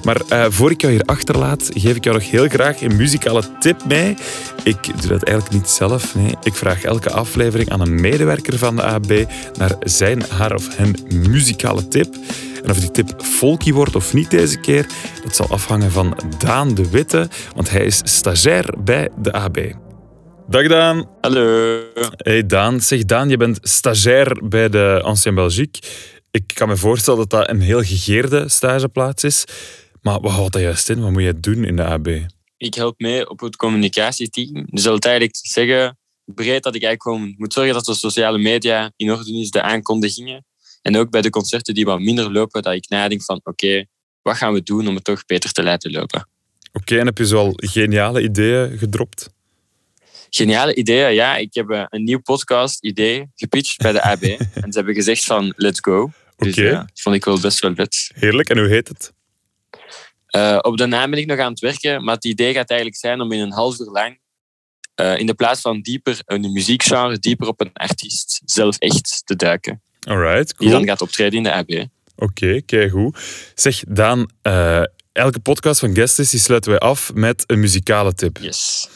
Maar 0.05 0.21
eh, 0.29 0.45
voor 0.49 0.71
ik 0.71 0.81
jou 0.81 0.93
hier 0.93 1.05
achterlaat, 1.05 1.69
geef 1.73 1.95
ik 1.95 2.03
jou 2.03 2.15
nog 2.15 2.29
heel 2.29 2.47
graag 2.47 2.81
een 2.81 2.95
muzikale 2.95 3.43
tip 3.59 3.85
mee. 3.85 4.15
Ik 4.63 4.83
doe 4.83 5.09
dat 5.09 5.23
eigenlijk 5.23 5.61
niet 5.61 5.69
zelf. 5.69 6.15
Nee. 6.15 6.35
Ik 6.43 6.53
vraag 6.53 6.83
elke 6.83 7.11
aflevering 7.11 7.69
aan 7.69 7.81
een 7.81 8.01
medewerker 8.01 8.57
van 8.57 8.75
de 8.75 8.83
AB 8.83 9.25
naar 9.57 9.75
zijn, 9.79 10.23
haar 10.29 10.53
of 10.53 10.77
hen 10.77 10.95
muzikale 11.29 11.87
tip. 11.87 12.15
En 12.63 12.71
of 12.71 12.79
die 12.79 12.91
tip 12.91 13.21
folky 13.21 13.73
wordt 13.73 13.95
of 13.95 14.13
niet 14.13 14.31
deze 14.31 14.59
keer, 14.59 14.85
dat 15.23 15.35
zal 15.35 15.49
afhangen 15.49 15.91
van 15.91 16.17
Daan 16.37 16.73
de 16.73 16.89
Witte, 16.89 17.27
want 17.55 17.69
hij 17.69 17.85
is 17.85 18.01
stagiair 18.03 18.73
bij 18.77 19.09
de 19.17 19.31
AB. 19.31 19.57
Dag 20.47 20.67
Daan. 20.67 21.09
Hallo. 21.21 21.79
Hey 22.17 22.45
Daan. 22.45 22.81
Zeg 22.81 23.05
Daan, 23.05 23.29
je 23.29 23.37
bent 23.37 23.57
stagiair 23.61 24.41
bij 24.43 24.69
de 24.69 25.01
Ancien 25.03 25.35
Belgique. 25.35 25.81
Ik 26.31 26.51
kan 26.53 26.67
me 26.67 26.77
voorstellen 26.77 27.19
dat 27.19 27.29
dat 27.29 27.49
een 27.49 27.61
heel 27.61 27.81
gegeerde 27.81 28.49
stageplaats 28.49 29.23
is. 29.23 29.45
Maar 30.05 30.19
wat 30.19 30.31
houdt 30.31 30.53
dat 30.53 30.61
juist 30.61 30.89
in? 30.89 31.01
Wat 31.01 31.11
moet 31.11 31.23
je 31.23 31.39
doen 31.39 31.63
in 31.63 31.75
de 31.75 31.83
AB? 31.83 32.07
Ik 32.57 32.73
help 32.73 32.99
mee 32.99 33.29
op 33.29 33.39
het 33.39 33.55
communicatieteam. 33.55 34.53
Dus 34.53 34.83
dat 34.83 34.91
wil 34.91 35.11
eigenlijk 35.11 35.37
zeggen, 35.41 35.97
breed 36.25 36.63
dat 36.63 36.75
ik 36.75 36.83
eigenlijk 36.83 37.01
gewoon 37.01 37.35
moet 37.37 37.53
zorgen 37.53 37.73
dat 37.73 37.85
de 37.85 37.93
sociale 37.93 38.37
media 38.37 38.91
in 38.95 39.11
orde 39.11 39.39
is, 39.39 39.49
de 39.49 39.61
aankondigingen. 39.61 40.45
En 40.81 40.97
ook 40.97 41.09
bij 41.09 41.21
de 41.21 41.29
concerten 41.29 41.73
die 41.73 41.85
wat 41.85 41.99
minder 41.99 42.31
lopen, 42.31 42.61
dat 42.61 42.73
ik 42.73 42.89
nadenk 42.89 43.23
van 43.23 43.39
oké, 43.43 43.85
wat 44.21 44.37
gaan 44.37 44.53
we 44.53 44.63
doen 44.63 44.87
om 44.87 44.95
het 44.95 45.03
toch 45.03 45.25
beter 45.25 45.51
te 45.51 45.63
laten 45.63 45.91
lopen. 45.91 46.29
Oké, 46.73 46.99
en 46.99 47.05
heb 47.05 47.17
je 47.17 47.25
zoal 47.25 47.53
geniale 47.55 48.21
ideeën 48.21 48.77
gedropt? 48.77 49.29
Geniale 50.29 50.75
ideeën, 50.75 51.13
ja. 51.13 51.37
Ik 51.37 51.53
heb 51.53 51.69
eh, 51.69 51.85
een 51.89 52.03
nieuw 52.03 52.21
podcast-idee 52.21 53.31
gepitcht 53.35 53.77
bij 53.77 53.91
de 53.91 54.01
AB. 54.01 54.23
en 54.63 54.71
ze 54.71 54.77
hebben 54.77 54.93
gezegd 54.95 55.23
van 55.23 55.53
let's 55.55 55.79
go. 55.79 56.11
Dus 56.37 56.51
Oké. 56.51 56.61
ja, 56.61 56.79
dat 56.79 57.01
vond 57.01 57.15
ik 57.15 57.25
wel 57.25 57.39
best 57.39 57.59
wel 57.59 57.75
vet. 57.75 58.11
Heerlijk. 58.13 58.49
En 58.49 58.57
hoe 58.57 58.67
heet 58.67 58.87
het? 58.87 59.13
Eh, 60.35 60.57
op 60.61 60.77
de 60.77 60.85
naam 60.85 61.09
ben 61.09 61.19
ik 61.19 61.25
nog 61.25 61.39
aan 61.39 61.51
het 61.51 61.59
werken, 61.59 62.03
maar 62.03 62.15
het 62.15 62.25
idee 62.25 62.53
gaat 62.53 62.69
eigenlijk 62.69 62.99
zijn 62.99 63.21
om 63.21 63.31
in 63.31 63.39
een 63.39 63.51
half 63.51 63.79
uur 63.79 63.89
lang, 63.91 64.19
eh, 64.95 65.19
in 65.19 65.25
de 65.25 65.33
plaats 65.33 65.61
van 65.61 65.81
dieper 65.81 66.21
een 66.25 66.51
muziekgenre, 66.51 67.19
dieper 67.19 67.47
op 67.47 67.61
een 67.61 67.73
artiest 67.73 68.41
zelf 68.45 68.77
echt 68.77 69.21
te 69.25 69.35
duiken. 69.35 69.81
Alright, 70.07 70.57
Die 70.57 70.67
dan 70.69 70.77
cool. 70.77 70.89
gaat 70.89 71.01
optreden 71.01 71.37
in 71.37 71.43
de 71.43 71.53
AB. 71.53 71.87
Oké, 72.15 72.61
kijk 72.61 72.91
goed. 72.91 73.17
Zeg 73.55 73.83
Daan, 73.87 74.29
eh, 74.41 74.83
elke 75.11 75.39
podcast 75.39 75.79
van 75.79 75.95
Guestlist 75.95 76.31
die 76.31 76.39
sluiten 76.39 76.71
wij 76.71 76.79
af 76.79 77.13
met 77.13 77.43
een 77.47 77.59
muzikale 77.59 78.13
tip. 78.13 78.37
Yes. 78.41 78.89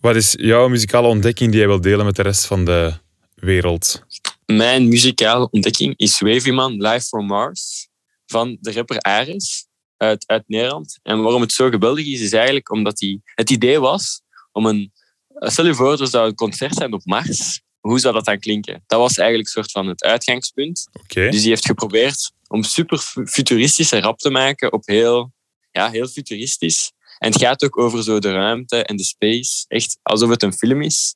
Wat 0.00 0.16
is 0.16 0.34
jouw 0.38 0.68
muzikale 0.68 1.06
ontdekking 1.06 1.50
die 1.50 1.58
jij 1.58 1.68
wilt 1.68 1.82
delen 1.82 2.04
met 2.04 2.16
de 2.16 2.22
rest 2.22 2.46
van 2.46 2.64
de 2.64 2.92
wereld? 3.34 4.02
Mijn 4.46 4.88
muzikale 4.88 5.50
ontdekking 5.50 5.94
is 5.96 6.20
Wavy 6.20 6.50
Man 6.50 6.72
Live 6.72 7.06
from 7.06 7.26
Mars 7.26 7.88
van 8.26 8.56
de 8.60 8.72
rapper 8.72 9.00
Ares 9.00 9.67
uit, 9.98 10.26
uit 10.26 10.44
Nederland. 10.46 10.98
En 11.02 11.22
waarom 11.22 11.40
het 11.40 11.52
zo 11.52 11.68
geweldig 11.70 12.06
is, 12.06 12.20
is 12.20 12.32
eigenlijk 12.32 12.70
omdat 12.70 12.96
die, 12.96 13.22
het 13.24 13.50
idee 13.50 13.80
was 13.80 14.20
om 14.52 14.66
een... 14.66 14.92
Stel 15.40 15.66
je 15.66 15.74
voor, 15.74 16.00
er 16.00 16.06
zou 16.08 16.28
een 16.28 16.34
concert 16.34 16.74
zijn 16.74 16.92
op 16.92 17.04
Mars. 17.04 17.60
Hoe 17.80 17.98
zou 18.00 18.14
dat 18.14 18.24
dan 18.24 18.38
klinken? 18.38 18.82
Dat 18.86 18.98
was 18.98 19.16
eigenlijk 19.16 19.48
een 19.48 19.54
soort 19.54 19.70
van 19.70 19.86
het 19.86 20.02
uitgangspunt. 20.04 20.88
Dus 21.30 21.40
die 21.40 21.48
heeft 21.48 21.66
geprobeerd 21.66 22.32
om 22.48 22.62
super 22.62 22.98
fu- 22.98 23.26
futuristische 23.26 24.00
rap 24.00 24.18
te 24.18 24.30
maken 24.30 24.72
op 24.72 24.86
heel, 24.86 25.32
ja, 25.70 25.90
heel 25.90 26.06
futuristisch. 26.06 26.92
En 27.18 27.32
het 27.32 27.40
gaat 27.40 27.64
ook 27.64 27.78
over 27.78 28.02
zo 28.02 28.18
de 28.18 28.32
ruimte 28.32 28.84
en 28.84 28.96
de 28.96 29.04
space. 29.04 29.64
Echt 29.68 29.98
alsof 30.02 30.30
het 30.30 30.42
een 30.42 30.52
film 30.52 30.82
is. 30.82 31.14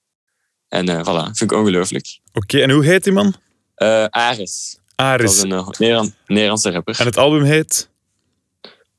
En 0.68 0.88
eh 0.88 1.00
voilà, 1.00 1.22
vind 1.32 1.40
ik 1.40 1.52
ongelooflijk. 1.52 2.18
Oké, 2.32 2.60
en 2.60 2.70
hoe 2.70 2.84
heet 2.84 3.04
die 3.04 3.12
man? 3.12 3.34
Eh 3.74 4.04
Ares. 4.04 4.78
Dat 4.94 5.06
Aris. 5.06 5.36
is 5.36 5.42
een 5.42 5.52
eh, 5.52 5.68
Nederland- 5.68 6.14
Nederlandse 6.26 6.70
rapper. 6.70 7.00
En 7.00 7.06
het 7.06 7.16
album 7.16 7.42
heet? 7.42 7.90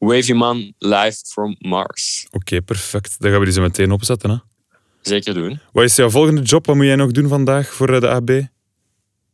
Wavy 0.03 0.33
Man 0.33 0.73
Live 0.77 1.17
from 1.25 1.55
Mars. 1.59 2.27
Oké, 2.31 2.61
perfect. 2.61 3.15
Dan 3.19 3.29
gaan 3.29 3.39
we 3.39 3.45
die 3.45 3.53
zo 3.53 3.61
meteen 3.61 3.91
opzetten. 3.91 4.29
Hè? 4.29 4.35
Zeker 5.01 5.33
doen. 5.33 5.59
Wat 5.71 5.83
is 5.83 5.95
jouw 5.95 6.09
volgende 6.09 6.41
job? 6.41 6.65
Wat 6.65 6.75
moet 6.75 6.85
jij 6.85 6.95
nog 6.95 7.11
doen 7.11 7.27
vandaag 7.27 7.67
voor 7.67 7.93
eh, 7.93 7.99
de 7.99 8.09
AB? 8.09 8.29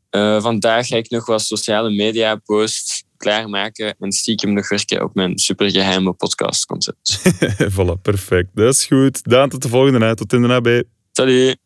Eh, 0.10 0.42
vandaag 0.42 0.88
ga 0.88 0.96
ik 0.96 1.10
nog 1.10 1.26
wat 1.26 1.42
sociale 1.42 1.90
media 1.90 2.36
posts 2.36 3.04
klaarmaken 3.18 3.96
en 4.00 4.12
stiekem 4.12 4.54
nog 4.54 4.70
werken 4.70 5.04
op 5.04 5.16
mijn 5.16 5.38
supergeheime 5.38 6.14
podcastconcept. 6.14 7.22
voilà, 7.76 8.02
perfect. 8.02 8.50
Dat 8.54 8.74
is 8.74 8.86
goed. 8.86 9.24
Daan, 9.24 9.50
tot 9.50 9.62
de 9.62 9.70
volgende. 9.70 10.06
Hè. 10.06 10.16
Tot 10.16 10.34
in 10.34 10.42
de 10.42 10.54
AB. 10.54 10.84
Salut! 11.12 11.58